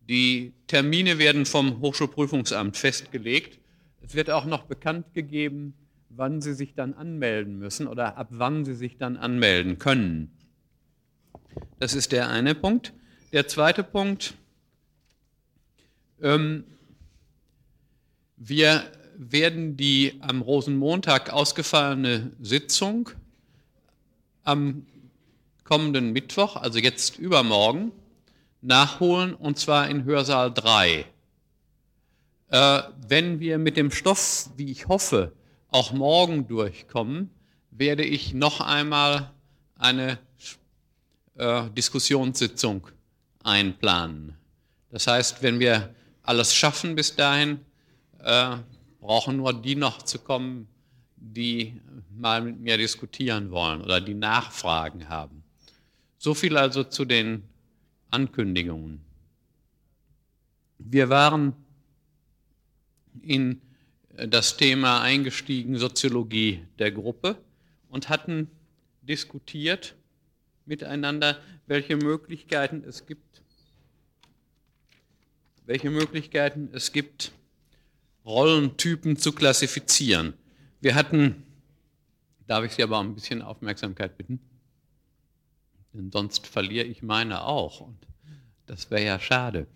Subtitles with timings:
[0.09, 3.61] Die Termine werden vom Hochschulprüfungsamt festgelegt.
[4.01, 5.75] Es wird auch noch bekannt gegeben,
[6.09, 10.37] wann Sie sich dann anmelden müssen oder ab wann Sie sich dann anmelden können.
[11.79, 12.92] Das ist der eine Punkt.
[13.33, 14.34] Der zweite Punkt,
[16.20, 16.65] ähm,
[18.36, 18.84] wir
[19.17, 23.11] werden die am Rosenmontag ausgefallene Sitzung
[24.44, 24.86] am
[25.64, 27.92] kommenden Mittwoch, also jetzt übermorgen,
[28.61, 31.05] nachholen und zwar in Hörsaal 3.
[32.48, 35.33] Äh, wenn wir mit dem Stoff, wie ich hoffe,
[35.69, 37.31] auch morgen durchkommen,
[37.70, 39.33] werde ich noch einmal
[39.78, 40.19] eine
[41.43, 42.87] äh, Diskussionssitzung
[43.43, 44.37] einplanen.
[44.91, 47.59] Das heißt, wenn wir alles schaffen bis dahin,
[48.21, 48.59] äh,
[49.01, 50.69] brauchen nur die noch zu kommen,
[51.17, 51.81] die
[52.17, 55.43] mal mit mir diskutieren wollen oder die Nachfragen haben.
[56.17, 57.43] So viel also zu den
[58.11, 59.01] Ankündigungen.
[60.79, 61.55] Wir waren
[63.21, 63.61] in
[64.15, 67.37] das Thema eingestiegen, Soziologie der Gruppe,
[67.89, 68.49] und hatten
[69.03, 69.97] diskutiert
[70.67, 73.43] miteinander, welche Möglichkeiten es gibt,
[75.67, 77.33] welche Möglichkeiten es gibt,
[78.25, 80.35] Rollentypen zu klassifizieren.
[80.81, 81.43] Wir hatten,
[82.47, 84.41] darf ich Sie aber ein bisschen Aufmerksamkeit bitten?
[85.93, 87.99] Denn sonst verliere ich meine auch und
[88.67, 89.67] das wäre ja schade.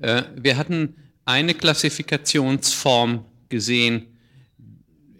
[0.00, 4.18] Äh, wir hatten eine Klassifikationsform gesehen,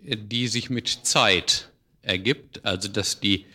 [0.03, 1.71] die sich mit Zeit
[2.03, 3.47] ergibt, also dass die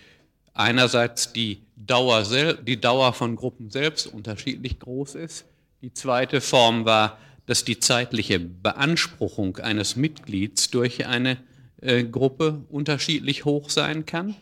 [0.58, 2.24] einerseits die Dauer,
[2.66, 5.46] die Dauer von Gruppen selbst unterschiedlich groß ist.
[5.82, 11.38] Die zweite Form war, dass die zeitliche Beanspruchung eines Mitglieds durch eine
[11.82, 14.36] äh, Gruppe unterschiedlich hoch sein kann,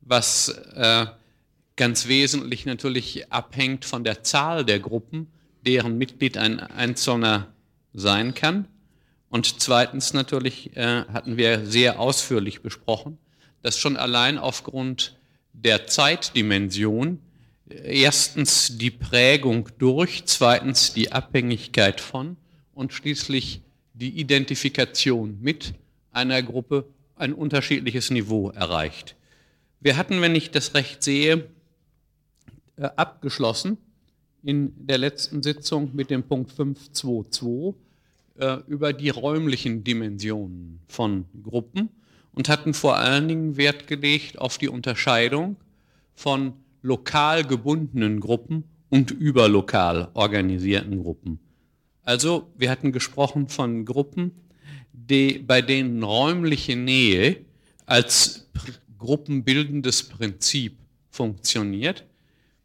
[0.00, 1.06] was äh,
[1.76, 5.28] ganz wesentlich natürlich abhängt von der Zahl der Gruppen,
[5.64, 7.46] deren Mitglied ein Einzelner
[7.94, 8.66] sein kann.
[9.30, 13.18] Und zweitens natürlich äh, hatten wir sehr ausführlich besprochen,
[13.62, 15.16] dass schon allein aufgrund
[15.54, 17.20] der Zeitdimension
[17.68, 22.36] erstens die Prägung durch, zweitens die Abhängigkeit von
[22.74, 23.62] und schließlich
[23.94, 25.74] die Identifikation mit
[26.10, 29.16] einer Gruppe ein unterschiedliches Niveau erreicht.
[29.80, 31.48] Wir hatten, wenn ich das recht sehe,
[32.76, 33.78] äh, abgeschlossen
[34.42, 37.74] in der letzten Sitzung mit dem Punkt 522
[38.36, 41.88] äh, über die räumlichen Dimensionen von Gruppen
[42.34, 45.56] und hatten vor allen Dingen Wert gelegt auf die Unterscheidung
[46.14, 51.38] von lokal gebundenen Gruppen und überlokal organisierten Gruppen.
[52.02, 54.32] Also wir hatten gesprochen von Gruppen,
[54.92, 57.38] die, bei denen räumliche Nähe
[57.86, 58.48] als
[58.98, 60.78] gruppenbildendes Prinzip
[61.10, 62.04] funktioniert,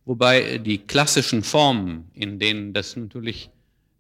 [0.05, 3.49] wobei die klassischen Formen, in denen das natürlich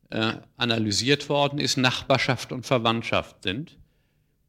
[0.09, 3.78] äh, analysiert worden ist, Nachbarschaft und Verwandtschaft sind.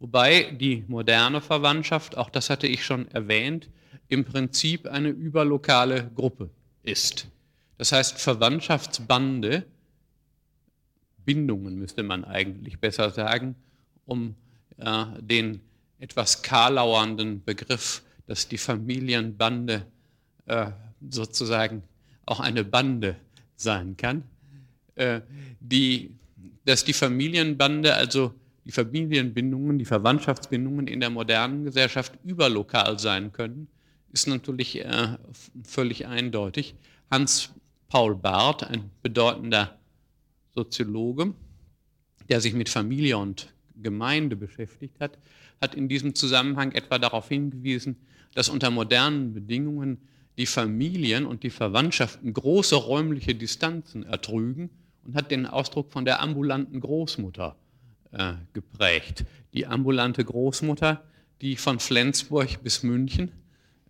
[0.01, 3.69] Wobei die moderne Verwandtschaft, auch das hatte ich schon erwähnt,
[4.09, 6.49] im Prinzip eine überlokale Gruppe
[6.83, 7.29] ist.
[7.77, 9.67] Das heißt, Verwandtschaftsbande,
[11.25, 13.55] Bindungen müsste man eigentlich besser sagen,
[14.07, 14.35] um
[14.79, 15.61] äh, den
[15.99, 19.87] etwas karlauernden Begriff, dass die Familienbande
[20.47, 20.71] äh,
[21.11, 21.83] sozusagen
[22.25, 23.17] auch eine Bande
[23.57, 24.25] sein kann,
[24.95, 25.21] äh,
[25.61, 26.15] die,
[26.65, 28.35] dass die Familienbande, also
[28.71, 33.67] die Familienbindungen, die Verwandtschaftsbindungen in der modernen Gesellschaft überlokal sein können,
[34.13, 35.17] ist natürlich äh,
[35.65, 36.77] völlig eindeutig.
[37.11, 37.51] Hans
[37.89, 39.77] Paul Barth, ein bedeutender
[40.55, 41.35] Soziologe,
[42.29, 45.19] der sich mit Familie und Gemeinde beschäftigt hat,
[45.61, 47.97] hat in diesem Zusammenhang etwa darauf hingewiesen,
[48.35, 49.99] dass unter modernen Bedingungen
[50.39, 54.71] die Familien und die Verwandtschaften große räumliche Distanzen ertrügen
[55.05, 57.57] und hat den Ausdruck von der ambulanten Großmutter
[58.13, 59.25] äh, geprägt.
[59.53, 61.03] Die ambulante Großmutter,
[61.41, 63.33] die von Flensburg bis München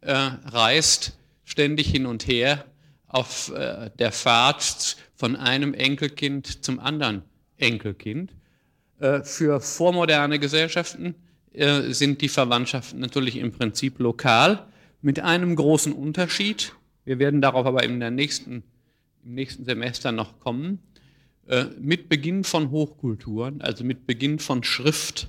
[0.01, 2.65] äh, reist, ständig hin und her,
[3.07, 7.23] auf äh, der Fahrt von einem Enkelkind zum anderen
[7.57, 8.33] Enkelkind.
[9.01, 11.15] Äh, für vormoderne Gesellschaften
[11.53, 14.67] äh, sind die Verwandtschaften natürlich im Prinzip lokal,
[15.03, 16.75] mit einem großen Unterschied.
[17.05, 18.63] Wir werden darauf aber in der nächsten,
[19.25, 20.79] im nächsten Semester noch kommen.
[21.51, 25.29] Äh, mit Beginn von Hochkulturen, also mit Beginn von Schrift,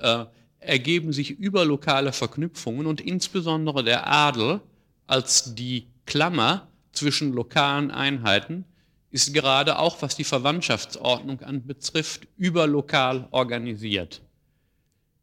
[0.00, 0.24] äh,
[0.60, 4.62] ergeben sich überlokale Verknüpfungen und insbesondere der Adel
[5.06, 8.64] als die Klammer zwischen lokalen Einheiten
[9.10, 14.22] ist gerade auch, was die Verwandtschaftsordnung anbetrifft, überlokal organisiert.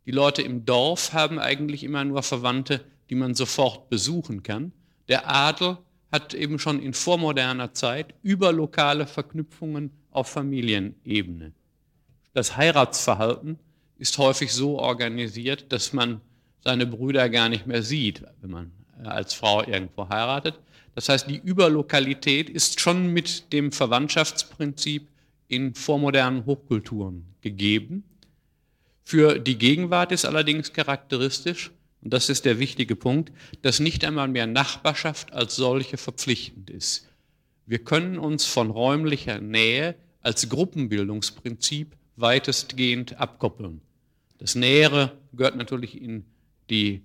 [0.05, 4.73] Die Leute im Dorf haben eigentlich immer nur Verwandte, die man sofort besuchen kann.
[5.07, 5.79] Der Adel
[6.11, 11.53] hat eben schon in vormoderner Zeit überlokale Verknüpfungen auf Familienebene.
[12.33, 13.57] Das Heiratsverhalten
[13.97, 16.21] ist häufig so organisiert, dass man
[16.61, 18.71] seine Brüder gar nicht mehr sieht, wenn man
[19.03, 20.59] als Frau irgendwo heiratet.
[20.93, 25.07] Das heißt, die Überlokalität ist schon mit dem Verwandtschaftsprinzip
[25.47, 28.03] in vormodernen Hochkulturen gegeben.
[29.03, 31.71] Für die Gegenwart ist allerdings charakteristisch,
[32.01, 33.31] und das ist der wichtige Punkt,
[33.61, 37.07] dass nicht einmal mehr Nachbarschaft als solche verpflichtend ist.
[37.65, 43.81] Wir können uns von räumlicher Nähe als Gruppenbildungsprinzip weitestgehend abkoppeln.
[44.37, 46.25] Das Nähere gehört natürlich in
[46.69, 47.01] die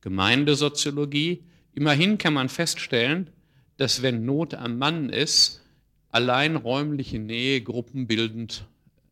[0.00, 1.42] Gemeindesoziologie.
[1.72, 3.30] Immerhin kann man feststellen,
[3.76, 5.62] dass wenn Not am Mann ist,
[6.10, 8.64] allein räumliche Nähe gruppenbildend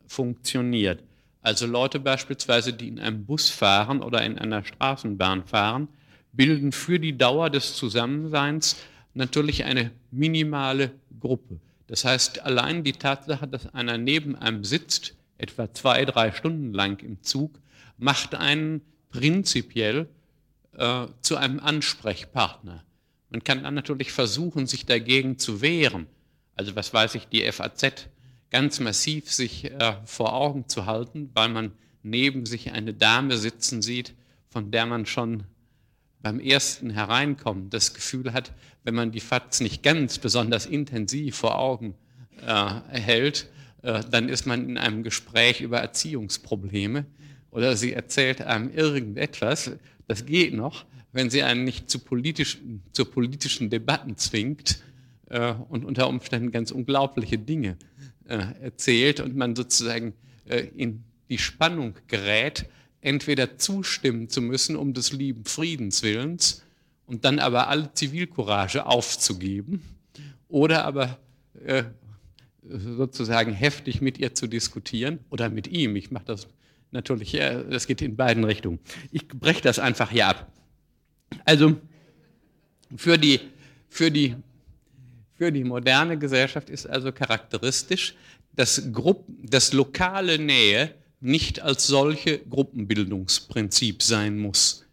[0.06, 1.02] funktioniert.
[1.42, 5.88] Also Leute beispielsweise, die in einem Bus fahren oder in einer Straßenbahn fahren,
[6.32, 8.76] bilden für die Dauer des Zusammenseins
[9.12, 11.60] natürlich eine minimale Gruppe.
[11.86, 17.00] Das heißt, allein die Tatsache, dass einer neben einem sitzt, etwa zwei, drei Stunden lang
[17.00, 17.60] im Zug,
[17.98, 20.08] macht einen prinzipiell
[20.72, 22.84] äh, zu einem Ansprechpartner.
[23.30, 26.06] Man kann dann natürlich versuchen, sich dagegen zu wehren.
[26.56, 28.08] Also was weiß ich, die FAZ
[28.50, 31.72] ganz massiv sich äh, vor Augen zu halten, weil man
[32.02, 34.14] neben sich eine Dame sitzen sieht,
[34.48, 35.44] von der man schon
[36.24, 38.50] beim ersten Hereinkommen das Gefühl hat,
[38.82, 41.94] wenn man die FAZ nicht ganz besonders intensiv vor Augen
[42.46, 43.50] äh, hält,
[43.82, 47.04] äh, dann ist man in einem Gespräch über Erziehungsprobleme
[47.50, 49.72] oder sie erzählt einem irgendetwas,
[50.08, 54.82] das geht noch, wenn sie einen nicht zu politischen, zu politischen Debatten zwingt
[55.28, 57.76] äh, und unter Umständen ganz unglaubliche Dinge
[58.26, 60.14] äh, erzählt und man sozusagen
[60.46, 62.64] äh, in die Spannung gerät,
[63.04, 66.62] entweder zustimmen zu müssen um des lieben Friedens willens
[67.06, 69.82] und dann aber alle Zivilcourage aufzugeben
[70.48, 71.18] oder aber
[71.64, 71.84] äh,
[72.66, 75.96] sozusagen heftig mit ihr zu diskutieren oder mit ihm.
[75.96, 76.48] Ich mache das
[76.90, 78.78] natürlich, das geht in beiden Richtungen.
[79.12, 80.50] Ich breche das einfach hier ab.
[81.44, 81.76] Also
[82.96, 83.40] für die,
[83.88, 84.36] für die
[85.36, 88.14] für die moderne Gesellschaft ist also charakteristisch,
[88.52, 94.84] dass, Grupp, dass lokale Nähe nicht als solche Gruppenbildungsprinzip sein muss.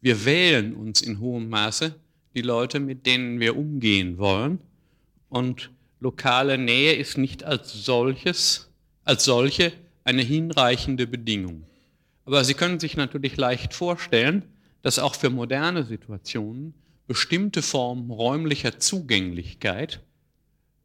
[0.00, 1.96] Wir wählen uns in hohem Maße
[2.36, 4.60] die Leute, mit denen wir umgehen wollen.
[5.28, 8.70] Und lokale Nähe ist nicht als solches,
[9.04, 9.72] als solche
[10.04, 11.64] eine hinreichende Bedingung.
[12.24, 14.44] Aber Sie können sich natürlich leicht vorstellen,
[14.82, 16.74] dass auch für moderne Situationen
[17.08, 20.00] bestimmte Formen räumlicher Zugänglichkeit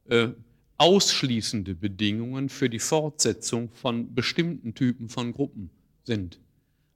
[0.08, 0.28] äh,
[0.80, 5.68] ausschließende Bedingungen für die Fortsetzung von bestimmten Typen von Gruppen
[6.04, 6.40] sind.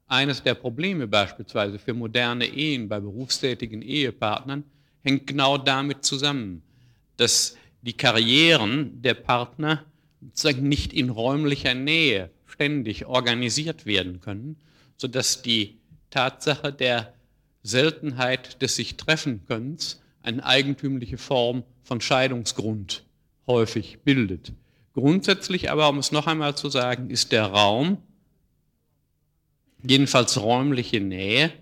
[0.07, 4.65] Eines der Probleme beispielsweise für moderne Ehen bei berufstätigen Ehepartnern
[5.03, 6.63] hängt genau damit zusammen,
[7.19, 9.85] dass die Karrieren der Partner
[10.63, 14.57] nicht in räumlicher Nähe ständig organisiert werden können,
[14.97, 15.77] sodass die
[16.09, 17.13] Tatsache der
[17.63, 23.05] Seltenheit des sich treffen Könnens eine eigentümliche Form von Scheidungsgrund
[23.47, 24.53] häufig bildet.
[24.95, 27.99] Grundsätzlich aber, um es noch einmal zu sagen, ist der Raum,
[29.83, 31.53] jedenfalls räumliche Nähe,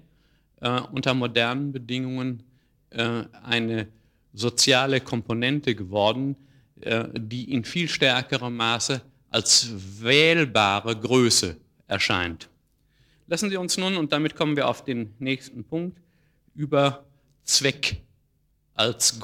[0.61, 2.43] äh, unter modernen Bedingungen
[2.91, 3.89] äh, eine
[4.33, 6.37] soziale Komponente geworden,
[6.81, 9.71] äh, die in viel stärkerem Maße als
[10.03, 12.49] wählbare Größe erscheint.
[13.27, 15.99] Lassen Sie uns nun, und damit kommen wir auf den nächsten Punkt,
[16.55, 17.07] über
[17.45, 18.03] Zweck
[18.75, 19.21] als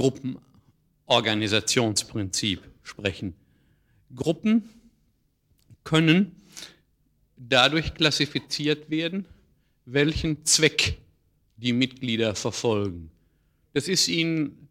[1.08, 3.34] Gruppenorganisationsprinzip sprechen.
[4.14, 4.68] Gruppen
[5.82, 6.36] können
[7.36, 9.24] dadurch klassifiziert werden,
[9.86, 10.98] welchen Zweck
[11.56, 13.10] die Mitglieder verfolgen.
[13.72, 14.68] Das ist Ihnen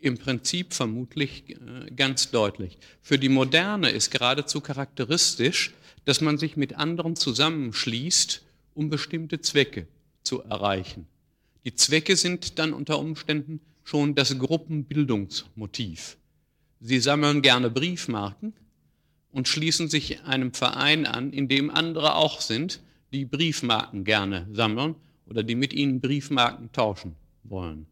[0.00, 2.78] im Prinzip vermutlich äh, ganz deutlich.
[3.00, 8.42] Für die Moderne ist geradezu charakteristisch, dass man sich mit anderen zusammenschließt,
[8.74, 9.86] um bestimmte Zwecke
[10.22, 11.06] zu erreichen.
[11.64, 16.18] Die Zwecke sind dann unter Umständen schon das Gruppenbildungsmotiv.
[16.78, 18.52] Sie sammeln gerne Briefmarken
[19.32, 24.94] und schließen sich einem Verein an, in dem andere auch sind, die Briefmarken gerne sammeln
[25.26, 27.14] oder die mit ihnen Briefmarken tauschen
[27.44, 27.86] wollen.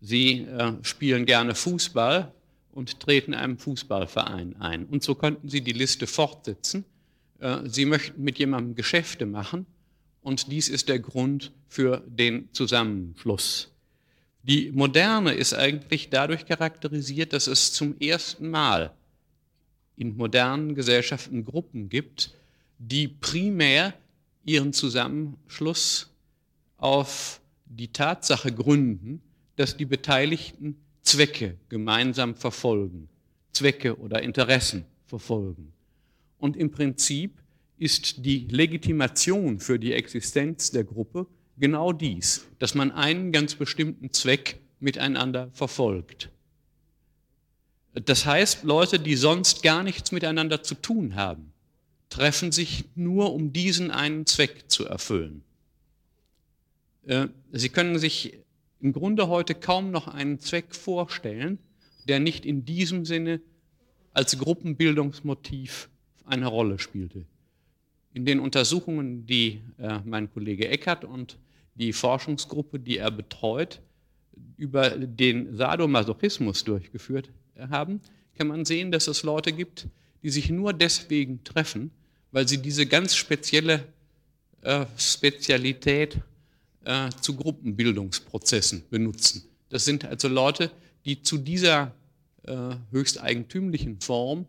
[0.00, 2.32] Sie äh, spielen gerne Fußball
[2.72, 4.86] und treten einem Fußballverein ein.
[4.86, 6.86] Und so könnten Sie die Liste fortsetzen.
[7.40, 9.66] Äh, Sie möchten mit jemandem Geschäfte machen
[10.22, 13.70] und dies ist der Grund für den Zusammenschluss.
[14.42, 18.94] Die Moderne ist eigentlich dadurch charakterisiert, dass es zum ersten Mal
[19.96, 22.34] in modernen Gesellschaften Gruppen gibt,
[22.78, 23.92] die primär
[24.44, 26.10] ihren Zusammenschluss
[26.78, 29.20] auf die Tatsache gründen,
[29.56, 33.08] dass die Beteiligten Zwecke gemeinsam verfolgen,
[33.52, 35.72] Zwecke oder Interessen verfolgen.
[36.38, 37.42] Und im Prinzip
[37.76, 41.26] ist die Legitimation für die Existenz der Gruppe
[41.58, 46.30] genau dies, dass man einen ganz bestimmten Zweck miteinander verfolgt.
[47.94, 51.52] Das heißt, Leute, die sonst gar nichts miteinander zu tun haben,
[52.08, 55.42] treffen sich nur, um diesen einen Zweck zu erfüllen.
[57.06, 58.38] Äh, sie können sich
[58.80, 61.58] im Grunde heute kaum noch einen Zweck vorstellen,
[62.08, 63.40] der nicht in diesem Sinne
[64.12, 65.88] als Gruppenbildungsmotiv
[66.24, 67.26] eine Rolle spielte.
[68.12, 71.38] In den Untersuchungen, die äh, mein Kollege Eckert und
[71.74, 73.80] die Forschungsgruppe, die er betreut,
[74.56, 77.30] über den Sadomasochismus durchgeführt
[77.70, 78.00] haben,
[78.36, 79.86] kann man sehen, dass es Leute gibt,
[80.22, 81.90] die sich nur deswegen treffen,
[82.32, 83.84] weil sie diese ganz spezielle
[84.62, 86.18] äh, Spezialität
[86.84, 89.44] äh, zu Gruppenbildungsprozessen benutzen.
[89.68, 90.70] Das sind also Leute,
[91.04, 91.94] die zu dieser
[92.44, 94.46] äh, höchst eigentümlichen Form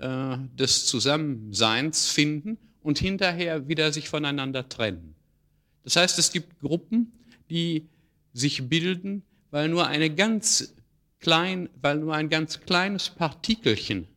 [0.00, 5.14] äh, des Zusammenseins finden und hinterher wieder sich voneinander trennen.
[5.84, 7.12] Das heißt, es gibt Gruppen,
[7.50, 7.86] die
[8.32, 10.74] sich bilden, weil nur eine ganz
[11.20, 14.08] klein, weil nur ein ganz kleines Partikelchen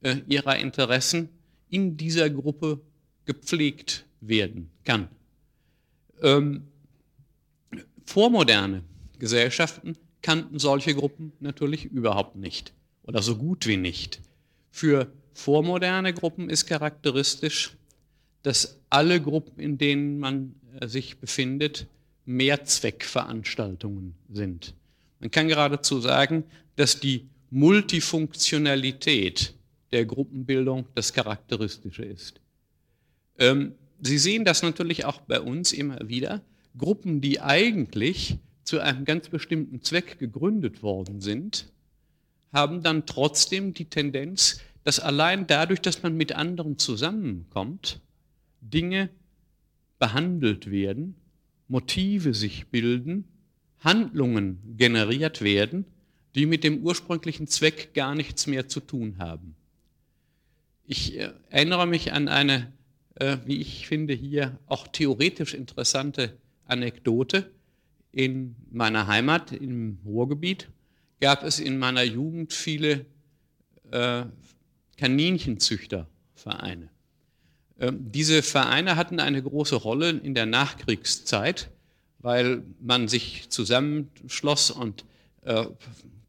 [0.00, 1.28] äh, ihrer Interessen
[1.68, 2.80] in dieser Gruppe
[3.26, 5.06] gepflegt werden kann.
[6.20, 6.66] Ähm,
[8.06, 8.82] vormoderne
[9.20, 12.72] Gesellschaften kannten solche Gruppen natürlich überhaupt nicht
[13.04, 14.20] oder so gut wie nicht.
[14.72, 17.76] Für vormoderne Gruppen ist charakteristisch,
[18.42, 21.86] dass alle Gruppen, in denen man äh, sich befindet,
[22.24, 24.74] Mehrzweckveranstaltungen sind.
[25.18, 26.44] Man kann geradezu sagen,
[26.76, 29.54] dass die Multifunktionalität
[29.92, 32.40] der Gruppenbildung das Charakteristische ist.
[33.38, 36.40] Ähm, Sie sehen das natürlich auch bei uns immer wieder.
[36.78, 41.66] Gruppen, die eigentlich zu einem ganz bestimmten Zweck gegründet worden sind,
[42.52, 48.00] haben dann trotzdem die Tendenz, dass allein dadurch, dass man mit anderen zusammenkommt,
[48.60, 49.10] Dinge
[49.98, 51.14] behandelt werden,
[51.68, 53.24] Motive sich bilden,
[53.78, 55.84] Handlungen generiert werden,
[56.34, 59.54] die mit dem ursprünglichen Zweck gar nichts mehr zu tun haben.
[60.84, 62.72] Ich äh, erinnere mich an eine,
[63.14, 67.50] äh, wie ich finde, hier auch theoretisch interessante Anekdote.
[68.12, 70.68] In meiner Heimat, im Ruhrgebiet,
[71.20, 73.06] gab es in meiner Jugend viele
[73.92, 74.24] äh,
[74.96, 76.90] Kaninchenzüchtervereine.
[77.80, 81.70] Ähm, diese Vereine hatten eine große Rolle in der Nachkriegszeit
[82.20, 85.04] weil man sich zusammenschloss und
[85.42, 85.64] äh,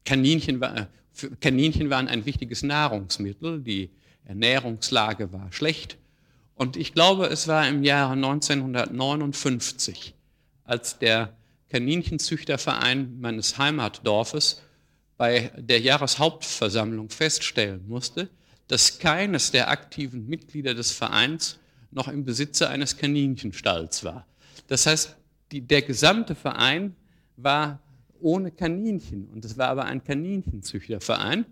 [0.04, 0.60] Kaninchen,
[1.40, 3.90] Kaninchen waren ein wichtiges Nahrungsmittel, die
[4.24, 5.98] Ernährungslage war schlecht.
[6.54, 10.14] Und ich glaube, es war im Jahre 1959,
[10.64, 11.36] als der
[11.70, 14.62] Kaninchenzüchterverein meines Heimatdorfes
[15.16, 18.28] bei der Jahreshauptversammlung feststellen musste,
[18.72, 21.58] dass keines der aktiven Mitglieder des Vereins
[21.90, 24.26] noch im Besitze eines Kaninchenstalls war.
[24.66, 25.14] Das heißt,
[25.50, 26.96] die, der gesamte Verein
[27.36, 27.80] war
[28.18, 31.44] ohne Kaninchen und es war aber ein Kaninchenzüchterverein.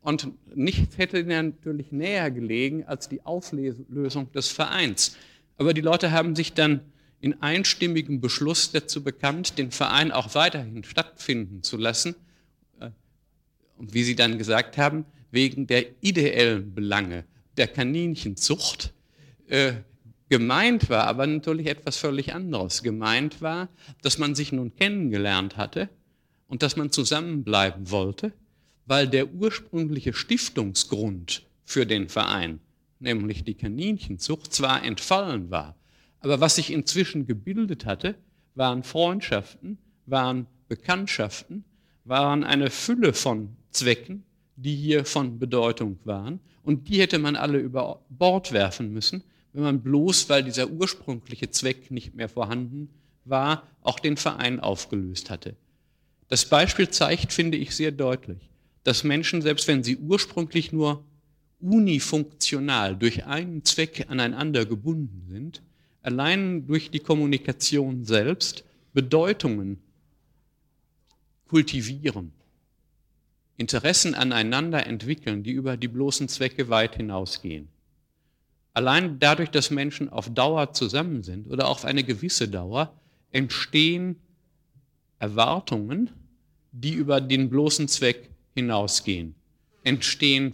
[0.00, 5.16] Und nichts hätte natürlich näher gelegen als die Auflösung des Vereins.
[5.58, 6.80] Aber die Leute haben sich dann
[7.20, 12.16] in einstimmigem Beschluss dazu bekannt, den Verein auch weiterhin stattfinden zu lassen.
[12.80, 12.90] Äh,
[13.78, 15.04] und wie sie dann gesagt haben,
[15.36, 17.24] wegen der ideellen Belange
[17.56, 18.92] der Kaninchenzucht
[19.46, 19.74] äh,
[20.28, 22.82] Gemeint war aber natürlich etwas völlig anderes.
[22.82, 23.68] Gemeint war,
[24.02, 25.88] dass man sich nun kennengelernt hatte
[26.48, 28.32] und dass man zusammenbleiben wollte,
[28.86, 32.58] weil der ursprüngliche Stiftungsgrund für den Verein,
[32.98, 35.76] nämlich die Kaninchenzucht, zwar entfallen war,
[36.20, 38.16] aber was sich inzwischen gebildet hatte,
[38.56, 41.64] waren Freundschaften, waren Bekanntschaften,
[42.04, 44.24] waren eine Fülle von Zwecken,
[44.56, 49.22] die hier von Bedeutung waren und die hätte man alle über Bord werfen müssen,
[49.52, 52.90] wenn man bloß, weil dieser ursprüngliche Zweck nicht mehr vorhanden
[53.24, 55.56] war, auch den Verein aufgelöst hatte.
[56.28, 58.50] Das Beispiel zeigt, finde ich, sehr deutlich,
[58.84, 61.04] dass Menschen, selbst wenn sie ursprünglich nur
[61.60, 65.62] unifunktional durch einen Zweck aneinander gebunden sind,
[66.02, 69.78] allein durch die Kommunikation selbst Bedeutungen
[71.48, 72.32] kultivieren,
[73.56, 77.68] Interessen aneinander entwickeln, die über die bloßen Zwecke weit hinausgehen.
[78.74, 82.92] Allein dadurch, dass Menschen auf Dauer zusammen sind oder auf eine gewisse Dauer,
[83.32, 84.16] entstehen
[85.18, 86.10] Erwartungen,
[86.72, 89.34] die über den bloßen Zweck hinausgehen.
[89.82, 90.52] Entstehen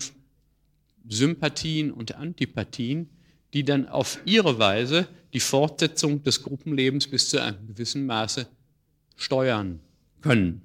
[1.09, 3.11] Sympathien und Antipathien,
[3.54, 8.47] die dann auf ihre Weise die Fortsetzung des Gruppenlebens bis zu einem gewissen Maße
[9.16, 9.80] steuern
[10.21, 10.62] können.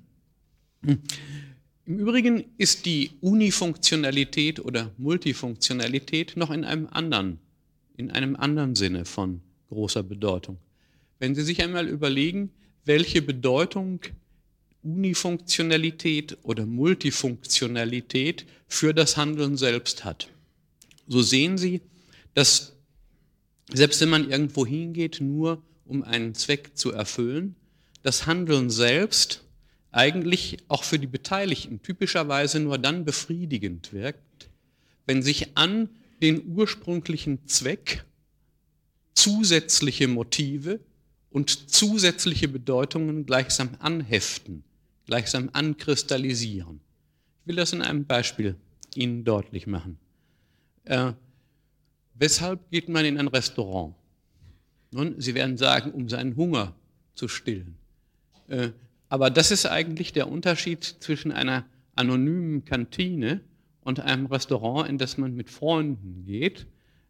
[1.88, 7.39] Im Übrigen ist die Unifunktionalität oder Multifunktionalität noch in einem anderen,
[7.96, 9.39] in einem anderen Sinne von
[9.70, 10.58] großer Bedeutung.
[11.17, 12.51] Wenn Sie sich einmal überlegen,
[12.84, 14.01] welche Bedeutung
[14.84, 20.27] Unifunktionalität oder Multifunktionalität für das Handeln selbst hat.
[21.08, 21.79] So sehen Sie,
[22.34, 22.74] dass
[23.72, 27.56] selbst wenn man irgendwo hingeht, nur um einen Zweck zu erfüllen,
[28.03, 29.47] das Handeln selbst
[29.91, 34.50] eigentlich auch für die Beteiligten typischerweise nur dann befriedigend wirkt,
[35.06, 35.89] wenn sich an
[36.22, 38.06] den ursprünglichen Zweck
[39.13, 40.79] zusätzliche Motive
[41.32, 44.63] und zusätzliche Bedeutungen gleichsam anheften,
[45.06, 46.79] gleichsam ankristallisieren.
[47.41, 48.56] Ich will das in einem Beispiel
[48.96, 49.98] Ihnen deutlich machen.
[50.84, 51.13] Äh,
[52.15, 53.96] weshalb geht man in ein Restaurant?
[54.91, 56.74] Nun, Sie werden sagen, um seinen Hunger
[57.13, 57.75] zu stillen.
[58.48, 58.70] Äh,
[59.09, 63.41] aber das ist eigentlich der Unterschied zwischen einer anonymen Kantine
[63.81, 66.67] und einem Restaurant, in das man mit Freunden geht,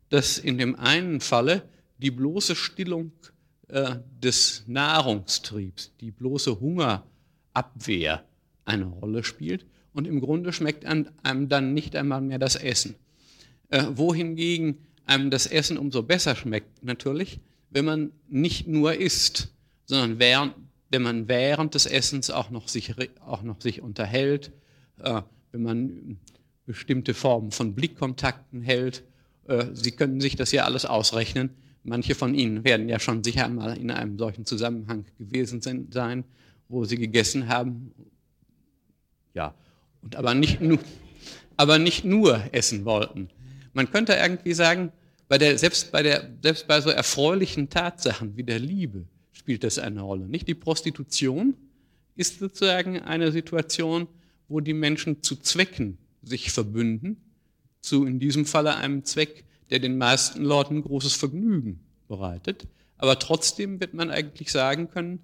[0.10, 1.64] dass in dem einen Falle
[1.98, 3.12] die bloße Stillung
[3.68, 8.24] äh, des Nahrungstriebs, die bloße Hungerabwehr
[8.66, 12.96] eine Rolle spielt und im Grunde schmeckt einem dann nicht einmal mehr das Essen.
[13.70, 19.54] Äh, wohingegen einem das Essen umso besser schmeckt natürlich, wenn man nicht nur isst,
[19.86, 20.54] sondern während,
[20.90, 22.94] wenn man während des Essens auch noch sich,
[23.26, 24.52] auch noch sich unterhält,
[25.00, 25.22] äh,
[25.52, 26.20] wenn man
[26.66, 29.04] bestimmte Formen von Blickkontakten hält.
[29.48, 31.50] Äh, Sie können sich das ja alles ausrechnen.
[31.84, 36.26] Manche von Ihnen werden ja schon sicher mal in einem solchen Zusammenhang gewesen sein,
[36.68, 37.94] wo Sie gegessen haben.
[39.34, 39.56] Ja,
[40.02, 40.80] und aber nicht nur,
[41.56, 43.30] aber nicht nur essen wollten.
[43.74, 44.92] Man könnte irgendwie sagen,
[45.30, 49.06] bei der, selbst, bei der, selbst bei so erfreulichen Tatsachen wie der Liebe
[49.38, 50.28] spielt das eine Rolle.
[50.28, 51.56] Nicht die Prostitution
[52.16, 54.08] ist sozusagen eine Situation,
[54.48, 57.18] wo die Menschen zu Zwecken sich verbünden,
[57.82, 62.68] zu in diesem Falle einem Zweck, der den meisten Leuten großes Vergnügen bereitet.
[62.98, 65.20] Aber trotzdem wird man eigentlich sagen können,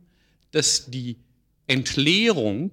[0.52, 1.18] dass die
[1.66, 2.72] Entleerung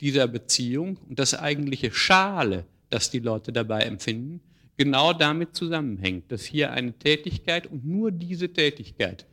[0.00, 4.40] dieser Beziehung und das eigentliche Schale, das die Leute dabei empfinden,
[4.76, 9.26] genau damit zusammenhängt, dass hier eine Tätigkeit und nur diese Tätigkeit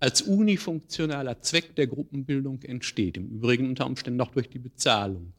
[0.00, 5.32] als unifunktionaler Zweck der Gruppenbildung entsteht, im Übrigen unter Umständen noch durch die Bezahlung.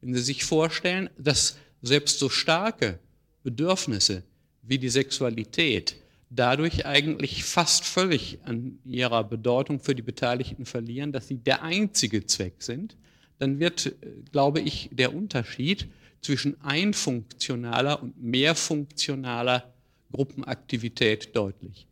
[0.00, 2.98] Wenn Sie sich vorstellen, dass selbst so starke
[3.42, 4.22] Bedürfnisse
[4.62, 5.96] wie die Sexualität
[6.30, 12.26] dadurch eigentlich fast völlig an ihrer Bedeutung für die Beteiligten verlieren, dass sie der einzige
[12.26, 12.96] Zweck sind,
[13.38, 13.92] dann wird, äh,
[14.32, 15.88] glaube ich, der Unterschied
[16.20, 19.72] zwischen einfunktionaler und mehrfunktionaler
[20.12, 21.86] Gruppenaktivität deutlich.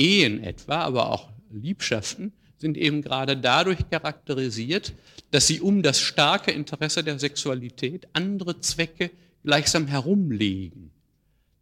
[0.00, 4.94] Ehen etwa, aber auch Liebschaften sind eben gerade dadurch charakterisiert,
[5.30, 9.10] dass sie um das starke Interesse der Sexualität andere Zwecke
[9.44, 10.90] gleichsam herumlegen,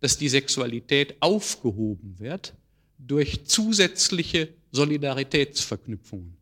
[0.01, 2.55] dass die Sexualität aufgehoben wird
[2.98, 6.37] durch zusätzliche Solidaritätsverknüpfungen.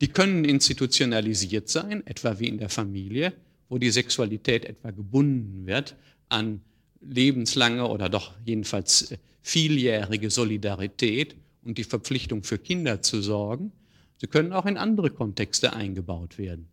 [0.00, 3.32] Die können institutionalisiert sein, etwa wie in der Familie,
[3.68, 5.96] wo die Sexualität etwa gebunden wird
[6.28, 6.60] an
[7.08, 13.72] lebenslange oder doch jedenfalls äh, vieljährige Solidarität und die Verpflichtung für Kinder zu sorgen.
[14.18, 16.68] Sie können auch in andere Kontexte eingebaut werden.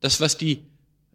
[0.00, 0.62] Das, was die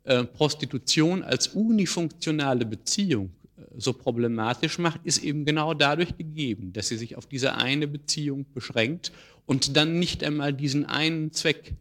[0.03, 6.89] äh, Prostitution als unifunktionale Beziehung äh, so problematisch macht, ist eben genau dadurch gegeben, dass
[6.89, 9.12] sie sich auf diese eine Beziehung beschränkt
[9.45, 11.73] und dann nicht einmal diesen einen Zweck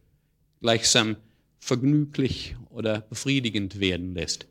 [0.61, 1.17] gleichsam
[1.59, 4.47] vergnüglich oder befriedigend werden lässt.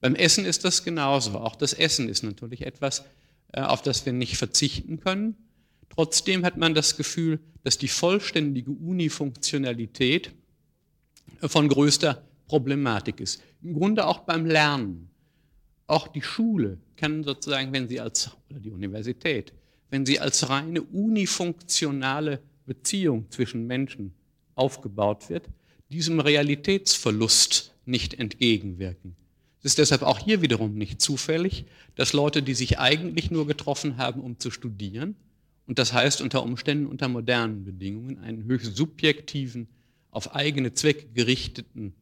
[0.00, 1.38] Beim Essen ist das genauso.
[1.38, 3.04] Auch das Essen ist natürlich etwas,
[3.52, 5.36] äh, auf das wir nicht verzichten können.
[5.88, 10.32] Trotzdem hat man das Gefühl, dass die vollständige Unifunktionalität
[11.40, 13.42] von größter Problematik ist.
[13.62, 15.10] Im Grunde auch beim Lernen.
[15.86, 19.52] Auch die Schule kann sozusagen, wenn sie als, oder die Universität,
[19.90, 24.12] wenn sie als reine unifunktionale Beziehung zwischen Menschen
[24.54, 25.48] aufgebaut wird,
[25.90, 29.16] diesem Realitätsverlust nicht entgegenwirken.
[29.60, 31.64] Es ist deshalb auch hier wiederum nicht zufällig,
[31.96, 35.16] dass Leute, die sich eigentlich nur getroffen haben, um zu studieren,
[35.66, 39.68] und das heißt unter Umständen unter modernen Bedingungen, einen höchst subjektiven,
[40.10, 41.92] auf eigene Zwecke gerichteten,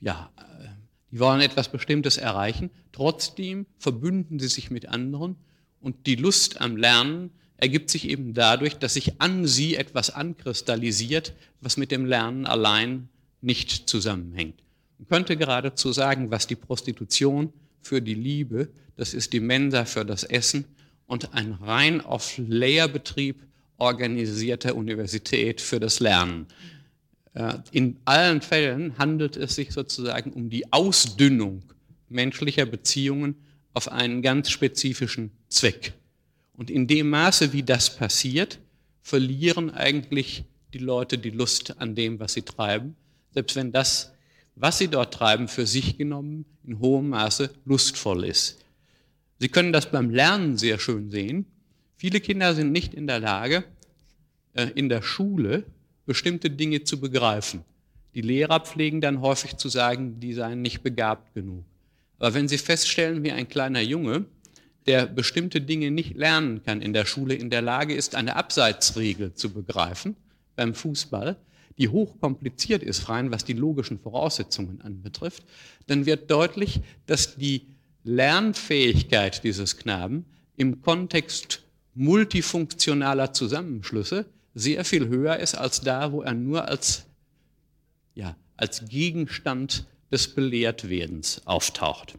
[0.00, 0.68] ja, äh,
[1.10, 5.36] die wollen etwas Bestimmtes erreichen, trotzdem verbünden sie sich mit anderen
[5.80, 11.32] und die Lust am Lernen ergibt sich eben dadurch, dass sich an sie etwas ankristallisiert,
[11.60, 13.08] was mit dem Lernen allein
[13.40, 14.63] nicht zusammenhängt.
[15.04, 20.02] Man könnte geradezu sagen, was die Prostitution für die Liebe, das ist die Mensa für
[20.02, 20.64] das Essen
[21.06, 23.42] und ein rein auf Lehrbetrieb
[23.76, 26.46] organisierte Universität für das Lernen.
[27.34, 31.62] Äh, in allen Fällen handelt es sich sozusagen um die Ausdünnung
[32.08, 33.34] menschlicher Beziehungen
[33.74, 35.92] auf einen ganz spezifischen Zweck.
[36.56, 38.58] Und in dem Maße, wie das passiert,
[39.02, 42.96] verlieren eigentlich die Leute die Lust an dem, was sie treiben,
[43.32, 44.13] selbst wenn das,
[44.56, 48.64] was sie dort treiben, für sich genommen in hohem Maße lustvoll ist.
[49.38, 51.46] Sie können das beim Lernen sehr schön sehen.
[51.96, 53.64] Viele Kinder sind nicht in der Lage,
[54.54, 55.64] äh, in der Schule
[56.06, 57.64] bestimmte Dinge zu begreifen.
[58.14, 61.64] Die Lehrer pflegen dann häufig zu sagen, die seien nicht begabt genug.
[62.18, 64.26] Aber wenn Sie feststellen, wie ein kleiner Junge
[64.86, 69.34] der bestimmte Dinge nicht lernen kann in der Schule, in der Lage ist, eine Abseitsregel
[69.34, 70.14] zu begreifen
[70.56, 71.36] beim Fußball,
[71.78, 75.44] die hochkompliziert ist, rein was die logischen Voraussetzungen anbetrifft,
[75.86, 77.66] dann wird deutlich, dass die
[78.04, 81.62] Lernfähigkeit dieses Knaben im Kontext
[81.94, 87.06] multifunktionaler Zusammenschlüsse sehr viel höher ist als da, wo er nur als,
[88.14, 92.16] ja, als Gegenstand des Belehrtwerdens auftaucht.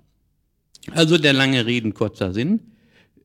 [0.91, 2.59] Also der lange Reden, kurzer Sinn.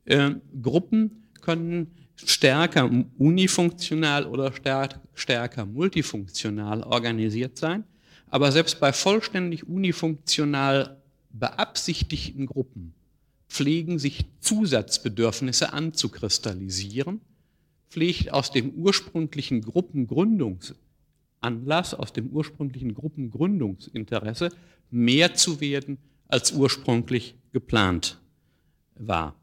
[0.04, 1.92] Äh, Gruppen können
[2.26, 4.52] stärker unifunktional oder
[5.14, 7.84] stärker multifunktional organisiert sein,
[8.28, 11.00] aber selbst bei vollständig unifunktional
[11.32, 12.94] beabsichtigten Gruppen
[13.48, 17.20] pflegen sich Zusatzbedürfnisse anzukristallisieren,
[17.88, 24.50] pflegt aus dem ursprünglichen Gruppengründungsanlass, aus dem ursprünglichen Gruppengründungsinteresse
[24.90, 28.20] mehr zu werden als ursprünglich geplant
[28.94, 29.34] war.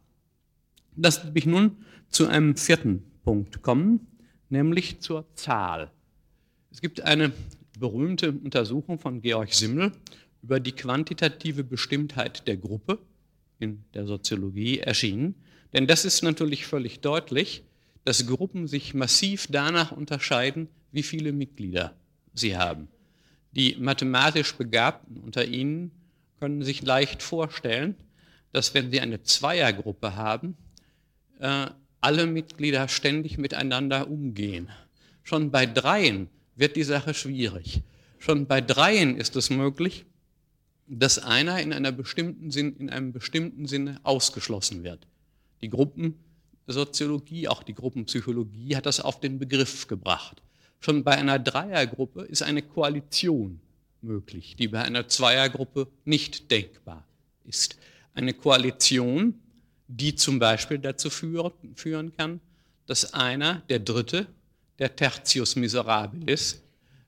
[0.96, 1.78] Lass mich nun
[2.10, 4.08] zu einem vierten Punkt kommen,
[4.50, 5.92] nämlich zur Zahl.
[6.72, 7.32] Es gibt eine
[7.80, 9.92] berühmte Untersuchung von Georg Simmel
[10.42, 13.00] über die quantitative Bestimmtheit der Gruppe
[13.60, 15.36] in der Soziologie erschienen.
[15.74, 17.64] Denn das ist natürlich völlig deutlich,
[18.06, 21.96] dass Gruppen sich massiv danach unterscheiden, wie viele Mitglieder
[22.34, 22.88] sie haben.
[23.52, 25.92] Die mathematisch Begabten unter ihnen
[26.40, 27.96] können sich leicht vorstellen,
[28.52, 30.56] dass wenn Sie eine Zweiergruppe haben,
[31.40, 31.68] äh,
[32.02, 34.70] alle Mitglieder ständig miteinander umgehen.
[35.24, 37.82] Schon bei Dreien wird die Sache schwierig.
[38.20, 40.06] Schon bei Dreien ist es möglich,
[40.88, 45.06] dass einer in, einer bestimmten Sinn, in einem bestimmten Sinne ausgeschlossen wird.
[45.62, 50.42] Die Gruppensoziologie, auch die Gruppenpsychologie hat das auf den Begriff gebracht.
[50.80, 53.60] Schon bei einer Dreiergruppe ist eine Koalition
[54.02, 57.06] möglich, die bei einer Zweiergruppe nicht denkbar
[57.46, 57.78] ist.
[58.14, 59.36] Eine Koalition,
[59.88, 62.40] die zum Beispiel dazu führen kann,
[62.86, 64.28] dass einer, der Dritte,
[64.80, 66.62] der Tertius Miserabilis,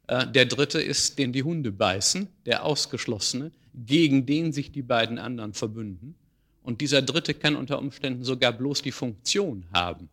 [0.08, 5.18] äh, der Dritte ist, den die Hunde beißen, der Ausgeschlossene, gegen den sich die beiden
[5.18, 6.16] anderen verbünden.
[6.64, 10.10] Und dieser Dritte kann unter Umständen sogar bloß die Funktion haben,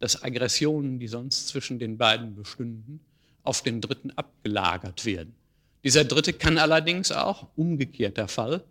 [0.00, 3.00] dass Aggressionen, die sonst zwischen den beiden bestünden,
[3.42, 5.34] auf den Dritten abgelagert werden.
[5.84, 8.64] Dieser Dritte kann allerdings auch, umgekehrter Fall,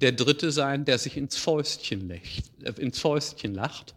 [0.00, 3.94] der Dritte sein, der sich ins Fäustchen, lächt, äh, ins Fäustchen lacht.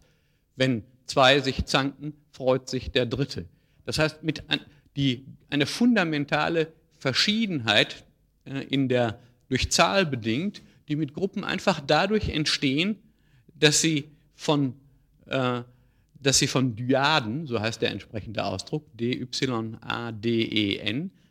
[0.55, 3.45] Wenn zwei sich zanken, freut sich der Dritte.
[3.85, 4.61] Das heißt, mit ein,
[4.95, 8.05] die, eine fundamentale Verschiedenheit
[8.45, 12.95] äh, in der, durch Zahl bedingt, die mit Gruppen einfach dadurch entstehen,
[13.53, 14.73] dass sie von,
[15.27, 15.61] äh,
[16.19, 19.41] dass sie von Dyaden, so heißt der entsprechende Ausdruck, D-Y-A-D-E-N,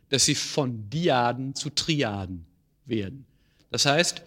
[0.09, 2.45] dass sie von Diaden zu Triaden
[2.85, 3.25] werden.
[3.69, 4.21] Das heißt,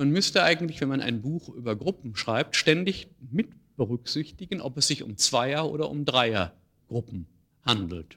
[0.00, 4.86] man müsste eigentlich, wenn man ein Buch über Gruppen schreibt, ständig mit berücksichtigen, ob es
[4.86, 7.26] sich um Zweier- oder um Dreiergruppen
[7.66, 8.16] handelt.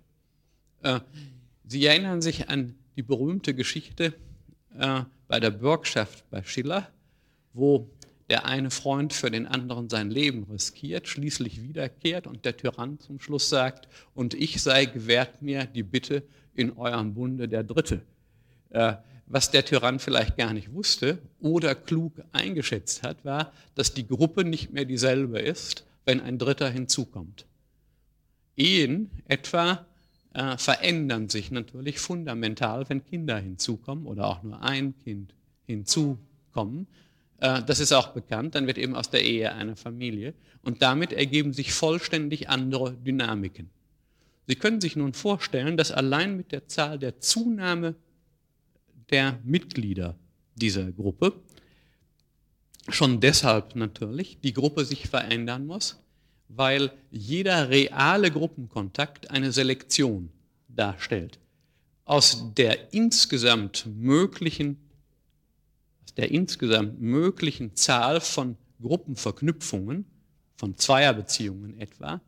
[0.82, 1.02] Äh,
[1.67, 4.13] sie erinnern sich an die berühmte Geschichte
[4.80, 6.88] äh, bei der Bürgschaft bei Schiller,
[7.52, 7.89] wo
[8.30, 13.19] der eine Freund für den anderen sein Leben riskiert, schließlich wiederkehrt und der Tyrann zum
[13.19, 16.24] Schluss sagt, und ich sei gewährt mir die Bitte,
[16.56, 18.04] in eurem Bunde der Dritte.
[18.69, 18.93] Äh,
[19.34, 24.46] was der Tyrann vielleicht gar nicht wusste oder klug eingeschätzt hat, war, dass die Gruppe
[24.46, 27.48] nicht mehr dieselbe ist, wenn ein Dritter hinzukommt.
[28.56, 29.88] Ehen etwa
[30.36, 35.34] äh, verändern sich natürlich fundamental, wenn Kinder hinzukommen oder auch nur ein Kind
[35.65, 36.86] hinzukommen.
[37.39, 41.12] Äh, das ist auch bekannt, dann wird eben aus der Ehe eine Familie und damit
[41.12, 43.72] ergeben sich vollständig andere Dynamiken.
[44.46, 47.96] Sie können sich nun vorstellen, dass allein mit der Zahl der Zunahme
[49.13, 50.17] der Mitglieder
[50.56, 51.34] dieser Gruppe
[52.89, 56.02] schon deshalb natürlich die Gruppe sich verändern muss,
[56.47, 60.32] weil jeder reale Gruppenkontakt eine Selektion
[60.67, 61.38] darstellt.
[62.06, 64.78] Aus der insgesamt möglichen,
[66.04, 70.06] aus der insgesamt möglichen Zahl von Gruppenverknüpfungen,
[70.56, 72.19] von Zweierbeziehungen etwa,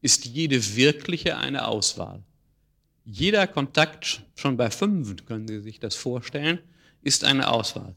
[0.00, 2.24] ist jede wirkliche eine Auswahl.
[3.04, 6.58] Jeder Kontakt, schon bei fünf können Sie sich das vorstellen,
[7.02, 7.94] ist eine Auswahl.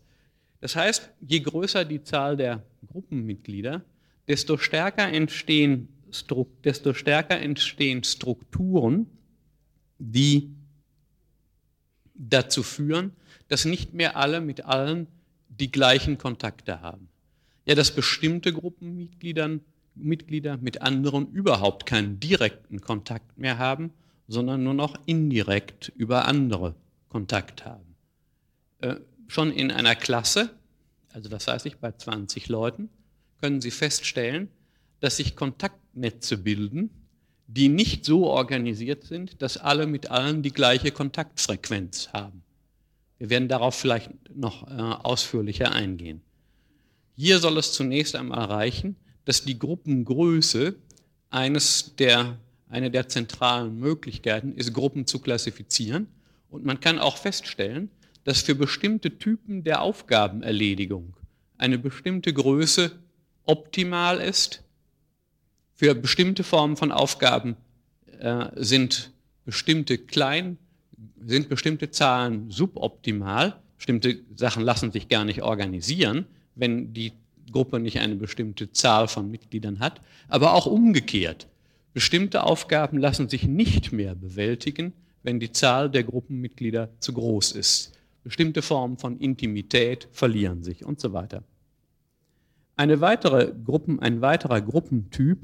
[0.62, 3.84] Das heißt, je größer die Zahl der Gruppenmitglieder,
[4.28, 5.90] desto stärker entstehen,
[6.64, 9.08] desto stärker entstehen Strukturen,
[10.00, 10.56] die
[12.16, 13.12] dazu führen,
[13.48, 15.08] dass nicht mehr alle mit allen
[15.50, 17.10] die gleichen Kontakte haben.
[17.66, 19.60] Ja, dass bestimmte Gruppenmitglieder
[19.96, 23.92] Mitglieder mit anderen überhaupt keinen direkten Kontakt mehr haben,
[24.28, 26.76] sondern nur noch indirekt über andere
[27.10, 27.96] Kontakt haben.
[28.80, 28.96] Äh,
[29.28, 30.50] schon in einer Klasse,
[31.14, 32.90] also das heißt ich bei 20 Leuten,
[33.40, 34.50] können Sie feststellen,
[35.00, 36.90] dass sich Kontaktnetze bilden,
[37.48, 42.44] die nicht so organisiert sind, dass alle mit allen die gleiche Kontaktfrequenz haben.
[43.18, 46.22] Wir werden darauf vielleicht noch äh, ausführlicher eingehen.
[47.16, 50.76] Hier soll es zunächst einmal reichen, dass die Gruppengröße
[51.30, 52.38] eines der,
[52.70, 56.08] eine der zentralen Möglichkeiten ist, Gruppen zu klassifizieren.
[56.50, 57.90] Und man kann auch feststellen,
[58.24, 61.14] dass für bestimmte Typen der Aufgabenerledigung
[61.58, 62.92] eine bestimmte Größe
[63.46, 64.64] optimal ist.
[65.76, 67.56] Für bestimmte Formen von Aufgaben
[68.20, 69.12] äh, sind
[69.46, 70.58] bestimmte klein,
[71.24, 73.60] sind bestimmte Zahlen suboptimal.
[73.78, 76.26] Bestimmte Sachen lassen sich gar nicht organisieren,
[76.56, 77.12] wenn die
[77.52, 80.02] Gruppe nicht eine bestimmte Zahl von Mitgliedern hat.
[80.28, 81.48] Aber auch umgekehrt.
[81.96, 84.92] Bestimmte Aufgaben lassen sich nicht mehr bewältigen,
[85.24, 87.94] wenn die Zahl der Gruppenmitglieder zu groß ist.
[88.22, 91.42] Bestimmte Formen von Intimität verlieren sich und so weiter.
[92.76, 95.40] Eine weitere Gruppen, ein weiterer Gruppentyp,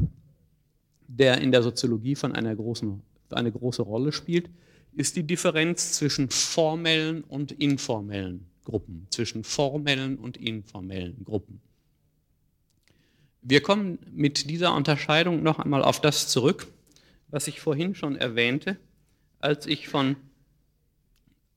[1.08, 4.50] der in der Soziologie von einer großen, eine große Rolle spielt,
[4.92, 11.62] ist die Differenz zwischen formellen und informellen Gruppen, zwischen formellen und informellen Gruppen.
[13.42, 16.68] Wir kommen mit dieser Unterscheidung noch einmal auf das zurück,
[17.30, 18.78] was ich vorhin schon erwähnte,
[19.40, 20.16] als ich von,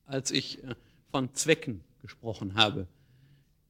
[0.07, 0.75] als ich äh,
[1.11, 2.87] von Zwecken gesprochen habe.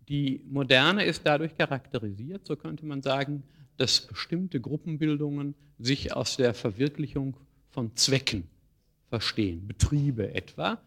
[0.09, 3.43] Die Moderne ist dadurch charakterisiert, so könnte man sagen,
[3.79, 7.37] dass bestimmte Gruppenbildungen sich aus der Verwirklichung
[7.71, 8.45] von Zwecken
[9.09, 9.67] verstehen.
[9.67, 10.79] Betriebe etwa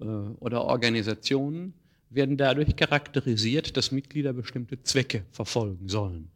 [0.00, 1.72] äh, oder Organisationen
[2.10, 6.30] werden dadurch charakterisiert, dass Mitglieder bestimmte Zwecke verfolgen sollen.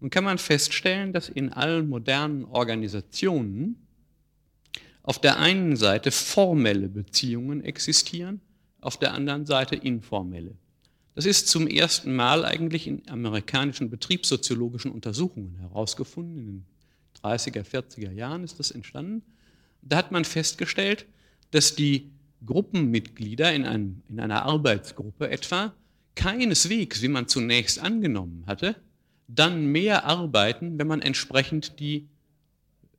[0.00, 3.76] Nun kann man feststellen, dass in allen modernen Organisationen
[5.02, 8.40] auf der einen Seite formelle Beziehungen existieren
[8.80, 10.54] auf der anderen Seite informelle.
[11.14, 16.38] Das ist zum ersten Mal eigentlich in amerikanischen betriebssoziologischen Untersuchungen herausgefunden.
[16.38, 16.66] In den
[17.22, 19.22] 30er, 40er Jahren ist das entstanden.
[19.82, 21.06] Da hat man festgestellt,
[21.50, 22.10] dass die
[22.44, 25.72] Gruppenmitglieder in, einem, in einer Arbeitsgruppe etwa
[26.14, 28.76] keineswegs, wie man zunächst angenommen hatte,
[29.28, 32.08] dann mehr arbeiten, wenn man entsprechend die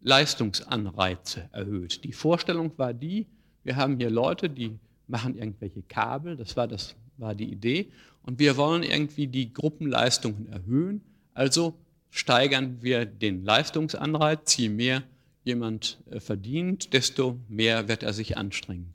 [0.02, 2.04] Leistungsanreize erhöht.
[2.04, 3.28] Die Vorstellung war die,
[3.64, 7.92] wir haben hier Leute, die machen irgendwelche Kabel, das war, das war die Idee.
[8.24, 11.02] Und wir wollen irgendwie die Gruppenleistungen erhöhen,
[11.34, 11.76] also
[12.10, 14.58] steigern wir den Leistungsanreiz.
[14.58, 15.04] Je mehr
[15.44, 18.94] jemand äh, verdient, desto mehr wird er sich anstrengen.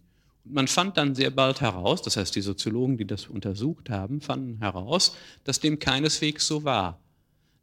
[0.49, 4.59] Man fand dann sehr bald heraus, das heißt die Soziologen, die das untersucht haben, fanden
[4.59, 7.01] heraus, dass dem keineswegs so war.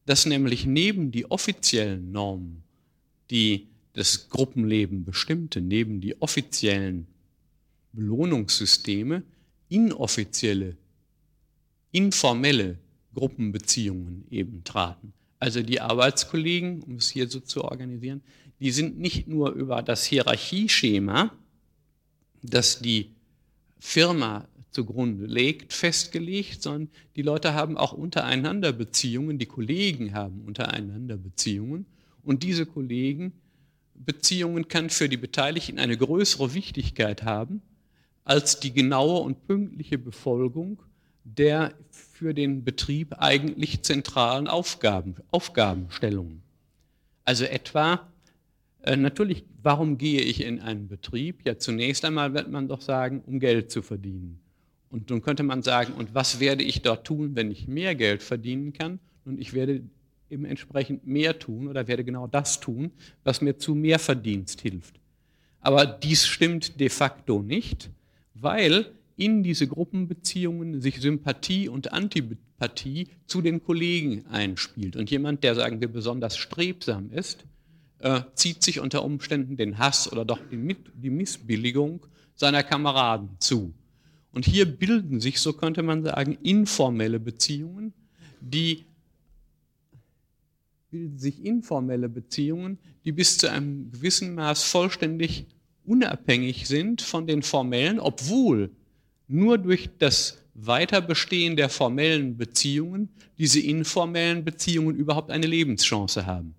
[0.05, 2.63] Dass nämlich neben die offiziellen Normen,
[3.29, 7.07] die das Gruppenleben bestimmte, neben die offiziellen
[7.93, 9.23] Belohnungssysteme
[9.69, 10.75] inoffizielle,
[11.91, 12.77] informelle
[13.13, 15.13] Gruppenbeziehungen eben traten.
[15.39, 18.21] Also die Arbeitskollegen, um es hier so zu organisieren,
[18.59, 21.31] die sind nicht nur über das Hierarchieschema,
[22.43, 23.09] das die
[23.79, 31.17] Firma zugrunde legt, festgelegt, sondern die Leute haben auch untereinander Beziehungen, die Kollegen haben untereinander
[31.17, 31.85] Beziehungen
[32.23, 37.61] und diese Kollegenbeziehungen kann für die Beteiligten eine größere Wichtigkeit haben
[38.23, 40.81] als die genaue und pünktliche Befolgung
[41.23, 46.41] der für den Betrieb eigentlich zentralen Aufgaben, Aufgabenstellungen.
[47.23, 48.07] Also etwa
[48.83, 51.45] Äh, natürlich, warum gehe ich in einen Betrieb?
[51.45, 54.39] Ja, zunächst einmal wird man doch sagen, um Geld zu verdienen.
[54.89, 58.21] Und nun könnte man sagen, und was werde ich dort tun, wenn ich mehr Geld
[58.21, 58.99] verdienen kann?
[59.25, 59.81] Und ich werde
[60.29, 62.91] eben entsprechend mehr tun oder werde genau das tun,
[63.23, 64.99] was mir zu mehr Verdienst hilft.
[65.61, 67.89] Aber dies stimmt de facto nicht,
[68.33, 74.97] weil in diese Gruppenbeziehungen sich Sympathie und Antipathie zu den Kollegen einspielt.
[74.97, 77.45] Und jemand, der, sagen wir, besonders strebsam ist,
[78.03, 83.73] äh, zieht sich unter Umständen den Hass oder doch die, die Missbilligung seiner Kameraden zu.
[84.33, 87.93] Und hier bilden sich, so könnte man sagen, informelle Beziehungen,
[88.41, 88.85] die
[90.91, 95.45] bilden sich informelle Beziehungen, die bis zu einem gewissen Maß vollständig
[95.85, 98.71] unabhängig sind von den formellen, obwohl
[99.27, 106.53] nur durch das Weiterbestehen der formellen Beziehungen diese informellen Beziehungen überhaupt eine Lebenschance haben.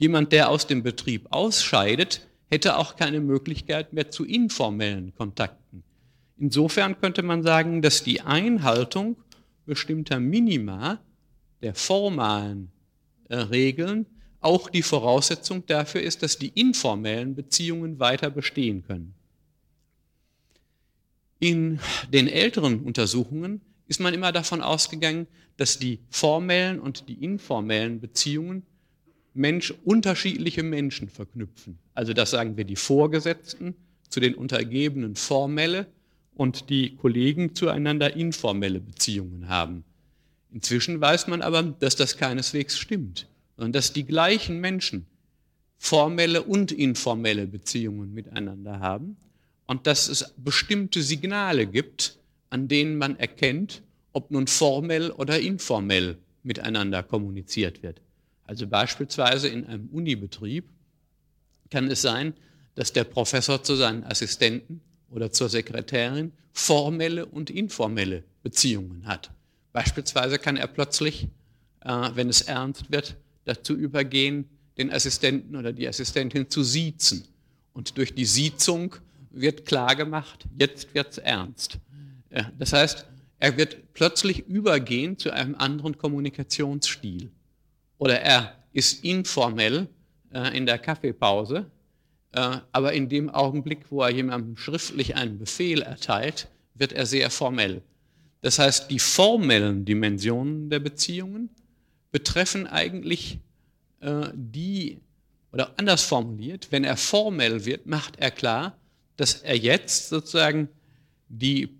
[0.00, 5.84] Jemand, der aus dem Betrieb ausscheidet, hätte auch keine Möglichkeit mehr zu informellen Kontakten.
[6.38, 9.18] Insofern könnte man sagen, dass die Einhaltung
[9.66, 11.00] bestimmter Minima
[11.60, 12.72] der formalen
[13.28, 14.06] äh, Regeln
[14.40, 19.14] auch die Voraussetzung dafür ist, dass die informellen Beziehungen weiter bestehen können.
[21.40, 21.78] In
[22.10, 25.26] den älteren Untersuchungen ist man immer davon ausgegangen,
[25.58, 28.62] dass die formellen und die informellen Beziehungen
[29.40, 31.78] Mensch, unterschiedliche Menschen verknüpfen.
[31.94, 33.74] Also das sagen wir die Vorgesetzten
[34.08, 35.86] zu den Untergebenen formelle
[36.34, 39.84] und die Kollegen zueinander informelle Beziehungen haben.
[40.52, 45.06] Inzwischen weiß man aber, dass das keineswegs stimmt, sondern dass die gleichen Menschen
[45.78, 49.16] formelle und informelle Beziehungen miteinander haben
[49.66, 52.18] und dass es bestimmte Signale gibt,
[52.50, 58.00] an denen man erkennt, ob nun formell oder informell miteinander kommuniziert wird.
[58.50, 60.68] Also beispielsweise in einem Unibetrieb
[61.70, 62.34] kann es sein,
[62.74, 69.30] dass der Professor zu seinen Assistenten oder zur Sekretärin formelle und informelle Beziehungen hat.
[69.72, 71.28] Beispielsweise kann er plötzlich,
[71.82, 74.46] äh, wenn es ernst wird, dazu übergehen,
[74.78, 77.28] den Assistenten oder die Assistentin zu siezen.
[77.72, 78.96] Und durch die Siezung
[79.30, 81.78] wird klar gemacht, jetzt wird es ernst.
[82.58, 83.06] Das heißt,
[83.38, 87.30] er wird plötzlich übergehen zu einem anderen Kommunikationsstil.
[88.00, 89.86] Oder er ist informell
[90.32, 91.70] äh, in der Kaffeepause,
[92.32, 97.28] äh, aber in dem Augenblick, wo er jemandem schriftlich einen Befehl erteilt, wird er sehr
[97.28, 97.82] formell.
[98.40, 101.50] Das heißt, die formellen Dimensionen der Beziehungen
[102.10, 103.38] betreffen eigentlich
[104.00, 105.00] äh, die,
[105.52, 108.78] oder anders formuliert, wenn er formell wird, macht er klar,
[109.18, 110.70] dass er jetzt sozusagen
[111.28, 111.76] die,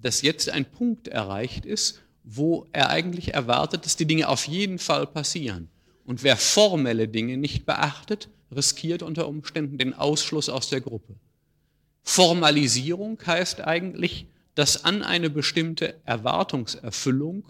[0.00, 4.78] dass jetzt ein Punkt erreicht ist, wo er eigentlich erwartet, dass die Dinge auf jeden
[4.78, 5.68] Fall passieren.
[6.04, 11.14] Und wer formelle Dinge nicht beachtet, riskiert unter Umständen den Ausschluss aus der Gruppe.
[12.02, 17.44] Formalisierung heißt eigentlich, dass an eine bestimmte Erwartungserfüllung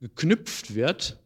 [0.00, 1.18] geknüpft wird,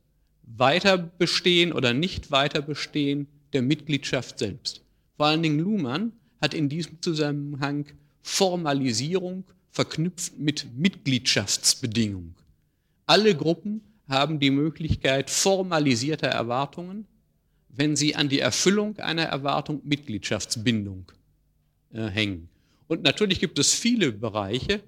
[0.42, 4.82] weiter bestehen oder nicht weiter bestehen der Mitgliedschaft selbst.
[5.16, 7.86] Vor allen Dingen Luhmann hat in diesem Zusammenhang
[8.22, 9.44] Formalisierung
[9.74, 12.36] verknüpft mit Mitgliedschaftsbedingungen.
[13.06, 17.06] Alle Gruppen haben die Möglichkeit formalisierter Erwartungen,
[17.68, 21.10] wenn sie an die Erfüllung einer Erwartung Mitgliedschaftsbindung
[21.92, 22.48] äh, hängen.
[22.86, 24.80] Und natürlich gibt es viele Bereiche,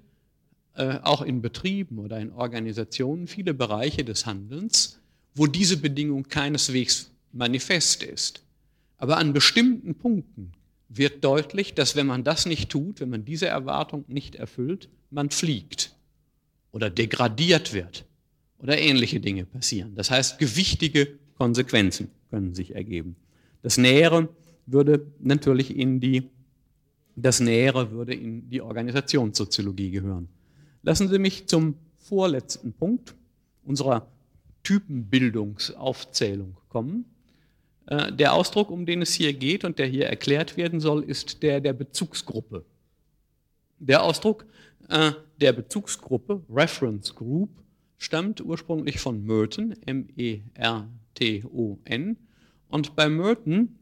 [0.75, 5.01] äh, auch in Betrieben oder in Organisationen, viele Bereiche des Handelns,
[5.35, 8.41] wo diese Bedingung keineswegs manifest ist.
[8.97, 10.53] Aber an bestimmten Punkten
[10.89, 15.29] wird deutlich, dass wenn man das nicht tut, wenn man diese Erwartung nicht erfüllt, man
[15.29, 15.95] fliegt
[16.71, 18.05] oder degradiert wird
[18.59, 19.95] oder ähnliche Dinge passieren.
[19.95, 23.15] Das heißt, gewichtige Konsequenzen können sich ergeben.
[23.61, 24.29] Das Nähere
[24.65, 26.23] würde natürlich in die,
[27.15, 30.29] das Nähere würde in die Organisationssoziologie gehören.
[30.83, 33.15] Lassen Sie mich zum vorletzten Punkt
[33.63, 34.07] unserer
[34.63, 37.05] Typenbildungsaufzählung kommen.
[37.87, 41.41] Äh, der Ausdruck, um den es hier geht und der hier erklärt werden soll, ist
[41.41, 42.63] der der Bezugsgruppe.
[43.79, 44.45] Der Ausdruck
[44.89, 47.49] äh, der Bezugsgruppe, Reference Group,
[47.97, 50.47] stammt ursprünglich von Merton, M-E-R-T-O-N.
[52.69, 53.75] Und bei Merton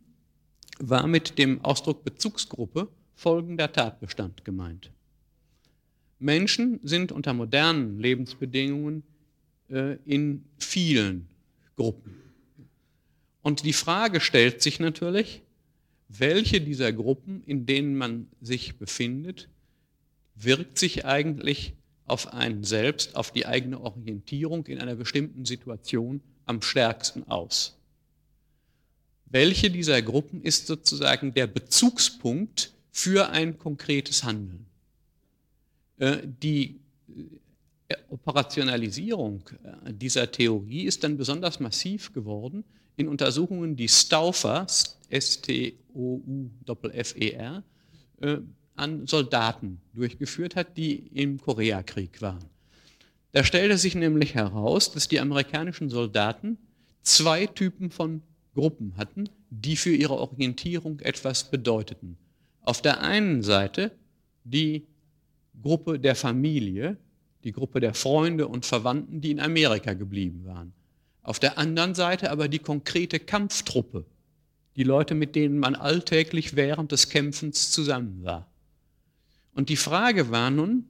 [0.79, 4.91] war mit dem Ausdruck Bezugsgruppe folgender Tatbestand gemeint.
[6.19, 9.03] Menschen sind unter modernen Lebensbedingungen
[9.69, 11.27] äh, in vielen
[11.75, 12.24] Gruppen.
[13.45, 15.43] Und die Frage stellt sich natürlich,
[16.07, 19.49] welche dieser Gruppen, in denen man sich befindet,
[20.33, 21.73] wirkt sich eigentlich
[22.07, 27.77] auf einen selbst, auf die eigene Orientierung in einer bestimmten Situation am stärksten aus.
[29.27, 34.65] welche dieser Gruppen ist sozusagen der Bezugspunkt für ein konkretes Handeln.
[35.99, 36.79] Äh, die
[38.09, 42.63] Operationalisierung äh, dieser Theorie ist dann besonders massiv geworden
[42.97, 44.65] in Untersuchungen, die Stauffer,
[45.09, 45.73] S-T-O-U-F-F-E-R,
[48.75, 52.45] an Soldaten durchgeführt hat, die im Koreakrieg waren.
[53.31, 56.57] Da stellte sich nämlich heraus, dass die amerikanischen Soldaten
[57.01, 58.21] zwei Typen von
[58.53, 62.17] Gruppen hatten, die für ihre Orientierung etwas bedeuteten.
[62.61, 63.91] Auf der einen Seite
[64.45, 64.87] die
[65.61, 66.97] Gruppe der Familie,
[67.45, 70.73] die Gruppe der Freunde und Verwandten, die in Amerika geblieben waren.
[71.21, 74.03] Auf der anderen Seite aber die konkrete Kampftruppe,
[74.75, 78.49] die Leute, mit denen man alltäglich während des Kämpfens zusammen war.
[79.53, 80.85] Und die Frage war nun,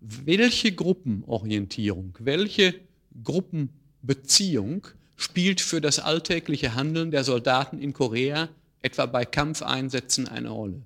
[0.00, 2.74] welche Gruppenorientierung, welche
[3.22, 4.86] Gruppenbeziehung
[5.16, 8.48] spielt für das alltägliche Handeln der Soldaten in Korea,
[8.80, 10.82] etwa bei Kampfeinsätzen, eine Rolle?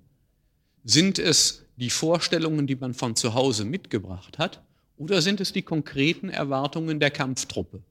[0.84, 4.62] Sind es die Vorstellungen, die man von zu Hause mitgebracht hat,
[4.96, 7.82] oder sind es die konkreten Erwartungen der Kampftruppe?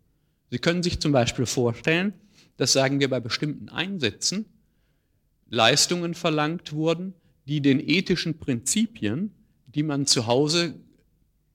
[0.50, 2.14] Sie können sich zum Beispiel vorstellen,
[2.58, 4.46] dass, sagen wir, bei bestimmten Einsätzen
[5.50, 7.14] Leistungen verlangt wurden,
[7.48, 9.32] die den ethischen Prinzipien,
[9.68, 10.76] die man zu Hause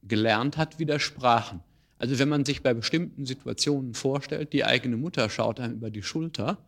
[0.02, 1.60] gelernt hat, widersprachen.
[1.98, 6.02] Also wenn man sich bei bestimmten Situationen vorstellt, die eigene Mutter schaut einem über die
[6.02, 6.58] Schulter,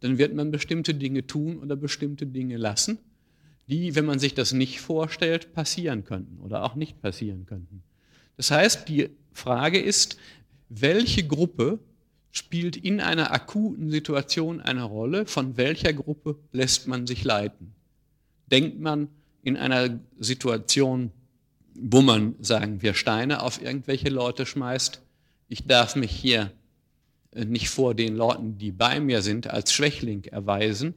[0.00, 2.98] dann wird man bestimmte Dinge tun oder bestimmte Dinge lassen,
[3.72, 7.82] die, wenn man sich das nicht vorstellt, passieren könnten oder auch nicht passieren könnten.
[8.36, 10.18] Das heißt, die Frage ist,
[10.68, 11.78] welche Gruppe
[12.32, 17.72] spielt in einer akuten Situation eine Rolle, von welcher Gruppe lässt man sich leiten?
[18.50, 19.08] Denkt man
[19.42, 21.10] in einer Situation,
[21.74, 25.00] wo man, sagen wir, Steine auf irgendwelche Leute schmeißt.
[25.48, 26.52] Ich darf mich hier
[27.30, 30.92] äh, nicht vor den Leuten, die bei mir sind, als Schwächling erweisen.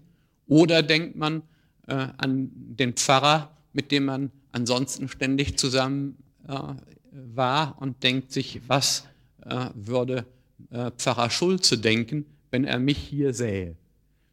[0.47, 1.41] Oder denkt man
[1.87, 6.17] äh, an den Pfarrer, mit dem man ansonsten ständig zusammen
[6.47, 6.73] äh,
[7.11, 9.07] war und denkt sich, was
[9.43, 10.25] äh, würde
[10.71, 13.75] äh, Pfarrer Schulze denken, wenn er mich hier sähe.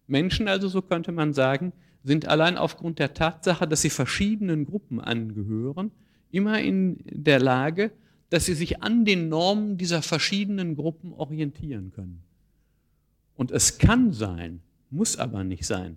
[0.06, 1.72] Menschen also, so könnte man sagen,
[2.04, 5.92] sind allein aufgrund der Tatsache, dass sie verschiedenen Gruppen angehören,
[6.30, 7.92] immer in der Lage,
[8.30, 12.22] dass sie sich an den Normen dieser verschiedenen Gruppen orientieren können.
[13.36, 15.96] Und es kann sein, muss aber nicht sein,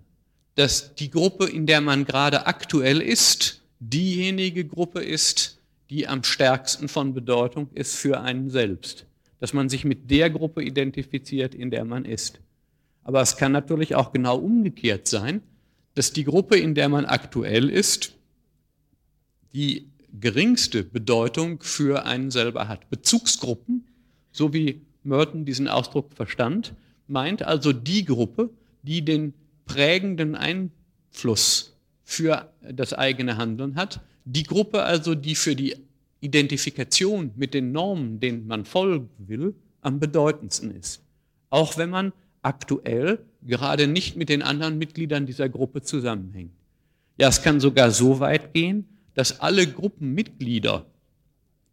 [0.56, 6.88] dass die Gruppe, in der man gerade aktuell ist, diejenige Gruppe ist, die am stärksten
[6.88, 9.06] von Bedeutung ist für einen selbst.
[9.38, 12.40] Dass man sich mit der Gruppe identifiziert, in der man ist.
[13.04, 15.42] Aber es kann natürlich auch genau umgekehrt sein,
[15.94, 18.14] dass die Gruppe, in der man aktuell ist,
[19.52, 19.88] die
[20.18, 22.88] geringste Bedeutung für einen selber hat.
[22.88, 23.86] Bezugsgruppen,
[24.32, 26.74] so wie Merton diesen Ausdruck verstand,
[27.06, 28.50] meint also die Gruppe,
[28.82, 29.34] die den
[29.66, 34.00] prägenden Einfluss für das eigene Handeln hat.
[34.24, 35.76] Die Gruppe also, die für die
[36.20, 41.02] Identifikation mit den Normen, denen man folgen will, am bedeutendsten ist.
[41.50, 42.12] Auch wenn man
[42.42, 46.52] aktuell gerade nicht mit den anderen Mitgliedern dieser Gruppe zusammenhängt.
[47.18, 50.86] Ja, es kann sogar so weit gehen, dass alle Gruppenmitglieder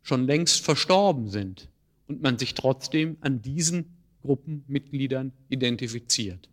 [0.02, 1.70] schon längst verstorben sind
[2.08, 3.86] und man sich trotzdem an diesen
[4.22, 6.50] Gruppenmitgliedern identifiziert.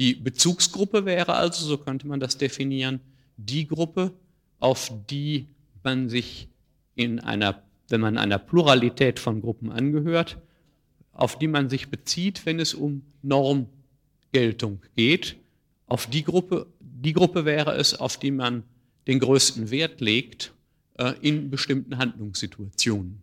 [0.00, 3.00] Die Bezugsgruppe wäre also, so könnte man das definieren,
[3.36, 4.14] die Gruppe,
[4.58, 5.46] auf die
[5.82, 6.48] man sich
[6.94, 10.38] in einer, wenn man einer Pluralität von Gruppen angehört,
[11.12, 15.36] auf die man sich bezieht, wenn es um Normgeltung geht.
[15.86, 18.62] Auf die Gruppe, die Gruppe wäre es, auf die man
[19.06, 20.54] den größten Wert legt
[20.96, 23.20] äh, in bestimmten Handlungssituationen.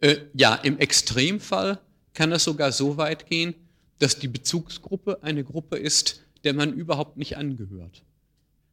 [0.00, 1.78] Äh, ja, im Extremfall
[2.14, 3.54] kann es sogar so weit gehen,
[3.98, 8.02] dass die Bezugsgruppe eine Gruppe ist, der man überhaupt nicht angehört.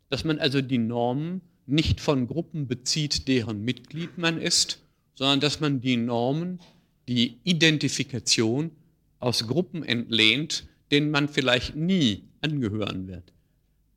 [0.09, 4.81] Dass man also die Normen nicht von Gruppen bezieht, deren Mitglied man ist,
[5.15, 6.59] sondern dass man die Normen,
[7.07, 8.71] die Identifikation
[9.19, 13.33] aus Gruppen entlehnt, denen man vielleicht nie angehören wird.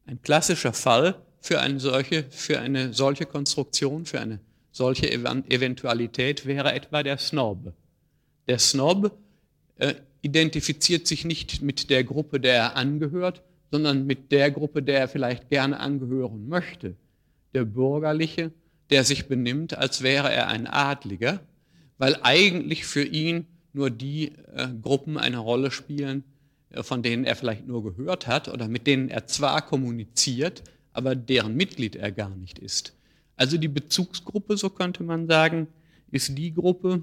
[0.07, 6.73] Ein klassischer Fall für eine solche, für eine solche Konstruktion, für eine solche Eventualität wäre
[6.73, 7.73] etwa der Snob.
[8.47, 9.19] Der Snob
[9.77, 9.95] äh,
[10.27, 15.09] identifiziert sich nicht mit der Gruppe, der er angehört, sondern mit der Gruppe, der er
[15.09, 16.97] vielleicht gerne angehören möchte.
[17.55, 18.51] Der Bürgerliche,
[18.91, 21.41] der sich benimmt, als wäre er ein Adliger,
[21.99, 26.25] weil eigentlich für ihn nur die äh, Gruppen eine Rolle spielen,
[26.71, 31.15] äh, von denen er vielleicht nur gehört hat oder mit denen er zwar kommuniziert, aber
[31.15, 32.95] deren Mitglied er gar nicht ist.
[33.37, 35.69] Also die Bezugsgruppe, so könnte man sagen,
[36.11, 37.03] ist die Gruppe,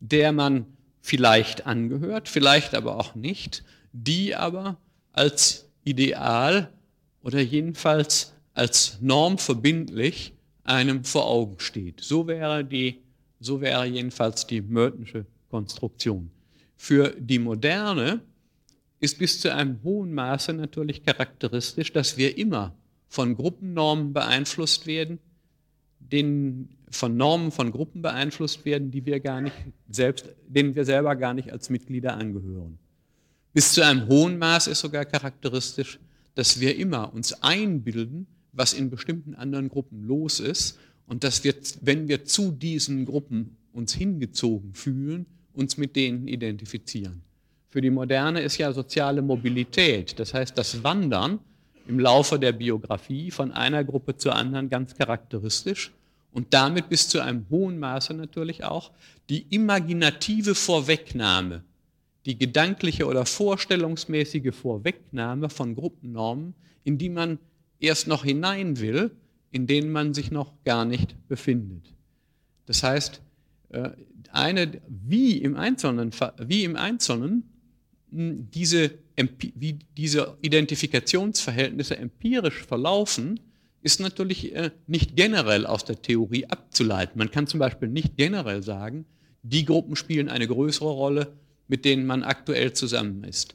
[0.00, 0.66] der man
[1.06, 4.76] vielleicht angehört, vielleicht aber auch nicht, die aber
[5.12, 6.72] als Ideal
[7.22, 10.32] oder jedenfalls als Norm verbindlich
[10.64, 12.00] einem vor Augen steht.
[12.00, 13.02] So wäre, die,
[13.38, 16.28] so wäre jedenfalls die Mertensche Konstruktion.
[16.76, 18.20] Für die Moderne
[18.98, 22.74] ist bis zu einem hohen Maße natürlich charakteristisch, dass wir immer
[23.08, 25.20] von Gruppennormen beeinflusst werden,
[26.12, 29.56] den, von Normen von Gruppen beeinflusst werden, die wir gar nicht
[29.88, 32.78] selbst, denen wir selber gar nicht als Mitglieder angehören.
[33.52, 35.98] Bis zu einem hohen Maß ist sogar charakteristisch,
[36.34, 41.54] dass wir immer uns einbilden, was in bestimmten anderen Gruppen los ist und dass wir,
[41.80, 47.22] wenn wir zu diesen Gruppen uns hingezogen fühlen, uns mit denen identifizieren.
[47.68, 51.40] Für die Moderne ist ja soziale Mobilität, das heißt das Wandern
[51.88, 55.92] im Laufe der Biografie von einer Gruppe zur anderen ganz charakteristisch
[56.36, 58.90] und damit bis zu einem hohen Maße natürlich auch
[59.30, 61.64] die imaginative Vorwegnahme,
[62.26, 66.52] die gedankliche oder vorstellungsmäßige Vorwegnahme von Gruppennormen,
[66.84, 67.38] in die man
[67.80, 69.12] erst noch hinein will,
[69.50, 71.94] in denen man sich noch gar nicht befindet.
[72.66, 73.22] Das heißt,
[73.70, 73.92] äh,
[74.30, 77.44] eine, wie im Einzelnen, wie im Einzelnen
[78.10, 78.90] diese,
[79.54, 83.40] wie diese Identifikationsverhältnisse empirisch verlaufen,
[83.86, 87.16] ist natürlich äh, nicht generell aus der Theorie abzuleiten.
[87.18, 89.06] Man kann zum Beispiel nicht generell sagen,
[89.42, 91.34] die Gruppen spielen eine größere Rolle,
[91.68, 93.54] mit denen man aktuell zusammen ist.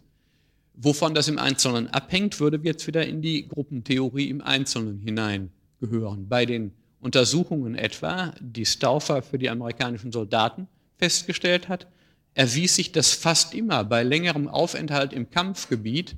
[0.73, 6.29] Wovon das im Einzelnen abhängt, würde jetzt wieder in die Gruppentheorie im Einzelnen hineingehören.
[6.29, 6.71] Bei den
[7.01, 11.88] Untersuchungen etwa, die Stauffer für die amerikanischen Soldaten festgestellt hat,
[12.36, 16.15] erwies sich, dass fast immer bei längerem Aufenthalt im Kampfgebiet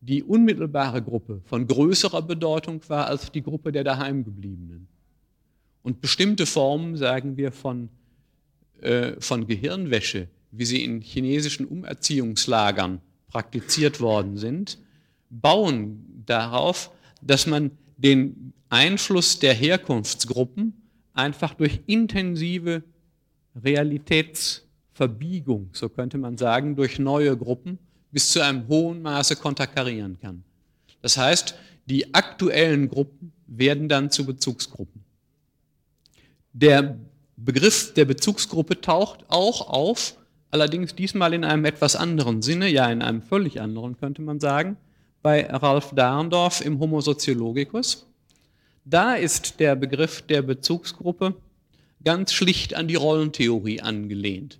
[0.00, 4.88] die unmittelbare Gruppe von größerer Bedeutung war als die Gruppe der Daheimgebliebenen.
[5.82, 7.90] Und bestimmte Formen, sagen wir, von,
[8.80, 14.78] äh, von Gehirnwäsche, wie sie in chinesischen Umerziehungslagern praktiziert worden sind,
[15.30, 16.90] bauen darauf,
[17.22, 20.74] dass man den Einfluss der Herkunftsgruppen
[21.14, 22.82] einfach durch intensive
[23.54, 27.78] Realitätsverbiegung, so könnte man sagen, durch neue Gruppen
[28.10, 30.42] bis zu einem hohen Maße konterkarieren kann.
[31.02, 31.54] Das heißt,
[31.86, 35.04] die aktuellen Gruppen werden dann zu Bezugsgruppen.
[36.52, 36.98] Der
[37.36, 40.16] Begriff der Bezugsgruppe taucht auch auf,
[40.50, 44.76] allerdings diesmal in einem etwas anderen Sinne, ja in einem völlig anderen könnte man sagen,
[45.22, 48.06] bei Ralf Dahrendorf im Homo sociologicus.
[48.84, 51.34] Da ist der Begriff der Bezugsgruppe
[52.04, 54.58] ganz schlicht an die Rollentheorie angelehnt.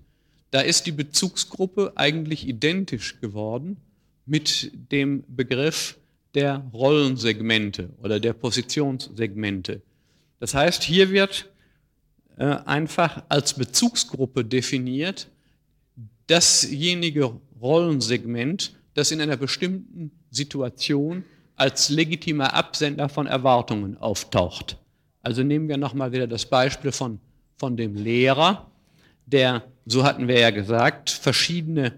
[0.50, 3.76] Da ist die Bezugsgruppe eigentlich identisch geworden
[4.24, 5.98] mit dem Begriff
[6.34, 9.82] der Rollensegmente oder der Positionssegmente.
[10.38, 11.48] Das heißt, hier wird
[12.36, 15.28] äh, einfach als Bezugsgruppe definiert
[16.26, 21.24] dasjenige Rollensegment, das in einer bestimmten Situation
[21.54, 24.76] als legitimer Absender von Erwartungen auftaucht.
[25.22, 27.18] Also nehmen wir nochmal wieder das Beispiel von,
[27.56, 28.70] von dem Lehrer,
[29.24, 31.92] der, so hatten wir ja gesagt, verschiedene,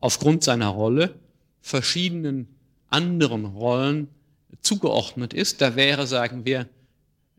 [0.00, 1.14] aufgrund seiner Rolle,
[1.60, 2.48] verschiedenen
[2.88, 4.08] anderen Rollen
[4.62, 5.60] zugeordnet ist.
[5.60, 6.66] Da wäre, sagen wir,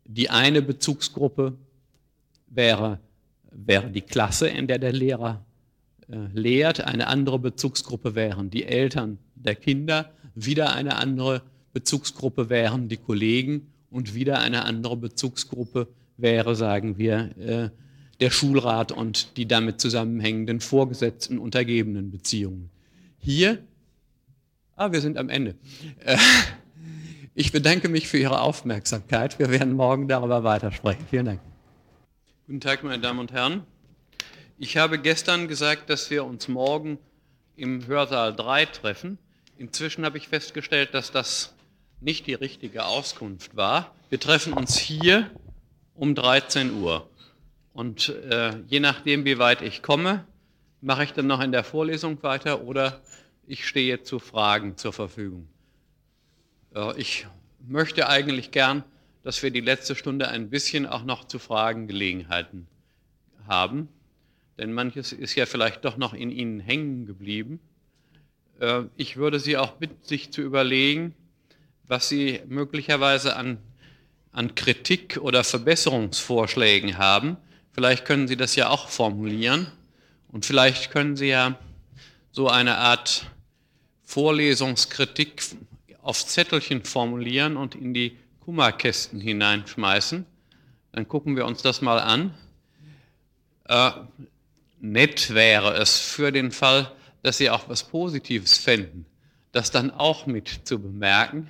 [0.06, 1.54] die eine Bezugsgruppe
[2.48, 3.00] wäre,
[3.52, 5.44] wäre die Klasse, in der der Lehrer
[6.08, 6.82] äh, lehrt.
[6.82, 10.12] Eine andere Bezugsgruppe wären die Eltern der Kinder.
[10.36, 11.42] Wieder eine andere
[11.74, 15.88] Bezugsgruppe wären die Kollegen und wieder eine andere Bezugsgruppe
[16.18, 17.70] wäre, sagen wir, äh,
[18.20, 22.70] der Schulrat und die damit zusammenhängenden vorgesetzten untergebenen Beziehungen.
[23.18, 23.60] Hier,
[24.76, 25.56] ah, wir sind am Ende.
[26.00, 26.18] Äh,
[27.34, 29.40] ich bedanke mich für Ihre Aufmerksamkeit.
[29.40, 31.06] Wir werden morgen darüber weitersprechen.
[31.10, 31.42] Vielen Dank.
[32.48, 33.64] Guten Tag, meine Damen und Herren.
[34.58, 36.98] Ich habe gestern gesagt, dass wir uns morgen
[37.58, 39.18] im Hörsaal 3 treffen.
[39.58, 41.54] Inzwischen habe ich festgestellt, dass das
[42.00, 43.94] nicht die richtige Auskunft war.
[44.10, 45.30] Wir treffen uns hier
[45.96, 47.10] um 13 Uhr.
[47.76, 50.24] Und äh, je nachdem, wie weit ich komme,
[50.80, 53.02] mache ich dann noch in der Vorlesung weiter oder
[53.48, 55.50] ich stehe zu Fragen zur Verfügung.
[56.74, 57.28] Äh, ich
[57.68, 58.86] möchte eigentlich gern,
[59.24, 62.66] dass wir die letzte Stunde ein bisschen auch noch zu Fragen Gelegenheiten
[63.46, 63.90] haben,
[64.58, 67.60] denn manches ist ja vielleicht doch noch in Ihnen hängen geblieben.
[68.62, 71.14] Äh, ich würde Sie auch bitten, sich zu überlegen,
[71.84, 73.58] was Sie möglicherweise an,
[74.32, 77.36] an Kritik oder Verbesserungsvorschlägen haben.
[77.76, 79.68] Vielleicht können Sie das ja auch formulieren
[80.30, 81.60] und vielleicht können Sie ja
[82.32, 83.26] so eine Art
[84.06, 85.44] Vorlesungskritik
[86.02, 90.26] auf Zettelchen formulieren und in die Kummerkästen hineinschmeißen.
[90.94, 92.34] Dann gucken wir uns das mal an.
[93.66, 93.92] Äh,
[94.80, 96.90] nett wäre es für den Fall,
[97.24, 99.06] dass Sie auch was Positives fänden,
[99.52, 101.50] das dann auch mit zu bemerken.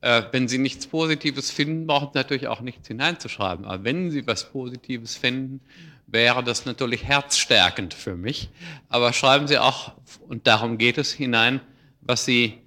[0.00, 3.64] Äh, wenn Sie nichts Positives finden, brauchen Sie natürlich auch nichts hineinzuschreiben.
[3.64, 5.60] Aber wenn Sie was Positives finden,
[6.06, 8.48] wäre das natürlich herzstärkend für mich.
[8.88, 9.92] Aber schreiben Sie auch,
[10.28, 11.60] und darum geht es, hinein,
[12.00, 12.58] was Sie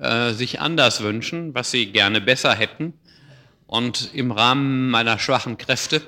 [0.00, 2.94] äh, sich anders wünschen, was Sie gerne besser hätten.
[3.66, 6.02] Und im Rahmen meiner schwachen Kräfte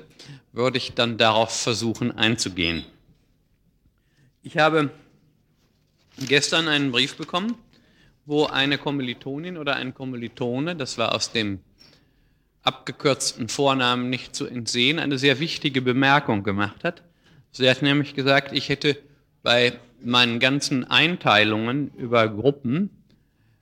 [0.51, 2.85] würde ich dann darauf versuchen einzugehen.
[4.43, 4.91] Ich habe
[6.27, 7.55] gestern einen Brief bekommen,
[8.25, 11.59] wo eine Kommilitonin oder ein Kommilitone, das war aus dem
[12.61, 17.03] abgekürzten Vornamen nicht zu entsehen, eine sehr wichtige Bemerkung gemacht hat.
[17.51, 18.97] Sie hat nämlich gesagt, ich hätte
[19.43, 22.89] bei meinen ganzen Einteilungen über Gruppen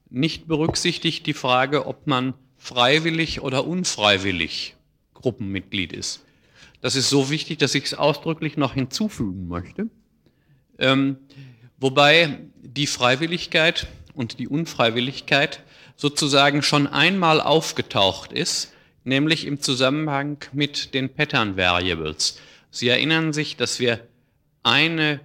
[0.09, 4.75] nicht berücksichtigt die Frage, ob man freiwillig oder unfreiwillig
[5.13, 6.23] Gruppenmitglied ist.
[6.81, 9.87] Das ist so wichtig, dass ich es ausdrücklich noch hinzufügen möchte.
[10.77, 11.17] Ähm,
[11.79, 15.63] wobei die Freiwilligkeit und die Unfreiwilligkeit
[15.95, 22.39] sozusagen schon einmal aufgetaucht ist, nämlich im Zusammenhang mit den Pattern Variables.
[22.71, 23.99] Sie erinnern sich, dass wir
[24.63, 25.19] eine,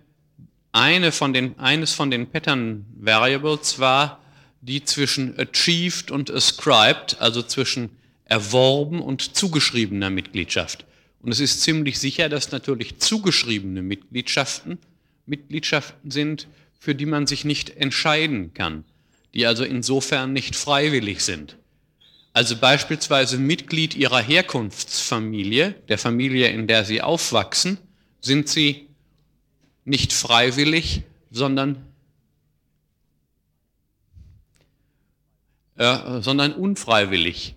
[0.72, 4.20] eine von den, eines von den Pattern Variables war,
[4.60, 7.90] die zwischen achieved und ascribed, also zwischen
[8.24, 10.84] erworben und zugeschriebener Mitgliedschaft.
[11.22, 14.78] Und es ist ziemlich sicher, dass natürlich zugeschriebene Mitgliedschaften
[15.26, 16.46] Mitgliedschaften sind,
[16.78, 18.84] für die man sich nicht entscheiden kann,
[19.34, 21.56] die also insofern nicht freiwillig sind.
[22.32, 27.78] Also beispielsweise Mitglied ihrer Herkunftsfamilie, der Familie, in der sie aufwachsen,
[28.20, 28.88] sind sie
[29.86, 31.86] nicht freiwillig, sondern,
[35.76, 37.54] äh, sondern unfreiwillig.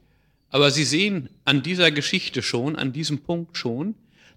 [0.49, 3.95] Aber Sie sehen an dieser Geschichte schon, an diesem Punkt schon,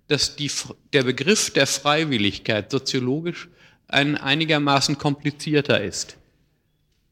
[0.09, 0.51] dass die,
[0.93, 3.49] der Begriff der Freiwilligkeit soziologisch
[3.93, 6.17] ein einigermaßen komplizierter ist.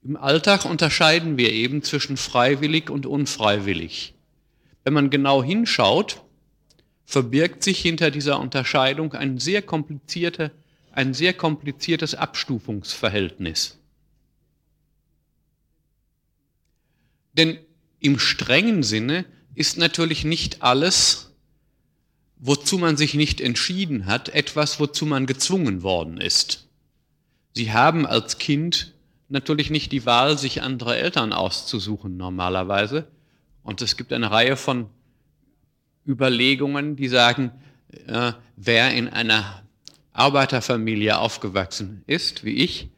[0.02, 4.14] Im Alltag unterscheiden wir eben zwischen freiwillig und unfreiwillig.
[4.84, 6.22] Wenn man genau hinschaut,
[7.04, 10.52] verbirgt sich hinter dieser Unterscheidung ein sehr, komplizierte,
[10.92, 13.78] ein sehr kompliziertes Abstufungsverhältnis.
[17.34, 17.58] Denn
[18.00, 21.32] im strengen Sinne ist natürlich nicht alles,
[22.38, 26.69] wozu man sich nicht entschieden hat, etwas, wozu man gezwungen worden ist.
[27.60, 28.94] Sie haben als Kind
[29.28, 33.06] natürlich nicht die Wahl, sich andere Eltern auszusuchen normalerweise.
[33.62, 34.86] Und es gibt eine Reihe von
[36.06, 37.50] Überlegungen, die sagen,
[38.06, 39.62] äh, wer in einer
[40.14, 42.88] Arbeiterfamilie aufgewachsen ist, wie ich,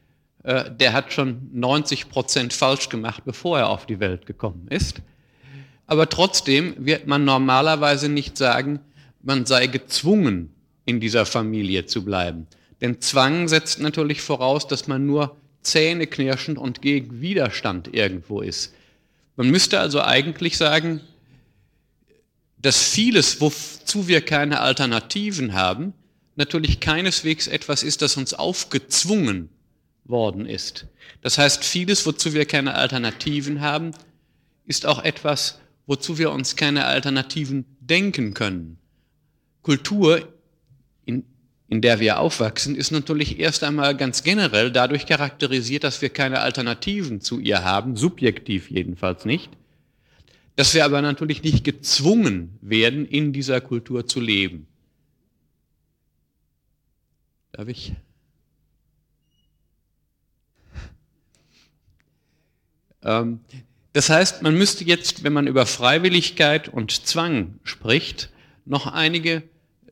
[0.43, 5.01] äh, der hat schon 90 Prozent falsch gemacht, bevor er auf die Welt gekommen ist.
[5.87, 8.79] Aber trotzdem wird man normalerweise nicht sagen,
[9.21, 10.55] man sei gezwungen,
[10.85, 12.47] in dieser Familie zu bleiben.
[12.83, 18.73] Denn Zwang setzt natürlich voraus, dass man nur zähneknirschend und gegen Widerstand irgendwo ist.
[19.37, 20.99] Man müsste also eigentlich sagen,
[22.57, 25.93] dass vieles, wozu wir keine Alternativen haben,
[26.35, 29.47] natürlich keineswegs etwas ist, das uns aufgezwungen
[30.03, 30.87] worden ist.
[31.21, 33.91] Das heißt, vieles, wozu wir keine Alternativen haben,
[34.65, 38.77] ist auch etwas, wozu wir uns keine Alternativen denken können.
[39.61, 40.27] Kultur,
[41.73, 46.41] in, der wir aufwachsen, ist natürlich erst einmal ganz generell dadurch charakterisiert, dass wir keine
[46.41, 49.49] Alternativen zu ihr haben, subjektiv jedenfalls nicht,
[50.55, 54.67] dass wir aber natürlich nicht gezwungen werden, in dieser Kultur zu leben.
[57.53, 57.93] Darf ich?
[63.01, 63.39] Ähm,
[63.93, 68.29] das heißt, man müsste jetzt, wenn man über Freiwilligkeit und Zwang spricht,
[68.63, 69.41] noch einige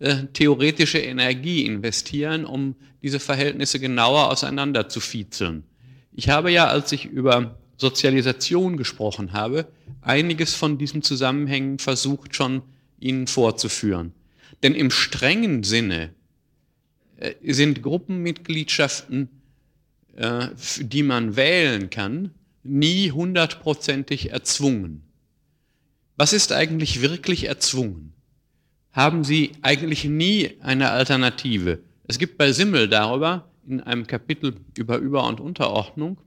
[0.02, 5.64] äh, theoretische Energie investieren, um diese Verhältnisse genauer auseinander zu fiezeln.
[6.12, 9.68] Ich habe ja, als ich über Sozialisation gesprochen habe,
[10.02, 12.64] einiges von diesen Zusammenhängen versucht schon
[13.00, 14.14] Ihnen vorzuführen.
[14.64, 16.16] Denn im strengen Sinne
[17.18, 19.30] äh, sind Gruppenmitgliedschaften,
[20.16, 20.48] äh,
[20.80, 22.32] die man wählen kann,
[22.64, 25.04] nie hundertprozentig erzwungen.
[26.18, 28.14] Was ist eigentlich wirklich erzwungen?
[28.92, 31.80] Haben Sie eigentlich nie eine Alternative?
[32.08, 36.18] Es gibt bei Simmel darüber in einem Kapitel über Über- und Unterordnung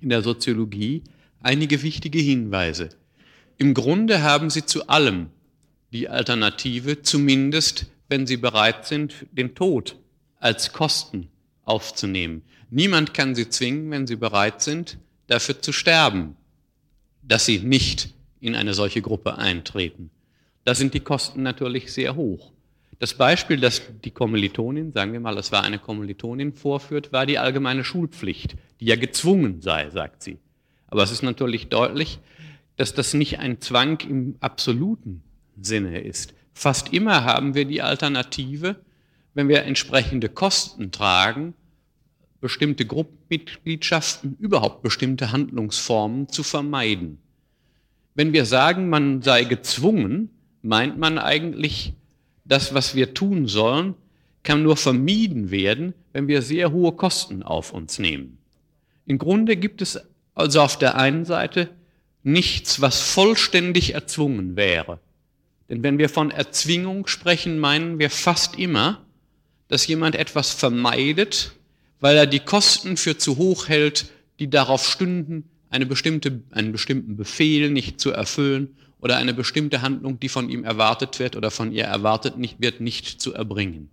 [0.00, 1.04] in der Soziologie
[1.40, 2.88] einige wichtige Hinweise.
[3.56, 5.28] Im Grunde haben Sie zu allem
[5.92, 9.96] die Alternative, zumindest wenn Sie bereit sind, den Tod
[10.38, 11.28] als Kosten
[11.64, 12.42] aufzunehmen.
[12.70, 14.98] Niemand kann Sie zwingen, wenn Sie bereit sind,
[15.30, 16.36] dafür zu sterben,
[17.22, 20.10] dass sie nicht in eine solche Gruppe eintreten.
[20.64, 22.52] Da sind die Kosten natürlich sehr hoch.
[22.98, 27.38] Das Beispiel, das die Kommilitonin, sagen wir mal, es war eine Kommilitonin, vorführt, war die
[27.38, 30.38] allgemeine Schulpflicht, die ja gezwungen sei, sagt sie.
[30.88, 32.18] Aber es ist natürlich deutlich,
[32.76, 35.22] dass das nicht ein Zwang im absoluten
[35.60, 36.34] Sinne ist.
[36.52, 38.76] Fast immer haben wir die Alternative,
[39.32, 41.54] wenn wir entsprechende Kosten tragen,
[42.40, 47.18] bestimmte Gruppenmitgliedschaften, überhaupt bestimmte Handlungsformen zu vermeiden.
[48.14, 50.30] Wenn wir sagen, man sei gezwungen,
[50.62, 51.94] meint man eigentlich,
[52.44, 53.94] das, was wir tun sollen,
[54.42, 58.38] kann nur vermieden werden, wenn wir sehr hohe Kosten auf uns nehmen.
[59.06, 60.00] Im Grunde gibt es
[60.34, 61.70] also auf der einen Seite
[62.22, 64.98] nichts, was vollständig erzwungen wäre.
[65.68, 69.04] Denn wenn wir von Erzwingung sprechen, meinen wir fast immer,
[69.68, 71.52] dass jemand etwas vermeidet,
[72.00, 77.16] weil er die Kosten für zu hoch hält, die darauf stünden, eine bestimmte, einen bestimmten
[77.16, 81.72] Befehl nicht zu erfüllen oder eine bestimmte Handlung, die von ihm erwartet wird oder von
[81.72, 83.90] ihr erwartet nicht wird, nicht zu erbringen.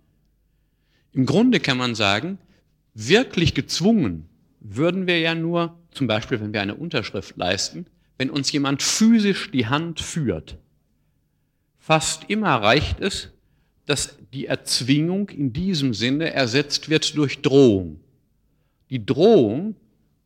[1.12, 2.38] Im Grunde kann man sagen,
[2.94, 4.28] wirklich gezwungen
[4.60, 7.86] würden wir ja nur, zum Beispiel wenn wir eine Unterschrift leisten,
[8.18, 10.58] wenn uns jemand physisch die Hand führt.
[11.78, 13.30] Fast immer reicht es,
[13.86, 18.00] dass die Erzwingung in diesem Sinne ersetzt wird durch Drohung.
[18.90, 19.76] Die Drohung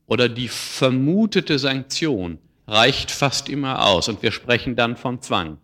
[0.06, 2.38] oder die vermutete Sanktion
[2.72, 5.58] reicht fast immer aus und wir sprechen dann von Zwang.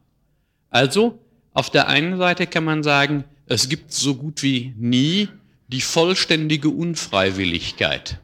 [0.68, 1.18] Also,
[1.54, 5.28] auf der einen Seite kann man sagen, es gibt so gut wie nie
[5.68, 8.20] die vollständige Unfreiwilligkeit.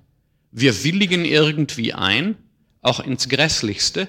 [0.52, 2.36] Wir willigen irgendwie ein,
[2.82, 4.08] auch ins Grässlichste,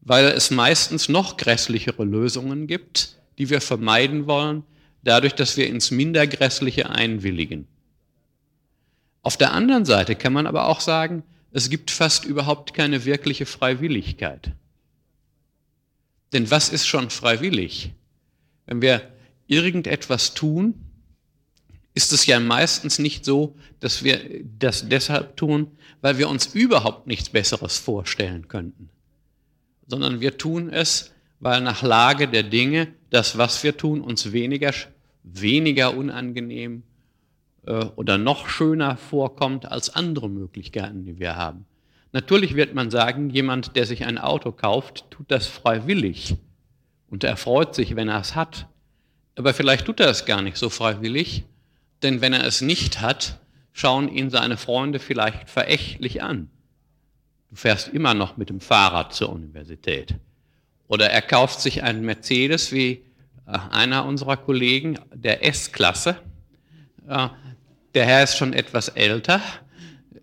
[0.00, 4.64] weil es meistens noch grässlichere Lösungen gibt, die wir vermeiden wollen,
[5.04, 7.68] dadurch, dass wir ins Mindergrässliche einwilligen.
[9.22, 11.22] Auf der anderen Seite kann man aber auch sagen,
[11.52, 14.52] es gibt fast überhaupt keine wirkliche Freiwilligkeit.
[16.32, 17.92] Denn was ist schon freiwillig?
[18.66, 19.02] Wenn wir
[19.46, 20.74] irgendetwas tun,
[21.92, 24.20] ist es ja meistens nicht so, dass wir
[24.58, 28.90] das deshalb tun, weil wir uns überhaupt nichts Besseres vorstellen könnten,
[29.88, 34.72] sondern wir tun es, weil nach Lage der Dinge das, was wir tun, uns weniger,
[35.24, 36.84] weniger unangenehm
[37.66, 41.66] äh, oder noch schöner vorkommt als andere Möglichkeiten, die wir haben.
[42.12, 46.36] Natürlich wird man sagen, jemand, der sich ein Auto kauft, tut das freiwillig
[47.08, 48.66] und er freut sich, wenn er es hat.
[49.36, 51.44] Aber vielleicht tut er es gar nicht so freiwillig,
[52.02, 53.38] denn wenn er es nicht hat,
[53.72, 56.50] schauen ihn seine Freunde vielleicht verächtlich an.
[57.50, 60.14] Du fährst immer noch mit dem Fahrrad zur Universität.
[60.88, 63.04] Oder er kauft sich einen Mercedes wie
[63.46, 66.16] äh, einer unserer Kollegen der S-Klasse.
[67.90, 69.40] Äh, der Herr ist schon etwas älter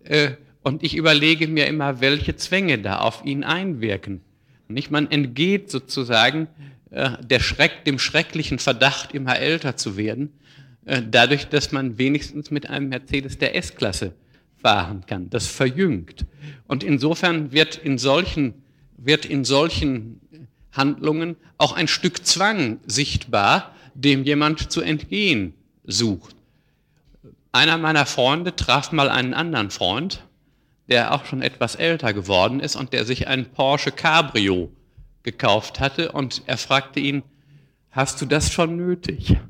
[0.04, 4.20] äh, und ich überlege mir immer, welche Zwänge da auf ihn einwirken.
[4.68, 4.90] Nicht?
[4.90, 6.48] Man entgeht sozusagen
[6.90, 10.32] der Schreck, dem schrecklichen Verdacht, immer älter zu werden,
[10.84, 14.14] dadurch, dass man wenigstens mit einem Mercedes der S-Klasse
[14.56, 15.28] fahren kann.
[15.28, 16.24] Das verjüngt.
[16.66, 18.54] Und insofern wird in solchen,
[18.96, 20.20] wird in solchen
[20.72, 25.52] Handlungen auch ein Stück Zwang sichtbar, dem jemand zu entgehen
[25.84, 26.37] sucht.
[27.58, 30.22] Einer meiner Freunde traf mal einen anderen Freund,
[30.88, 34.70] der auch schon etwas älter geworden ist und der sich ein Porsche Cabrio
[35.24, 37.24] gekauft hatte und er fragte ihn,
[37.90, 39.36] hast du das schon nötig?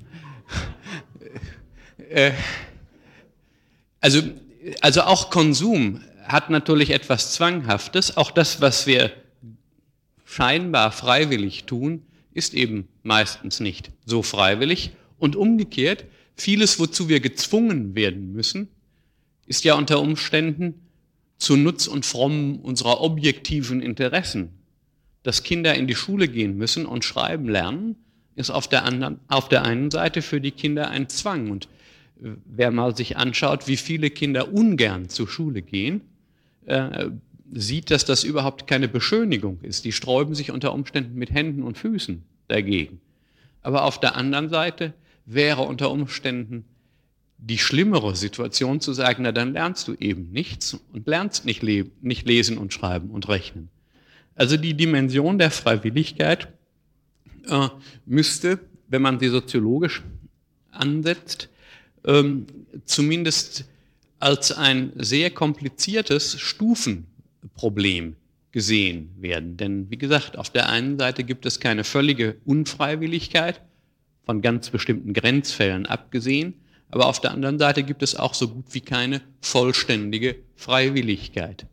[2.11, 2.33] Äh,
[4.01, 4.23] also,
[4.81, 8.17] also auch Konsum hat natürlich etwas Zwanghaftes.
[8.17, 9.13] Auch das, was wir
[10.25, 14.93] scheinbar freiwillig tun, ist eben meistens nicht so freiwillig.
[15.19, 16.07] Und umgekehrt,
[16.41, 18.69] vieles, wozu wir gezwungen werden müssen,
[19.47, 20.75] ist ja unter Umständen
[21.39, 24.51] zu Nutz und Fromm unserer objektiven Interessen.
[25.23, 27.97] Dass Kinder in die Schule gehen müssen und schreiben lernen,
[28.35, 31.51] ist auf der, anderen, auf der einen Seite für die Kinder ein Zwang.
[31.51, 31.69] Und
[32.23, 36.03] äh, wer mal sich anschaut, wie viele Kinder ungern zur Schule gehen,
[36.67, 37.11] äh,
[37.53, 39.85] sieht, dass das überhaupt keine Beschönigung ist.
[39.85, 43.01] Die sträuben sich unter Umständen mit Händen und Füßen dagegen.
[43.63, 44.95] Aber auf der anderen Seite
[45.29, 46.65] wäre unter Umständen
[47.37, 52.27] die schlimmere Situation zu sagen, na dann lernst du eben nichts und lernst nicht, nicht
[52.27, 53.69] lesen und schreiben und rechnen.
[54.35, 56.49] Also die Dimension der Freiwilligkeit
[57.49, 57.69] äh,
[58.07, 58.59] müsste,
[58.89, 60.03] wenn man sie soziologisch
[60.71, 61.49] ansetzt,
[62.05, 62.47] ähm,
[62.85, 63.67] zumindest
[64.19, 67.07] als ein sehr kompliziertes Stufen
[67.55, 68.17] Problem
[68.51, 69.57] gesehen werden.
[69.57, 73.61] Denn wie gesagt, auf der einen Seite gibt es keine völlige Unfreiwilligkeit,
[74.29, 76.53] von ganz bestimmten Grenzfällen abgesehen,
[76.91, 81.65] aber auf der anderen Seite gibt es auch so gut wie keine vollständige Freiwilligkeit.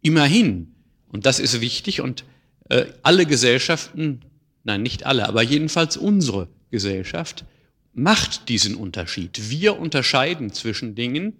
[0.00, 0.72] Immerhin,
[1.08, 2.24] und das ist wichtig, und
[2.68, 4.20] äh, alle Gesellschaften,
[4.62, 7.44] nein, nicht alle, aber jedenfalls unsere Gesellschaft
[7.92, 9.50] macht diesen Unterschied.
[9.50, 11.38] Wir unterscheiden zwischen Dingen,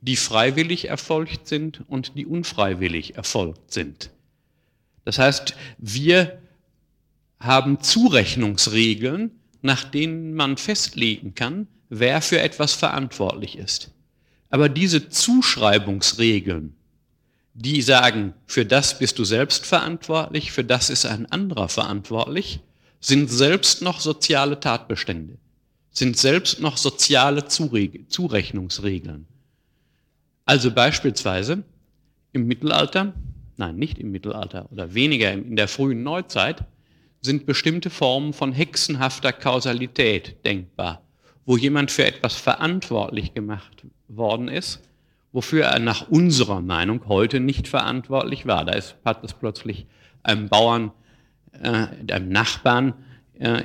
[0.00, 4.10] die freiwillig erfolgt sind und die unfreiwillig erfolgt sind.
[5.04, 6.42] Das heißt, wir
[7.38, 9.30] haben Zurechnungsregeln,
[9.64, 13.90] nach denen man festlegen kann, wer für etwas verantwortlich ist.
[14.50, 16.74] Aber diese Zuschreibungsregeln,
[17.54, 22.60] die sagen, für das bist du selbst verantwortlich, für das ist ein anderer verantwortlich,
[23.00, 25.38] sind selbst noch soziale Tatbestände,
[25.90, 29.26] sind selbst noch soziale Zurechnungsregeln.
[30.44, 31.62] Also beispielsweise
[32.32, 33.14] im Mittelalter,
[33.56, 36.64] nein, nicht im Mittelalter oder weniger in der frühen Neuzeit,
[37.24, 41.02] sind bestimmte Formen von hexenhafter Kausalität denkbar,
[41.46, 44.82] wo jemand für etwas verantwortlich gemacht worden ist,
[45.32, 48.64] wofür er nach unserer Meinung heute nicht verantwortlich war.
[48.64, 49.86] Da ist, hat es plötzlich
[50.22, 50.92] einem Bauern,
[51.62, 52.92] äh, einem Nachbarn
[53.38, 53.62] äh,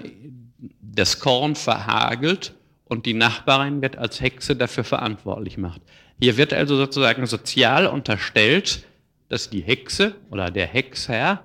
[0.82, 2.56] das Korn verhagelt
[2.86, 5.82] und die Nachbarin wird als Hexe dafür verantwortlich gemacht.
[6.22, 8.86] Hier wird also sozusagen sozial unterstellt,
[9.28, 11.44] dass die Hexe oder der Hexherr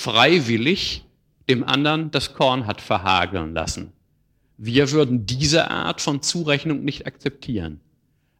[0.00, 1.04] freiwillig
[1.50, 3.92] dem anderen das Korn hat verhageln lassen.
[4.56, 7.80] Wir würden diese Art von Zurechnung nicht akzeptieren.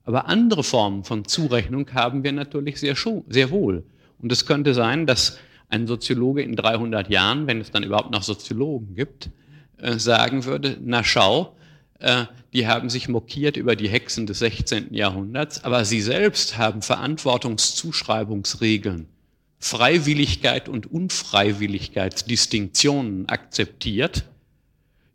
[0.05, 2.97] Aber andere Formen von Zurechnung haben wir natürlich sehr,
[3.29, 3.85] sehr wohl.
[4.19, 5.39] Und es könnte sein, dass
[5.69, 9.29] ein Soziologe in 300 Jahren, wenn es dann überhaupt noch Soziologen gibt,
[9.77, 11.55] äh, sagen würde, na schau,
[11.99, 14.95] äh, die haben sich mokiert über die Hexen des 16.
[14.95, 19.09] Jahrhunderts, aber sie selbst haben Verantwortungszuschreibungsregeln,
[19.61, 24.25] Freiwilligkeit und Unfreiwilligkeitsdistinktionen akzeptiert,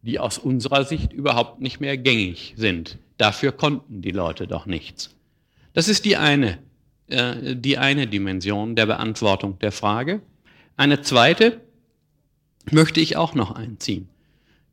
[0.04, 3.00] die aus unserer Sicht überhaupt nicht mehr gängig sind.
[3.18, 5.16] Dafür konnten die Leute doch nichts.
[5.74, 6.60] Das ist die eine,
[7.08, 10.22] äh, die eine Dimension der Beantwortung der Frage.
[10.78, 11.62] Eine zweite
[12.70, 14.10] möchte ich auch noch einziehen.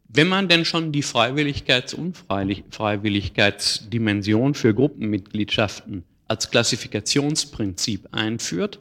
[0.08, 8.80] Wenn man denn schon die Freiwilligkeits- und Unfreiwilligkeitsdimension für Gruppenmitgliedschaften als Klassifikationsprinzip einführt,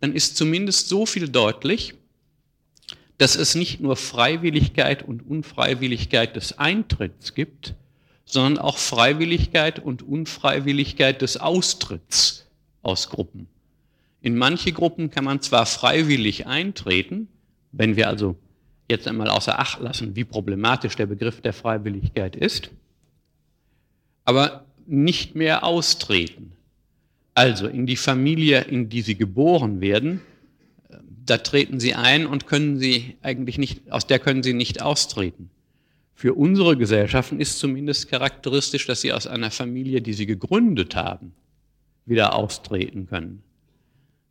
[0.00, 1.94] dann ist zumindest so viel deutlich,
[3.18, 7.74] dass es nicht nur Freiwilligkeit und Unfreiwilligkeit des Eintritts gibt,
[8.24, 12.46] sondern auch Freiwilligkeit und Unfreiwilligkeit des Austritts
[12.82, 13.46] aus Gruppen.
[14.22, 17.28] In manche Gruppen kann man zwar freiwillig eintreten,
[17.72, 18.36] wenn wir also
[18.88, 22.70] jetzt einmal außer Acht lassen, wie problematisch der Begriff der Freiwilligkeit ist,
[24.24, 26.52] aber nicht mehr austreten.
[27.34, 30.20] Also in die Familie, in die sie geboren werden,
[31.24, 35.50] da treten sie ein und können sie eigentlich nicht, aus der können sie nicht austreten.
[36.14, 41.32] Für unsere Gesellschaften ist zumindest charakteristisch, dass sie aus einer Familie, die sie gegründet haben,
[42.06, 43.42] wieder austreten können.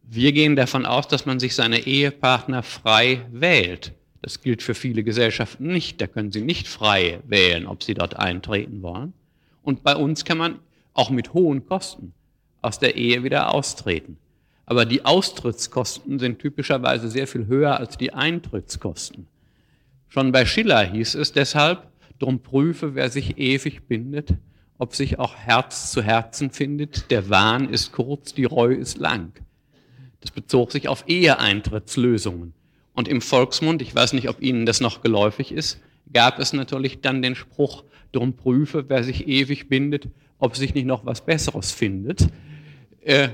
[0.03, 3.93] Wir gehen davon aus, dass man sich seine Ehepartner frei wählt.
[4.21, 5.99] Das gilt für viele Gesellschaften nicht.
[5.99, 9.13] Da können sie nicht frei wählen, ob sie dort eintreten wollen.
[9.63, 10.59] Und bei uns kann man
[10.93, 12.13] auch mit hohen Kosten
[12.61, 14.17] aus der Ehe wieder austreten.
[14.65, 19.27] Aber die Austrittskosten sind typischerweise sehr viel höher als die Eintrittskosten.
[20.07, 21.87] Schon bei Schiller hieß es deshalb,
[22.19, 24.33] drum prüfe, wer sich ewig bindet,
[24.77, 27.09] ob sich auch Herz zu Herzen findet.
[27.11, 29.33] Der Wahn ist kurz, die Reue ist lang.
[30.21, 32.53] Das bezog sich auf Eheeintrittslösungen.
[32.93, 35.79] Und im Volksmund, ich weiß nicht, ob Ihnen das noch geläufig ist,
[36.13, 40.07] gab es natürlich dann den Spruch, drum prüfe, wer sich ewig bindet,
[40.39, 42.27] ob sich nicht noch was Besseres findet.
[43.01, 43.29] Äh,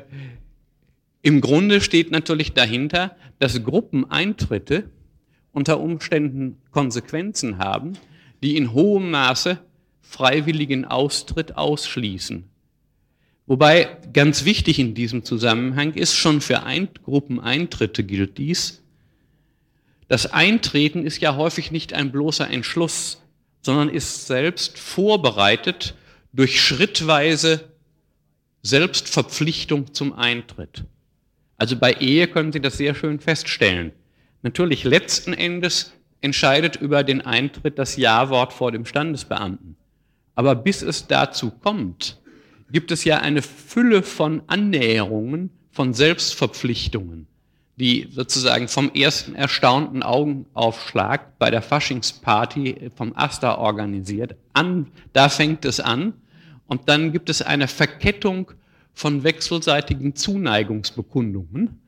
[1.21, 4.89] Im Grunde steht natürlich dahinter, dass Gruppeneintritte
[5.51, 7.93] unter Umständen Konsequenzen haben,
[8.41, 9.59] die in hohem Maße
[10.01, 12.45] freiwilligen Austritt ausschließen.
[13.45, 18.83] Wobei ganz wichtig in diesem Zusammenhang ist, schon für Ein Gruppeneintritte gilt dies,
[20.07, 23.21] das Eintreten ist ja häufig nicht ein bloßer Entschluss,
[23.61, 25.95] sondern ist selbst vorbereitet
[26.31, 27.69] durch schrittweise
[28.67, 30.83] Selbstverpflichtung zum Eintritt.
[31.57, 33.91] Also bei Ehe können Sie das sehr schön feststellen.
[34.41, 39.75] Natürlich letzten Endes entscheidet über den Eintritt das Ja-Wort vor dem Standesbeamten.
[40.35, 42.19] Aber bis es dazu kommt,
[42.71, 47.27] gibt es ja eine Fülle von Annäherungen, von Selbstverpflichtungen
[47.77, 54.35] die sozusagen vom ersten erstaunten Augenaufschlag bei der Faschingsparty vom Asta organisiert.
[54.53, 56.13] An, da fängt es an
[56.67, 58.51] und dann gibt es eine Verkettung
[58.93, 61.79] von wechselseitigen Zuneigungsbekundungen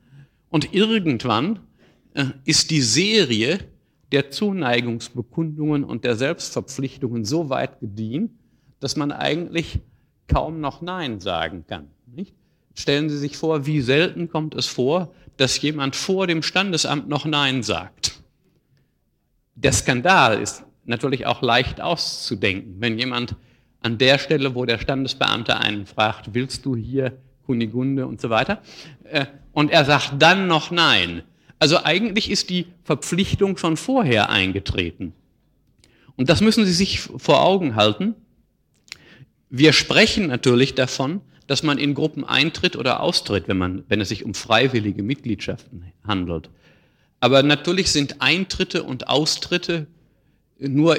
[0.48, 1.60] und irgendwann
[2.14, 3.60] äh, ist die Serie
[4.12, 8.38] der Zuneigungsbekundungen und der Selbstverpflichtungen so weit gediehen,
[8.80, 9.80] dass man eigentlich
[10.26, 11.88] kaum noch Nein sagen kann.
[12.06, 12.34] Nicht?
[12.74, 17.24] Stellen Sie sich vor, wie selten kommt es vor, dass jemand vor dem Standesamt noch
[17.24, 18.20] Nein sagt.
[19.54, 22.76] Der Skandal ist natürlich auch leicht auszudenken.
[22.78, 23.36] Wenn jemand
[23.80, 28.62] an der Stelle, wo der Standesbeamte einen fragt, willst du hier Kunigunde und so weiter,
[29.04, 31.22] äh, und er sagt dann noch nein.
[31.58, 35.12] Also eigentlich ist die Verpflichtung schon vorher eingetreten.
[36.16, 38.14] Und das müssen Sie sich vor Augen halten.
[39.48, 44.08] Wir sprechen natürlich davon, dass man in Gruppen eintritt oder austritt, wenn, man, wenn es
[44.10, 46.48] sich um freiwillige Mitgliedschaften handelt.
[47.18, 49.86] Aber natürlich sind Eintritte und Austritte
[50.58, 50.98] nur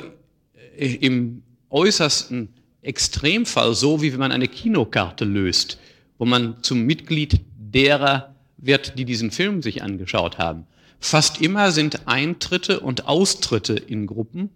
[0.78, 2.50] im äußersten
[2.82, 5.80] Extremfall so, wie wenn man eine Kinokarte löst,
[6.18, 10.66] wo man zum Mitglied derer wird, die diesen Film sich angeschaut haben.
[11.00, 14.50] Fast immer sind Eintritte und Austritte in Gruppen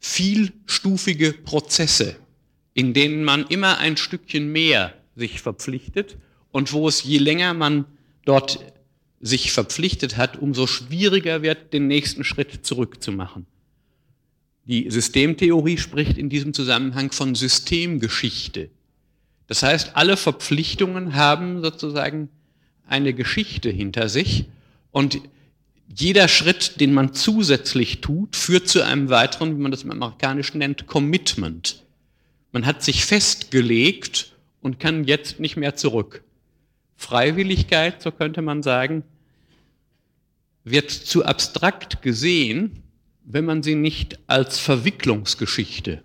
[0.00, 2.16] vielstufige Prozesse,
[2.74, 6.16] in denen man immer ein Stückchen mehr sich verpflichtet
[6.50, 7.84] und wo es je länger man
[8.24, 8.58] dort
[9.20, 13.46] sich verpflichtet hat, umso schwieriger wird, den nächsten Schritt zurückzumachen.
[14.70, 18.70] Die Systemtheorie spricht in diesem Zusammenhang von Systemgeschichte.
[19.48, 22.28] Das heißt, alle Verpflichtungen haben sozusagen
[22.86, 24.44] eine Geschichte hinter sich
[24.92, 25.20] und
[25.92, 30.58] jeder Schritt, den man zusätzlich tut, führt zu einem weiteren, wie man das im Amerikanischen
[30.58, 31.84] nennt, Commitment.
[32.52, 36.22] Man hat sich festgelegt und kann jetzt nicht mehr zurück.
[36.94, 39.02] Freiwilligkeit, so könnte man sagen,
[40.62, 42.84] wird zu abstrakt gesehen,
[43.24, 46.02] wenn man sie nicht als Verwicklungsgeschichte,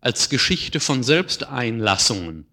[0.00, 2.46] als Geschichte von Selbsteinlassungen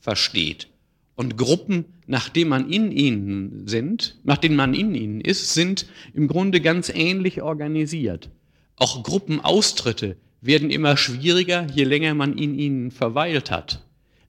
[0.00, 0.68] versteht.
[1.14, 6.60] Und Gruppen, nachdem man in ihnen sind, nachdem man in ihnen ist, sind im Grunde
[6.60, 8.30] ganz ähnlich organisiert.
[8.76, 13.84] Auch Gruppenaustritte werden immer schwieriger, je länger man in ihnen verweilt hat.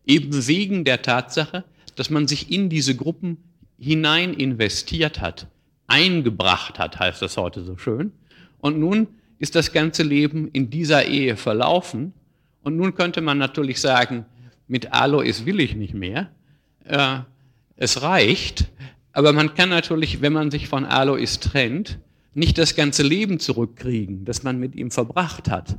[0.06, 1.64] Eben wegen der Tatsache,
[1.96, 3.38] dass man sich in diese Gruppen
[3.80, 5.48] hinein investiert hat,
[5.88, 8.12] eingebracht hat, heißt das heute so schön.
[8.64, 9.08] Und nun
[9.40, 12.14] ist das ganze Leben in dieser Ehe verlaufen.
[12.64, 14.26] Und nun könnte man natürlich sagen,
[14.70, 16.30] mit Alois will ich nicht mehr.
[16.86, 17.20] Äh,
[17.76, 18.72] es reicht.
[19.12, 22.00] Aber man kann natürlich, wenn man sich von Alois trennt,
[22.34, 25.78] nicht das ganze Leben zurückkriegen, das man mit ihm verbracht hat.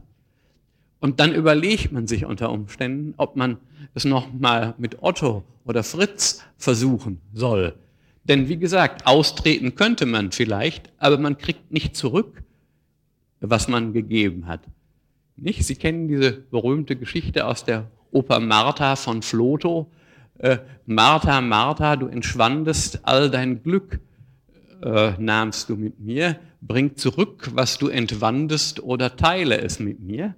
[1.00, 3.56] Und dann überlegt man sich unter Umständen, ob man
[3.94, 7.76] es nochmal mit Otto oder Fritz versuchen soll.
[8.24, 12.44] Denn wie gesagt, austreten könnte man vielleicht, aber man kriegt nicht zurück,
[13.50, 14.60] was man gegeben hat.
[15.36, 15.64] Nicht?
[15.64, 19.90] Sie kennen diese berühmte Geschichte aus der Oper Martha von Floto.
[20.38, 24.00] Äh, Martha, Martha, du entschwandest, all dein Glück
[24.82, 30.34] äh, nahmst du mit mir, bring zurück, was du entwandest oder teile es mit mir.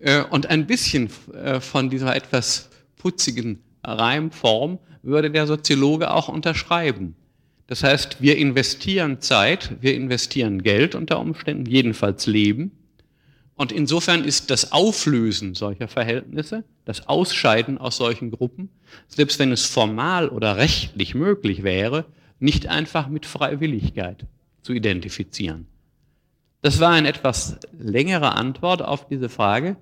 [0.00, 7.14] Äh, und ein bisschen äh, von dieser etwas putzigen Reimform würde der Soziologe auch unterschreiben.
[7.66, 12.70] Das heißt, wir investieren Zeit, wir investieren Geld unter Umständen, jedenfalls Leben.
[13.56, 18.68] Und insofern ist das Auflösen solcher Verhältnisse, das Ausscheiden aus solchen Gruppen,
[19.08, 22.04] selbst wenn es formal oder rechtlich möglich wäre,
[22.38, 24.26] nicht einfach mit Freiwilligkeit
[24.62, 25.66] zu identifizieren.
[26.60, 29.76] Das war eine etwas längere Antwort auf diese Frage.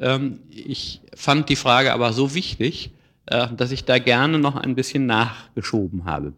[0.00, 2.92] Ähm, ich fand die Frage aber so wichtig,
[3.26, 6.32] äh, dass ich da gerne noch ein bisschen nachgeschoben habe.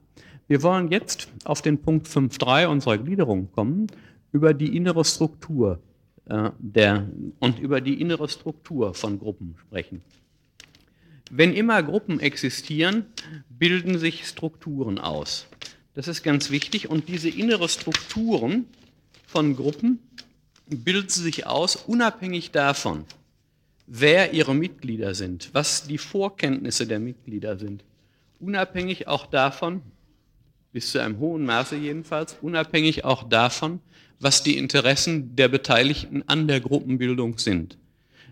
[0.47, 3.87] Wir wollen jetzt auf den Punkt 5.3 unserer Gliederung kommen,
[4.33, 5.81] über die innere Struktur
[6.27, 10.03] äh, der, und über die innere Struktur von Gruppen sprechen.
[11.31, 13.07] Wenn immer Gruppen existieren,
[13.49, 15.47] bilden sich Strukturen aus.
[15.95, 18.67] Das ist ganz wichtig und diese innere Strukturen
[19.27, 20.01] von Gruppen
[20.67, 23.05] bilden sich aus, unabhängig davon,
[23.87, 27.85] wer ihre Mitglieder sind, was die Vorkenntnisse der Mitglieder sind,
[28.41, 29.83] unabhängig auch davon,
[30.75, 33.79] bis zu einem hohen Maße jedenfalls, unabhängig auch davon,
[34.18, 37.79] was die Interessen der Beteiligten an der Gruppenbildung sind.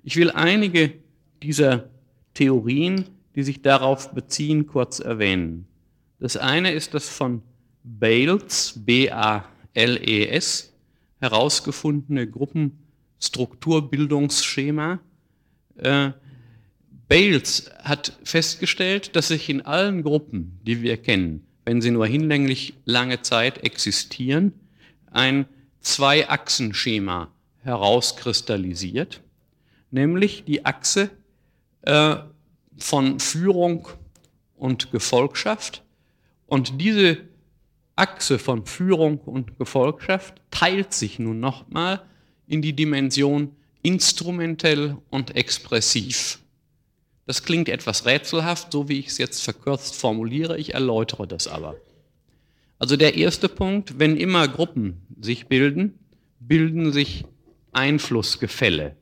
[0.02, 0.94] Ich will einige
[1.40, 1.88] dieser
[2.34, 3.04] Theorien,
[3.36, 5.68] die sich darauf beziehen, kurz erwähnen.
[6.18, 7.42] Das eine ist das von
[7.84, 10.72] Bales, B-A-L-E-S,
[11.20, 14.98] herausgefundene Gruppenstrukturbildungsschema.
[15.76, 16.10] Äh,
[17.06, 22.74] Bales hat festgestellt, dass sich in allen Gruppen, die wir kennen, wenn sie nur hinlänglich
[22.84, 24.52] lange Zeit existieren,
[25.10, 25.46] ein
[25.80, 27.28] Zwei-Achsen-Schema
[27.62, 29.20] herauskristallisiert,
[29.90, 31.10] nämlich die Achse
[31.82, 32.16] äh,
[32.76, 33.88] von Führung
[34.56, 35.82] und Gefolgschaft.
[36.46, 37.18] Und diese
[37.96, 42.02] Achse von Führung und Gefolgschaft teilt sich nun nochmal
[42.46, 46.41] in die Dimension instrumentell und expressiv.
[47.26, 51.76] Das klingt etwas rätselhaft, so wie ich es jetzt verkürzt formuliere, ich erläutere das aber.
[52.78, 55.98] Also der erste Punkt, wenn immer Gruppen sich bilden,
[56.40, 57.24] bilden sich
[57.70, 58.96] Einflussgefälle.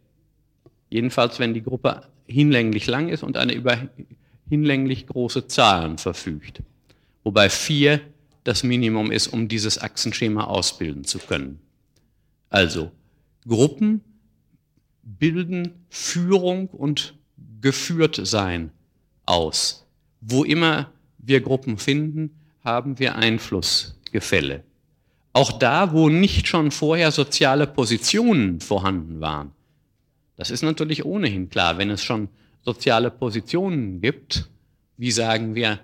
[0.90, 3.88] Jedenfalls, wenn die Gruppe hinlänglich lang ist und eine über
[4.48, 6.62] hinlänglich große Zahlen verfügt.
[7.24, 8.00] Wobei vier
[8.44, 11.60] das Minimum ist, um dieses Achsenschema ausbilden zu können.
[12.48, 12.90] Also,
[13.46, 14.02] Gruppen
[15.02, 17.14] bilden Führung und
[17.60, 18.70] Geführtsein
[19.26, 19.86] aus.
[20.20, 22.30] Wo immer wir Gruppen finden,
[22.64, 24.64] haben wir Einflussgefälle.
[25.32, 29.52] Auch da, wo nicht schon vorher soziale Positionen vorhanden waren.
[30.36, 32.28] Das ist natürlich ohnehin klar, wenn es schon
[32.62, 34.48] soziale Positionen gibt,
[34.96, 35.80] wie sagen wir,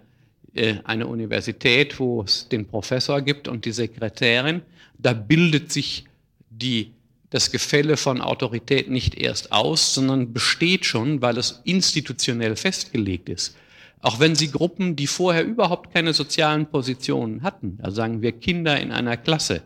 [0.55, 4.63] äh, eine Universität, wo es den Professor gibt und die Sekretärin,
[4.99, 6.05] da bildet sich
[6.51, 6.93] die,
[7.31, 13.57] das Gefälle von Autorität nicht erst aus, sondern besteht schon, weil es institutionell festgelegt ist.
[14.01, 18.79] Auch wenn Sie Gruppen, die vorher überhaupt keine sozialen Positionen hatten, da sagen wir Kinder
[18.79, 19.63] in einer Klasse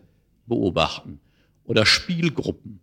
[0.47, 1.21] beobachten
[1.65, 2.81] oder Spielgruppen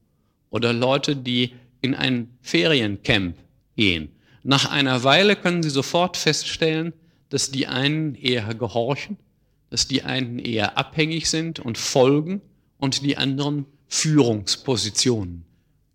[0.49, 3.37] oder Leute, die in ein Feriencamp
[3.75, 4.09] gehen.
[4.43, 6.93] Nach einer Weile können Sie sofort feststellen,
[7.29, 9.17] dass die einen eher gehorchen,
[9.69, 12.41] dass die einen eher abhängig sind und folgen
[12.77, 15.45] und die anderen Führungspositionen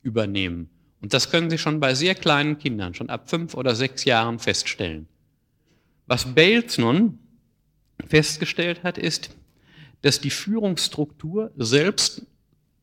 [0.03, 0.71] übernehmen.
[1.01, 4.39] Und das können Sie schon bei sehr kleinen Kindern, schon ab fünf oder sechs Jahren
[4.39, 5.09] feststellen.
[6.07, 7.19] Was Bales nun
[8.07, 9.31] festgestellt hat, ist,
[10.03, 12.27] dass die Führungsstruktur selbst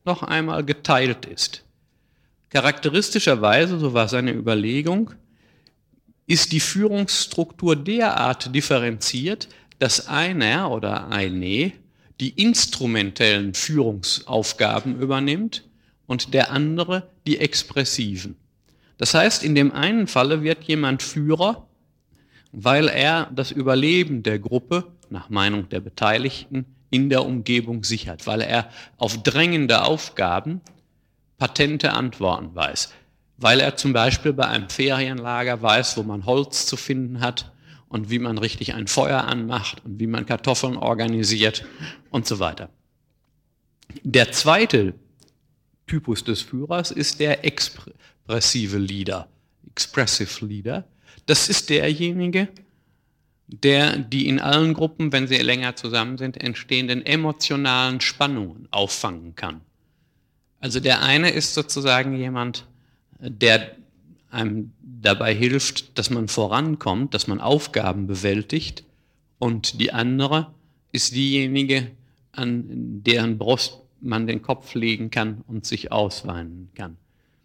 [0.04, 1.64] noch einmal geteilt ist.
[2.48, 5.12] Charakteristischerweise, so war seine Überlegung,
[6.26, 9.48] ist die Führungsstruktur derart differenziert,
[9.78, 11.72] dass einer oder eine
[12.20, 15.64] die instrumentellen Führungsaufgaben übernimmt
[16.06, 18.36] und der andere die expressiven.
[18.98, 21.66] Das heißt, in dem einen Falle wird jemand Führer,
[22.52, 28.42] weil er das Überleben der Gruppe nach Meinung der Beteiligten in der Umgebung sichert, weil
[28.42, 28.68] er
[28.98, 30.60] auf drängende Aufgaben
[31.38, 32.92] patente Antworten weiß,
[33.38, 37.50] weil er zum Beispiel bei einem Ferienlager weiß, wo man Holz zu finden hat
[37.90, 41.66] und wie man richtig ein Feuer anmacht und wie man Kartoffeln organisiert
[42.10, 42.70] und so weiter.
[44.04, 44.94] Der zweite
[45.88, 49.28] Typus des Führers ist der expressive Leader,
[49.68, 50.84] expressive Leader.
[51.26, 52.48] Das ist derjenige,
[53.48, 59.62] der die in allen Gruppen, wenn sie länger zusammen sind, entstehenden emotionalen Spannungen auffangen kann.
[60.60, 62.66] Also der eine ist sozusagen jemand,
[63.18, 63.74] der
[64.30, 64.70] einem
[65.02, 68.84] dabei hilft, dass man vorankommt, dass man Aufgaben bewältigt.
[69.38, 70.52] Und die andere
[70.92, 71.90] ist diejenige,
[72.32, 76.96] an deren Brust man den Kopf legen kann und sich ausweinen kann.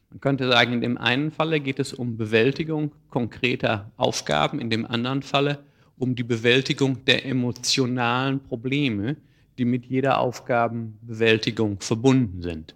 [0.10, 4.86] Man könnte sagen, in dem einen Falle geht es um Bewältigung konkreter Aufgaben, in dem
[4.86, 5.60] anderen Falle
[5.98, 9.18] um die Bewältigung der emotionalen Probleme,
[9.58, 12.76] die mit jeder Aufgabenbewältigung verbunden sind.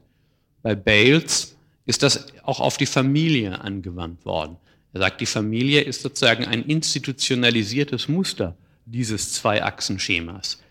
[0.62, 4.58] Bei Bales ist das auch auf die Familie angewandt worden.
[4.94, 10.62] Er sagt, die Familie ist sozusagen ein institutionalisiertes Muster dieses Zwei-Achsen-Schemas.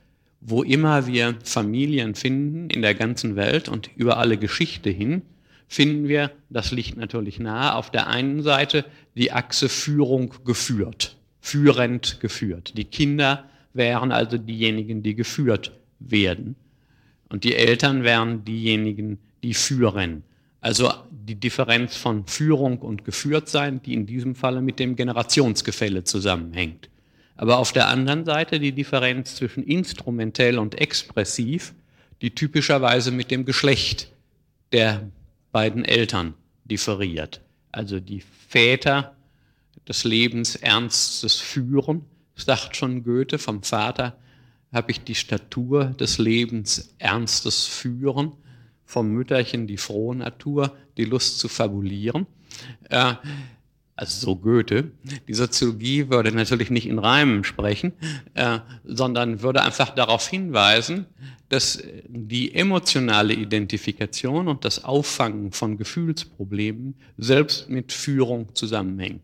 [0.41, 5.23] Wo immer wir Familien finden in der ganzen Welt und über alle Geschichte hin,
[5.69, 12.21] finden wir, das liegt natürlich nahe, auf der einen Seite die Achse Führung geführt, führend
[12.21, 12.77] geführt.
[12.77, 16.57] Die Kinder wären also diejenigen, die geführt werden.
[17.29, 20.23] Und die Eltern wären diejenigen, die führen.
[20.61, 26.89] Also die Differenz von Führung und Geführtsein, die in diesem Falle mit dem Generationsgefälle zusammenhängt.
[27.37, 31.75] Aber auf der anderen Seite die Differenz zwischen instrumentell und expressiv,
[32.21, 34.11] die typischerweise mit dem Geschlecht
[34.72, 35.09] der
[35.53, 37.41] beiden Eltern differiert.
[37.71, 39.17] Also die Väter
[39.87, 42.05] des Lebens ernstes Führen,
[42.35, 44.18] sagt schon Goethe, vom Vater
[44.72, 48.33] habe ich die Statur des Lebens ernstes Führen
[48.89, 52.27] vom Mütterchen die frohe Natur, die Lust zu fabulieren.
[52.89, 53.13] Äh,
[53.95, 54.93] also so Goethe.
[55.29, 57.93] Die Soziologie würde natürlich nicht in Reimen sprechen,
[58.33, 61.05] äh, sondern würde einfach darauf hinweisen,
[61.51, 69.21] dass die emotionale Identifikation und das Auffangen von Gefühlsproblemen selbst mit Führung zusammenhängen.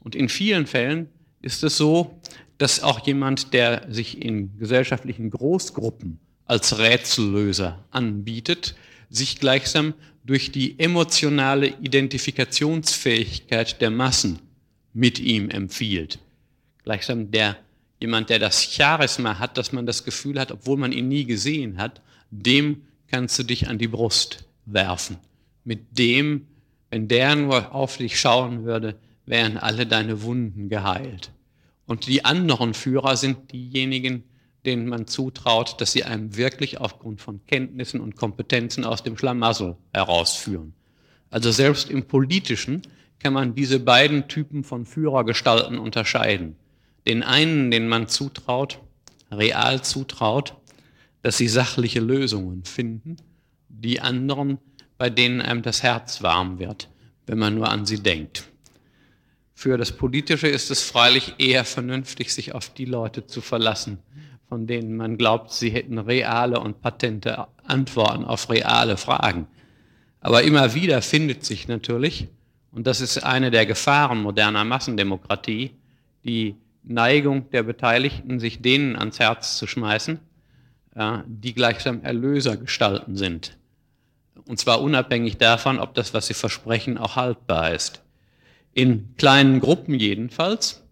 [0.00, 1.10] Und in vielen Fällen
[1.42, 2.20] ist es so,
[2.58, 6.18] dass auch jemand, der sich in gesellschaftlichen Großgruppen
[6.50, 8.74] als Rätsellöser anbietet,
[9.08, 9.94] sich gleichsam
[10.24, 14.40] durch die emotionale Identifikationsfähigkeit der Massen
[14.92, 16.18] mit ihm empfiehlt.
[16.82, 17.56] Gleichsam der,
[18.00, 21.78] jemand, der das Charisma hat, dass man das Gefühl hat, obwohl man ihn nie gesehen
[21.78, 22.02] hat,
[22.32, 25.18] dem kannst du dich an die Brust werfen.
[25.62, 26.48] Mit dem,
[26.90, 31.30] wenn der nur auf dich schauen würde, wären alle deine Wunden geheilt.
[31.86, 34.24] Und die anderen Führer sind diejenigen,
[34.66, 39.76] denen man zutraut, dass sie einem wirklich aufgrund von Kenntnissen und Kompetenzen aus dem Schlamassel
[39.92, 40.74] herausführen.
[41.30, 42.82] Also selbst im Politischen
[43.18, 46.56] kann man diese beiden Typen von Führergestalten unterscheiden.
[47.06, 48.80] Den einen, den man zutraut,
[49.30, 50.56] real zutraut,
[51.22, 53.16] dass sie sachliche Lösungen finden,
[53.68, 54.58] die anderen,
[54.98, 56.90] bei denen einem das Herz warm wird,
[57.26, 58.44] wenn man nur an sie denkt.
[59.54, 63.98] Für das Politische ist es freilich eher vernünftig, sich auf die Leute zu verlassen,
[64.50, 69.46] von denen man glaubt, sie hätten reale und patente Antworten auf reale Fragen.
[70.20, 72.26] Aber immer wieder findet sich natürlich,
[72.72, 75.70] und das ist eine der Gefahren moderner Massendemokratie,
[76.24, 80.18] die Neigung der Beteiligten, sich denen ans Herz zu schmeißen,
[81.26, 83.56] die gleichsam Erlöser gestalten sind.
[84.46, 88.02] Und zwar unabhängig davon, ob das, was sie versprechen, auch haltbar ist.
[88.74, 90.82] In kleinen Gruppen jedenfalls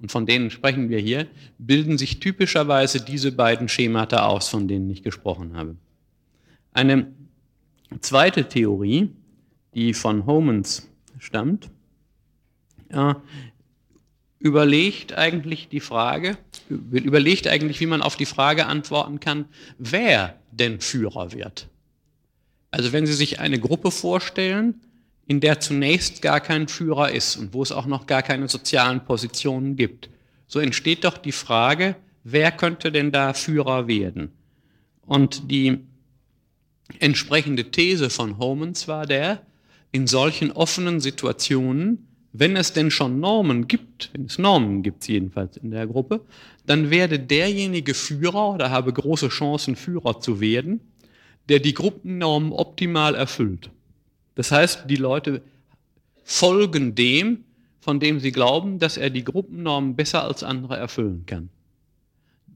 [0.00, 1.26] und von denen sprechen wir hier,
[1.58, 5.76] bilden sich typischerweise diese beiden Schemata aus, von denen ich gesprochen habe.
[6.72, 7.12] Eine
[8.00, 9.10] zweite Theorie,
[9.74, 10.88] die von Homans
[11.18, 11.70] stammt,
[12.88, 13.14] äh,
[14.38, 16.36] überlegt eigentlich die Frage,
[16.68, 19.46] überlegt eigentlich, wie man auf die Frage antworten kann,
[19.78, 21.68] wer denn Führer wird.
[22.70, 24.80] Also wenn Sie sich eine Gruppe vorstellen,
[25.26, 29.04] in der zunächst gar kein Führer ist und wo es auch noch gar keine sozialen
[29.04, 30.10] Positionen gibt.
[30.46, 34.32] So entsteht doch die Frage, wer könnte denn da Führer werden?
[35.06, 35.78] Und die
[36.98, 39.42] entsprechende These von Homans war der,
[39.92, 45.56] in solchen offenen Situationen, wenn es denn schon Normen gibt, wenn es Normen gibt jedenfalls
[45.56, 46.20] in der Gruppe,
[46.66, 50.80] dann werde derjenige Führer oder habe große Chancen, Führer zu werden,
[51.48, 53.70] der die Gruppennormen optimal erfüllt.
[54.34, 55.42] Das heißt, die Leute
[56.24, 57.44] folgen dem,
[57.80, 61.50] von dem sie glauben, dass er die Gruppennormen besser als andere erfüllen kann.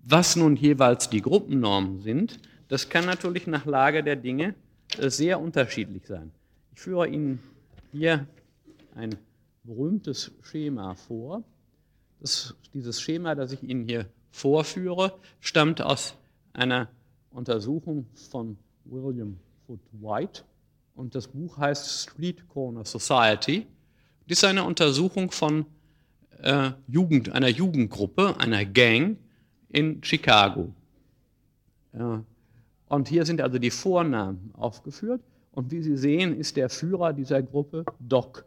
[0.05, 4.55] Was nun jeweils die Gruppennormen sind, das kann natürlich nach Lage der Dinge
[4.99, 6.33] äh, sehr unterschiedlich sein.
[6.75, 7.41] Ich führe Ihnen
[7.93, 8.27] hier
[8.95, 9.17] ein
[9.65, 11.43] berühmtes Schema vor.
[12.21, 16.15] Das, dieses Schema, das ich Ihnen hier vorführe, stammt aus
[16.53, 16.89] einer
[17.31, 20.43] Untersuchung von William Foot White
[20.99, 23.67] und das Buch heißt Street Corner Society.
[24.27, 25.65] Das ist eine Untersuchung von
[26.43, 29.17] äh, Jugend, einer Jugendgruppe, einer Gang
[29.69, 30.75] in Chicago.
[31.93, 32.25] Ja.
[32.89, 35.23] Und hier sind also die Vornamen aufgeführt.
[35.53, 38.45] Und wie Sie sehen, ist der Führer dieser Gruppe Doc.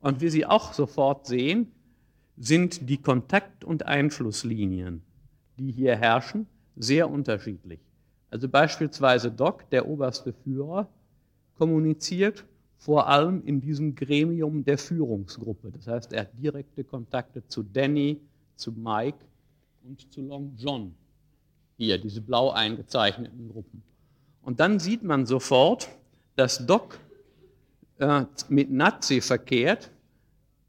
[0.00, 1.70] Und wie Sie auch sofort sehen,
[2.38, 5.02] sind die Kontakt- und Einflusslinien,
[5.58, 7.80] die hier herrschen, sehr unterschiedlich.
[8.30, 10.88] Also beispielsweise Doc, der oberste Führer,
[11.62, 12.44] kommuniziert,
[12.76, 15.70] vor allem in diesem Gremium der Führungsgruppe.
[15.70, 18.20] Das heißt, er hat direkte Kontakte zu Danny,
[18.56, 19.18] zu Mike
[19.84, 20.92] und zu Long John.
[21.76, 23.80] Hier, diese blau eingezeichneten Gruppen.
[24.42, 25.88] Und dann sieht man sofort,
[26.34, 26.98] dass Doc
[28.00, 29.88] äh, mit Nazi verkehrt,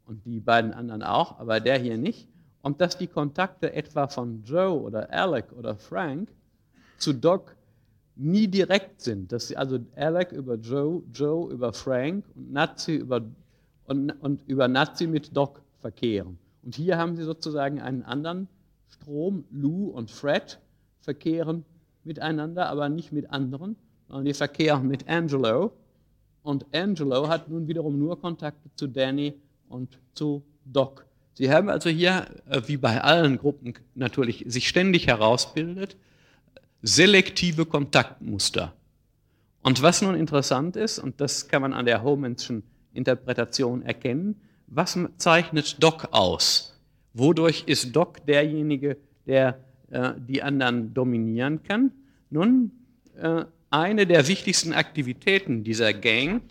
[0.05, 2.27] und die beiden anderen auch, aber der hier nicht,
[2.61, 6.29] und dass die Kontakte etwa von Joe oder Alec oder Frank
[6.99, 7.55] zu Doc
[8.15, 13.21] nie direkt sind, dass sie also Alec über Joe, Joe über Frank und Nazi über,
[13.85, 16.37] und, und über Nazi mit Doc verkehren.
[16.63, 18.47] Und hier haben sie sozusagen einen anderen
[18.89, 20.59] Strom, Lou und Fred
[21.01, 21.65] verkehren
[22.03, 23.75] miteinander, aber nicht mit anderen,
[24.07, 25.73] sondern die verkehren mit Angelo.
[26.43, 29.33] Und Angelo hat nun wiederum nur Kontakte zu Danny
[29.69, 31.05] und zu Doc.
[31.33, 35.97] Sie haben also hier, äh, wie bei allen Gruppen natürlich, sich ständig herausbildet,
[36.83, 38.73] selektive Kontaktmuster.
[39.63, 44.99] Und was nun interessant ist, und das kann man an der Homanschen Interpretation erkennen, was
[45.17, 46.79] zeichnet Doc aus?
[47.13, 51.91] Wodurch ist Doc derjenige, der äh, die anderen dominieren kann?
[52.29, 52.71] Nun,
[53.15, 56.41] äh, eine der wichtigsten Aktivitäten dieser Gang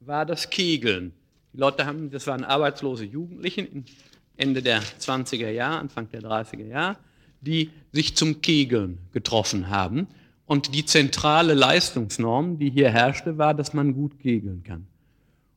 [0.00, 1.12] war das Kegeln.
[1.52, 3.68] Die Leute haben, das waren arbeitslose Jugendliche
[4.36, 6.96] Ende der 20er Jahre, Anfang der 30er Jahre,
[7.40, 10.06] die sich zum Kegeln getroffen haben.
[10.46, 14.86] Und die zentrale Leistungsnorm, die hier herrschte, war, dass man gut kegeln kann.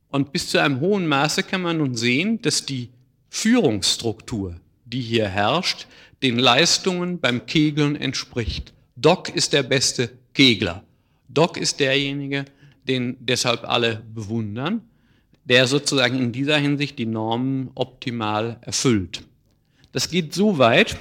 [0.10, 2.90] Und bis zu einem hohen Maße kann man nun sehen, dass die
[3.30, 5.86] Führungsstruktur, die hier herrscht,
[6.24, 8.74] den Leistungen beim Kegeln entspricht.
[8.96, 10.84] Doc ist der beste Kegler.
[11.28, 12.46] Doc ist derjenige,
[12.88, 14.82] den deshalb alle bewundern,
[15.46, 19.24] der sozusagen in dieser Hinsicht die Normen optimal erfüllt.
[19.92, 20.98] Das geht so weit,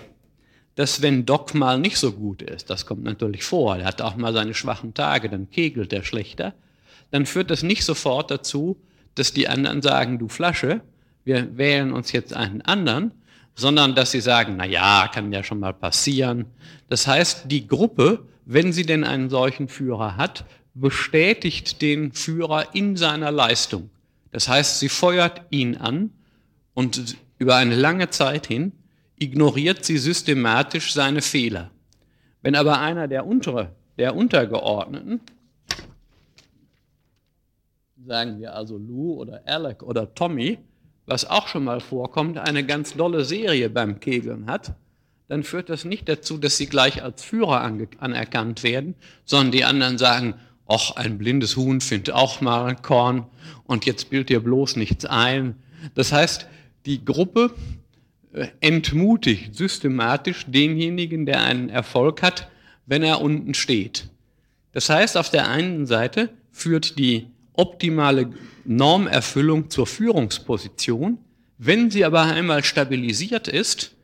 [0.79, 4.15] dass wenn Doc mal nicht so gut ist, das kommt natürlich vor, er hat auch
[4.15, 6.55] mal seine schwachen Tage, dann kegelt er schlechter,
[7.11, 8.81] dann führt das nicht sofort dazu,
[9.17, 10.81] dass die anderen sagen, du Flasche,
[11.25, 13.11] wir wählen uns jetzt einen anderen,
[13.57, 16.45] sondern dass sie sagen, na ja, kann ja schon mal passieren.
[16.89, 20.45] Das heißt, die Gruppe, wenn sie denn einen solchen Führer hat,
[20.75, 23.91] bestätigt den Führer in seiner Leistung.
[24.31, 26.11] Das heißt, sie feuert ihn an
[26.75, 28.71] und über eine lange Zeit hin
[29.19, 31.71] ignoriert sie systematisch seine Fehler.
[32.43, 35.21] Wenn aber einer der untere, der Untergeordneten,
[38.07, 40.59] sagen wir also Lou oder Alec oder Tommy,
[41.07, 44.75] was auch schon mal vorkommt, eine ganz dolle Serie beim Kegeln hat,
[45.27, 49.99] dann führt das nicht dazu, dass sie gleich als Führer anerkannt werden, sondern die anderen
[49.99, 50.35] sagen,
[50.67, 53.27] ach, ein blindes Huhn findet auch mal ein Korn
[53.65, 55.57] und jetzt bildet dir bloß nichts ein.
[55.95, 56.47] Das heißt,
[56.87, 57.55] die Gruppe
[58.61, 62.49] entmutigt systematisch denjenigen, der einen Erfolg hat,
[62.87, 64.09] wenn er unten steht.
[64.73, 68.31] Das heißt, auf der einen Seite führt die optimale
[68.65, 71.19] Normerfüllung zur Führungsposition.
[71.57, 73.95] Wenn sie aber einmal stabilisiert ist,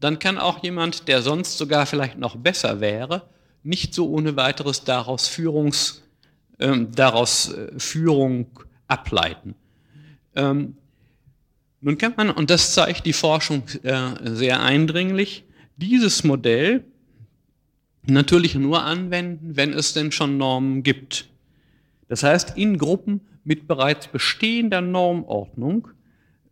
[0.00, 3.22] dann kann auch jemand, der sonst sogar vielleicht noch besser wäre,
[3.62, 6.02] nicht so ohne weiteres daraus, Führungs,
[6.58, 8.46] ähm, daraus äh, Führung
[8.88, 9.54] ableiten.
[10.34, 10.76] Ähm,
[11.84, 15.44] nun kann man, und das zeigt die Forschung äh, sehr eindringlich,
[15.76, 16.82] dieses Modell
[18.06, 21.28] natürlich nur anwenden, wenn es denn schon Normen gibt.
[22.08, 25.88] Das heißt, in Gruppen mit bereits bestehender Normordnung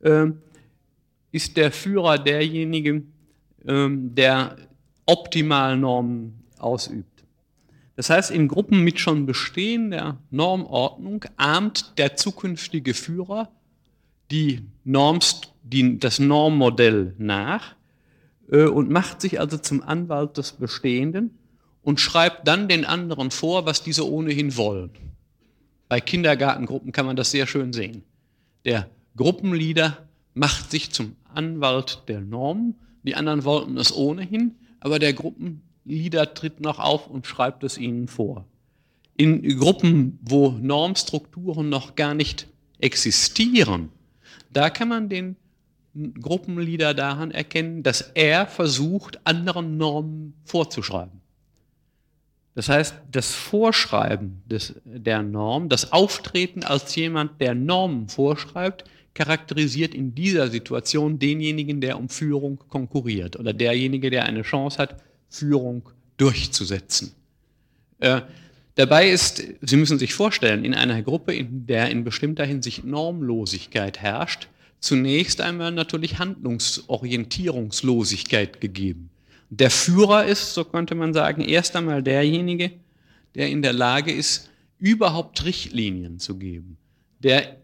[0.00, 0.26] äh,
[1.30, 3.02] ist der Führer derjenige,
[3.64, 4.56] äh, der
[5.06, 7.24] optimal Normen ausübt.
[7.96, 13.50] Das heißt, in Gruppen mit schon bestehender Normordnung ahmt der zukünftige Führer
[14.32, 17.76] die Norms, die, das Normmodell nach
[18.50, 21.38] äh, und macht sich also zum Anwalt des Bestehenden
[21.82, 24.90] und schreibt dann den anderen vor, was diese ohnehin wollen.
[25.88, 28.02] Bei Kindergartengruppen kann man das sehr schön sehen.
[28.64, 29.98] Der Gruppenleader
[30.32, 32.74] macht sich zum Anwalt der Norm.
[33.02, 38.08] Die anderen wollten es ohnehin, aber der Gruppenleader tritt noch auf und schreibt es ihnen
[38.08, 38.46] vor.
[39.16, 42.46] In Gruppen, wo Normstrukturen noch gar nicht
[42.78, 43.90] existieren,
[44.52, 45.36] da kann man den
[45.94, 51.20] Gruppenleader daran erkennen, dass er versucht, anderen Normen vorzuschreiben.
[52.54, 58.84] Das heißt, das Vorschreiben des, der Norm, das Auftreten als jemand, der Normen vorschreibt,
[59.14, 65.02] charakterisiert in dieser Situation denjenigen, der um Führung konkurriert oder derjenige, der eine Chance hat,
[65.28, 67.14] Führung durchzusetzen.
[68.74, 74.00] Dabei ist, Sie müssen sich vorstellen, in einer Gruppe, in der in bestimmter Hinsicht Normlosigkeit
[74.00, 74.48] herrscht,
[74.80, 79.10] zunächst einmal natürlich Handlungsorientierungslosigkeit gegeben.
[79.50, 82.72] Der Führer ist, so könnte man sagen, erst einmal derjenige,
[83.34, 86.78] der in der Lage ist, überhaupt Richtlinien zu geben,
[87.18, 87.58] der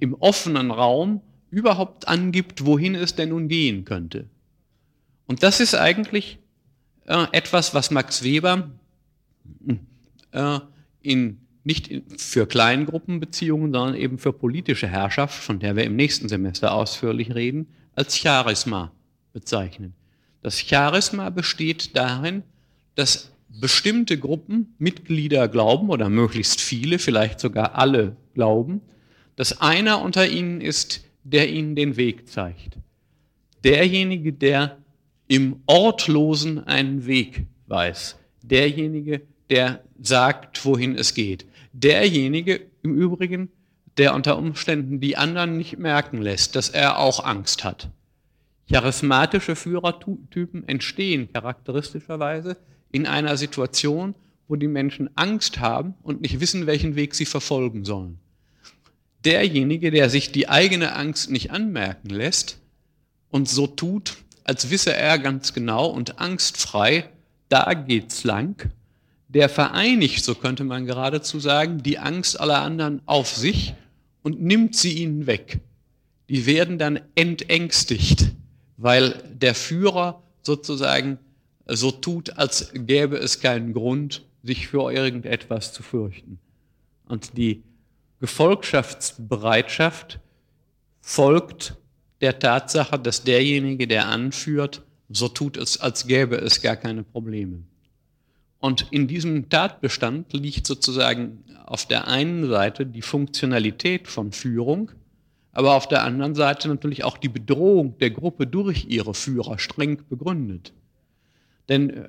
[0.00, 4.26] im offenen Raum überhaupt angibt, wohin es denn nun gehen könnte.
[5.26, 6.38] Und das ist eigentlich
[7.06, 8.70] äh, etwas, was Max Weber
[10.32, 10.60] äh,
[11.02, 16.28] in, nicht in, für Kleingruppenbeziehungen, sondern eben für politische Herrschaft, von der wir im nächsten
[16.28, 18.92] Semester ausführlich reden, als Charisma
[19.32, 19.92] bezeichnet.
[20.42, 22.42] Das Charisma besteht darin,
[22.94, 28.80] dass bestimmte Gruppen Mitglieder glauben oder möglichst viele, vielleicht sogar alle glauben,
[29.36, 32.78] dass einer unter ihnen ist, der ihnen den Weg zeigt.
[33.64, 34.78] Derjenige, der
[35.26, 38.16] im Ortlosen einen Weg weiß.
[38.42, 41.46] Derjenige, der sagt, wohin es geht.
[41.72, 43.50] Derjenige im Übrigen,
[43.96, 47.90] der unter Umständen die anderen nicht merken lässt, dass er auch Angst hat.
[48.70, 52.56] Charismatische Führertypen entstehen charakteristischerweise
[52.92, 54.14] in einer Situation,
[54.46, 58.18] wo die Menschen Angst haben und nicht wissen, welchen Weg sie verfolgen sollen.
[59.24, 62.60] Derjenige, der sich die eigene Angst nicht anmerken lässt
[63.30, 67.10] und so tut, als wisse er ganz genau und angstfrei,
[67.48, 68.70] da geht's lang,
[69.28, 73.74] der vereinigt, so könnte man geradezu sagen, die Angst aller anderen auf sich
[74.22, 75.60] und nimmt sie ihnen weg.
[76.28, 78.32] Die werden dann entängstigt
[78.78, 81.18] weil der Führer sozusagen
[81.66, 86.38] so tut, als gäbe es keinen Grund, sich für irgendetwas zu fürchten.
[87.06, 87.62] Und die
[88.20, 90.20] Gefolgschaftsbereitschaft
[91.02, 91.76] folgt
[92.22, 94.80] der Tatsache, dass derjenige, der anführt,
[95.10, 97.64] so tut es, als gäbe es gar keine Probleme.
[98.60, 104.90] Und in diesem Tatbestand liegt sozusagen auf der einen Seite die Funktionalität von Führung,
[105.52, 110.02] aber auf der anderen Seite natürlich auch die Bedrohung der Gruppe durch ihre Führer streng
[110.08, 110.72] begründet.
[111.68, 112.08] Denn äh,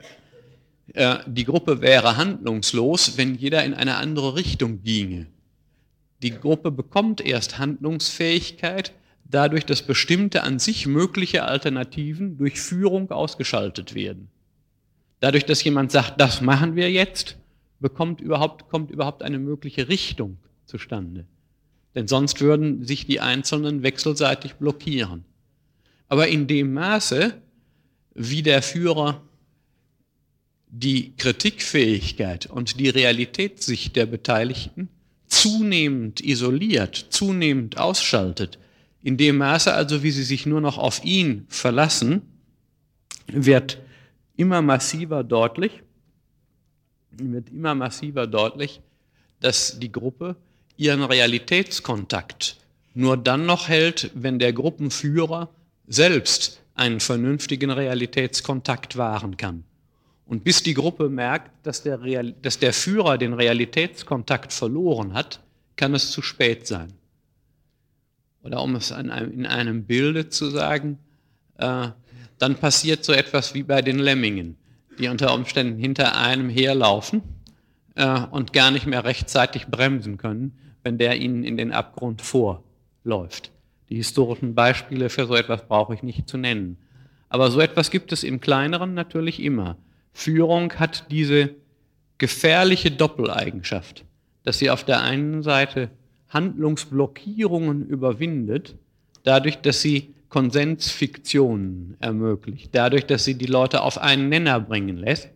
[0.93, 5.27] äh, die Gruppe wäre handlungslos, wenn jeder in eine andere Richtung ginge.
[6.21, 8.93] Die Gruppe bekommt erst Handlungsfähigkeit
[9.25, 14.29] dadurch, dass bestimmte an sich mögliche Alternativen durch Führung ausgeschaltet werden.
[15.19, 17.37] Dadurch, dass jemand sagt, das machen wir jetzt,
[17.79, 21.25] bekommt überhaupt, kommt überhaupt eine mögliche Richtung zustande.
[21.95, 25.25] Denn sonst würden sich die Einzelnen wechselseitig blockieren.
[26.07, 27.35] Aber in dem Maße,
[28.13, 29.21] wie der Führer
[30.67, 34.89] die Kritikfähigkeit und die Realitätssicht der Beteiligten
[35.27, 38.59] zunehmend isoliert, zunehmend ausschaltet,
[39.01, 42.21] in dem Maße also, wie sie sich nur noch auf ihn verlassen,
[43.27, 43.79] wird
[44.39, 45.83] immer massiver deutlich,
[47.11, 48.79] wird immer massiver deutlich,
[49.41, 50.37] dass die Gruppe
[50.77, 52.55] ihren Realitätskontakt
[52.93, 55.49] nur dann noch hält, wenn der Gruppenführer
[55.87, 59.65] selbst einen vernünftigen Realitätskontakt wahren kann.
[60.25, 65.41] Und bis die Gruppe merkt, dass der, Real, dass der Führer den Realitätskontakt verloren hat,
[65.75, 66.93] kann es zu spät sein.
[68.43, 70.97] Oder um es einem, in einem Bilde zu sagen,
[71.57, 71.89] äh,
[72.39, 74.57] dann passiert so etwas wie bei den Lemmingen,
[74.97, 77.21] die unter Umständen hinter einem herlaufen
[77.95, 83.51] äh, und gar nicht mehr rechtzeitig bremsen können, wenn der ihnen in den Abgrund vorläuft.
[83.89, 86.77] Die historischen Beispiele für so etwas brauche ich nicht zu nennen.
[87.27, 89.77] Aber so etwas gibt es im Kleineren natürlich immer.
[90.13, 91.51] Führung hat diese
[92.17, 94.05] gefährliche Doppeleigenschaft,
[94.43, 95.89] dass sie auf der einen Seite
[96.29, 98.75] Handlungsblockierungen überwindet,
[99.23, 105.29] dadurch, dass sie Konsensfiktionen ermöglicht, dadurch, dass sie die Leute auf einen Nenner bringen lässt.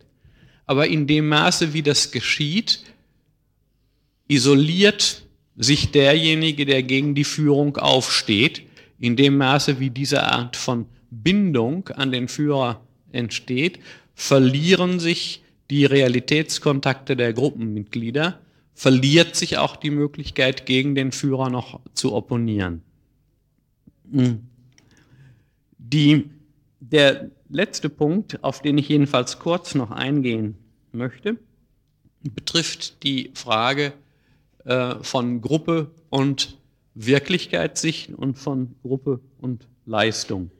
[0.66, 2.84] Aber in dem Maße, wie das geschieht,
[4.28, 5.24] isoliert
[5.56, 8.62] sich derjenige, der gegen die Führung aufsteht,
[8.98, 12.80] in dem Maße, wie diese Art von Bindung an den Führer
[13.12, 13.80] entsteht,
[14.14, 18.40] verlieren sich die Realitätskontakte der Gruppenmitglieder,
[18.74, 22.82] verliert sich auch die Möglichkeit, gegen den Führer noch zu opponieren.
[24.10, 24.40] Hm.
[25.94, 26.28] Die,
[26.80, 30.56] der letzte Punkt, auf den ich jedenfalls kurz noch eingehen
[30.90, 31.36] möchte,
[32.20, 33.92] betrifft die Frage
[34.64, 36.58] äh, von Gruppe und
[36.96, 40.50] Wirklichkeitssicht und von Gruppe und Leistung.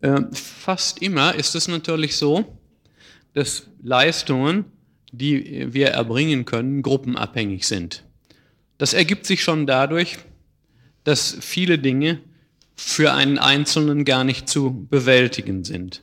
[0.00, 2.56] Äh, fast immer ist es natürlich so,
[3.34, 4.64] dass Leistungen,
[5.12, 8.02] die wir erbringen können, gruppenabhängig sind.
[8.78, 10.16] Das ergibt sich schon dadurch,
[11.04, 12.22] dass viele Dinge
[12.74, 16.02] für einen Einzelnen gar nicht zu bewältigen sind.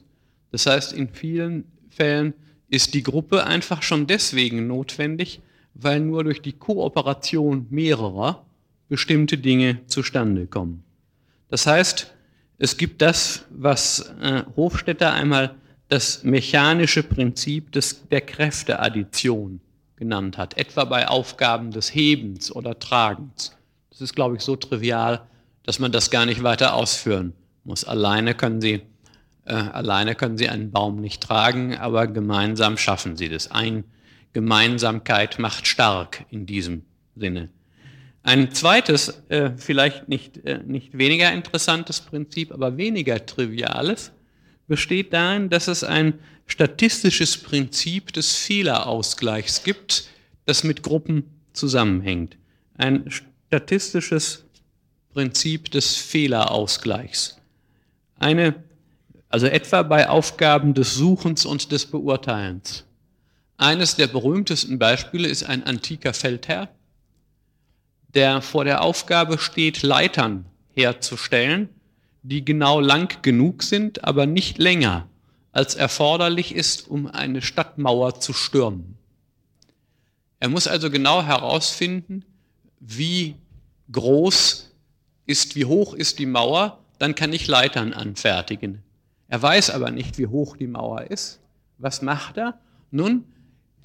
[0.52, 2.34] Das heißt, in vielen Fällen
[2.70, 5.41] ist die Gruppe einfach schon deswegen notwendig,
[5.74, 8.46] weil nur durch die Kooperation mehrerer
[8.88, 10.84] bestimmte Dinge zustande kommen.
[11.50, 12.14] Das heißt,
[12.58, 15.56] es gibt das, was äh, Hofstetter einmal
[15.88, 19.60] das mechanische Prinzip des, der Kräfteaddition
[19.96, 23.56] genannt hat, etwa bei Aufgaben des Hebens oder Tragens.
[23.90, 25.22] Das ist, glaube ich, so trivial,
[25.70, 27.34] dass man das gar nicht weiter ausführen
[27.64, 27.84] muss.
[27.84, 28.82] Alleine können Sie,
[29.46, 33.52] äh, alleine können Sie einen Baum nicht tragen, aber gemeinsam schaffen Sie das.
[33.52, 33.84] Ein
[34.34, 36.86] Gemeinsamkeit macht stark in diesem
[37.16, 37.50] Sinne.
[38.24, 44.12] Ein zweites, äh, vielleicht nicht, äh, nicht weniger interessantes Prinzip, aber weniger triviales,
[44.68, 46.16] besteht darin, dass es ein
[46.48, 50.10] statistisches Prinzip des Fehlerausgleichs gibt,
[50.46, 52.38] das mit Gruppen zusammenhängt.
[52.76, 53.06] Ein
[53.50, 54.48] statistisches
[55.14, 57.38] Prinzip des Fehlerausgleichs.
[58.19, 58.64] Eine,
[59.27, 62.86] also etwa bei Aufgaben des Suchens und des Beurteilens.
[63.57, 66.69] Eines der berühmtesten Beispiele ist ein antiker Feldherr,
[68.14, 71.69] der vor der Aufgabe steht, Leitern herzustellen,
[72.23, 75.07] die genau lang genug sind, aber nicht länger,
[75.52, 78.98] als erforderlich ist, um eine Stadtmauer zu stürmen.
[80.40, 82.23] Er muss also genau herausfinden,
[82.80, 83.36] wie
[83.91, 84.69] groß
[85.30, 88.81] ist, wie hoch ist die Mauer, dann kann ich Leitern anfertigen.
[89.27, 91.39] Er weiß aber nicht, wie hoch die Mauer ist.
[91.77, 92.60] Was macht er?
[92.91, 93.23] Nun,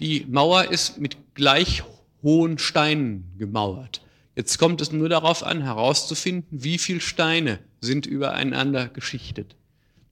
[0.01, 1.85] die Mauer ist mit gleich
[2.23, 4.01] hohen Steinen gemauert.
[4.35, 9.55] Jetzt kommt es nur darauf an, herauszufinden, wie viele Steine sind übereinander geschichtet.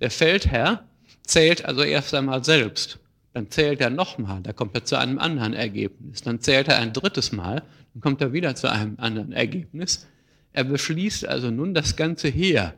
[0.00, 0.84] Der Feldherr
[1.24, 2.98] zählt also erst einmal selbst.
[3.32, 6.20] Dann zählt er nochmal, da kommt er zu einem anderen Ergebnis.
[6.20, 7.62] Dann zählt er ein drittes Mal,
[7.94, 10.06] dann kommt er wieder zu einem anderen Ergebnis.
[10.52, 12.74] Er beschließt also nun, das ganze Heer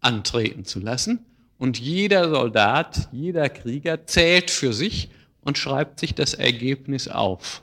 [0.00, 1.24] antreten zu lassen.
[1.58, 7.62] Und jeder Soldat, jeder Krieger zählt für sich und schreibt sich das Ergebnis auf.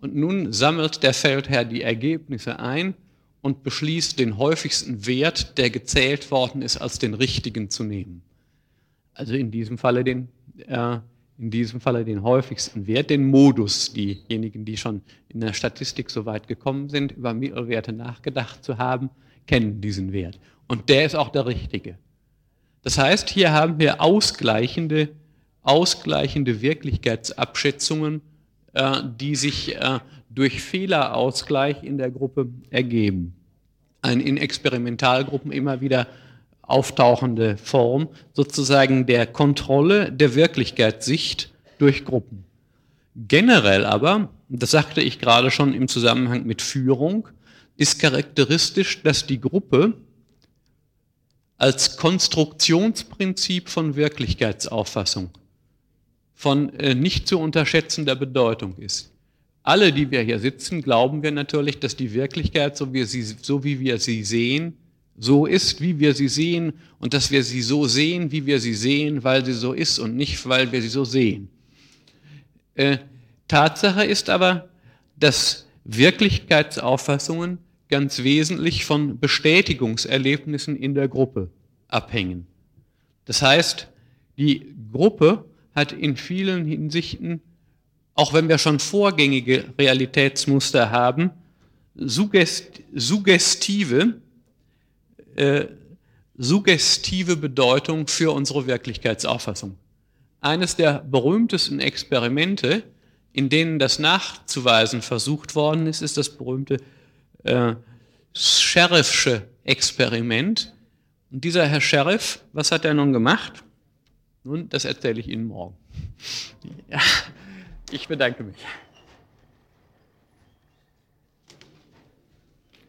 [0.00, 2.94] Und nun sammelt der Feldherr die Ergebnisse ein
[3.40, 8.22] und beschließt, den häufigsten Wert, der gezählt worden ist, als den richtigen zu nehmen.
[9.14, 10.28] Also in diesem Falle den,
[10.66, 10.98] äh,
[11.38, 13.92] in diesem Falle den häufigsten Wert, den Modus.
[13.92, 19.10] Diejenigen, die schon in der Statistik so weit gekommen sind, über Mittelwerte nachgedacht zu haben,
[19.46, 20.38] kennen diesen Wert.
[20.66, 21.96] Und der ist auch der richtige.
[22.82, 25.10] Das heißt, hier haben wir ausgleichende,
[25.62, 28.20] ausgleichende Wirklichkeitsabschätzungen,
[28.74, 30.00] äh, die sich äh,
[30.30, 33.34] durch Fehlerausgleich in der Gruppe ergeben.
[34.02, 36.06] Eine in Experimentalgruppen immer wieder
[36.68, 42.44] auftauchende Form sozusagen der Kontrolle der Wirklichkeitssicht durch Gruppen.
[43.16, 47.28] Generell aber, das sagte ich gerade schon im Zusammenhang mit Führung,
[47.76, 49.94] ist charakteristisch, dass die Gruppe
[51.56, 55.30] als Konstruktionsprinzip von Wirklichkeitsauffassung
[56.38, 59.10] von äh, nicht zu unterschätzender Bedeutung ist.
[59.64, 63.64] Alle, die wir hier sitzen, glauben wir natürlich, dass die Wirklichkeit, so wie, sie, so
[63.64, 64.74] wie wir sie sehen,
[65.18, 68.74] so ist, wie wir sie sehen und dass wir sie so sehen, wie wir sie
[68.74, 71.48] sehen, weil sie so ist und nicht, weil wir sie so sehen.
[72.74, 72.98] Äh,
[73.48, 74.68] Tatsache ist aber,
[75.16, 77.58] dass Wirklichkeitsauffassungen
[77.88, 81.50] ganz wesentlich von Bestätigungserlebnissen in der Gruppe
[81.88, 82.46] abhängen.
[83.24, 83.88] Das heißt,
[84.36, 87.40] die Gruppe hat in vielen Hinsichten,
[88.14, 91.30] auch wenn wir schon vorgängige Realitätsmuster haben,
[91.94, 94.20] suggest, suggestive,
[95.38, 95.68] äh,
[96.36, 99.76] suggestive Bedeutung für unsere Wirklichkeitsauffassung.
[100.40, 102.82] Eines der berühmtesten Experimente,
[103.32, 106.78] in denen das nachzuweisen versucht worden ist, ist das berühmte
[107.44, 107.74] äh,
[108.34, 110.72] Sheriffsche Experiment.
[111.30, 113.64] Und dieser Herr Sheriff, was hat er nun gemacht?
[114.44, 115.76] Nun, das erzähle ich Ihnen morgen.
[116.88, 117.00] Ja,
[117.90, 118.56] ich bedanke mich.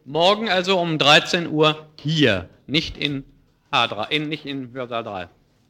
[0.04, 3.24] Morgen also um 13 Uhr hier, nicht in
[3.72, 5.28] H3, nicht in Hörsaal 3.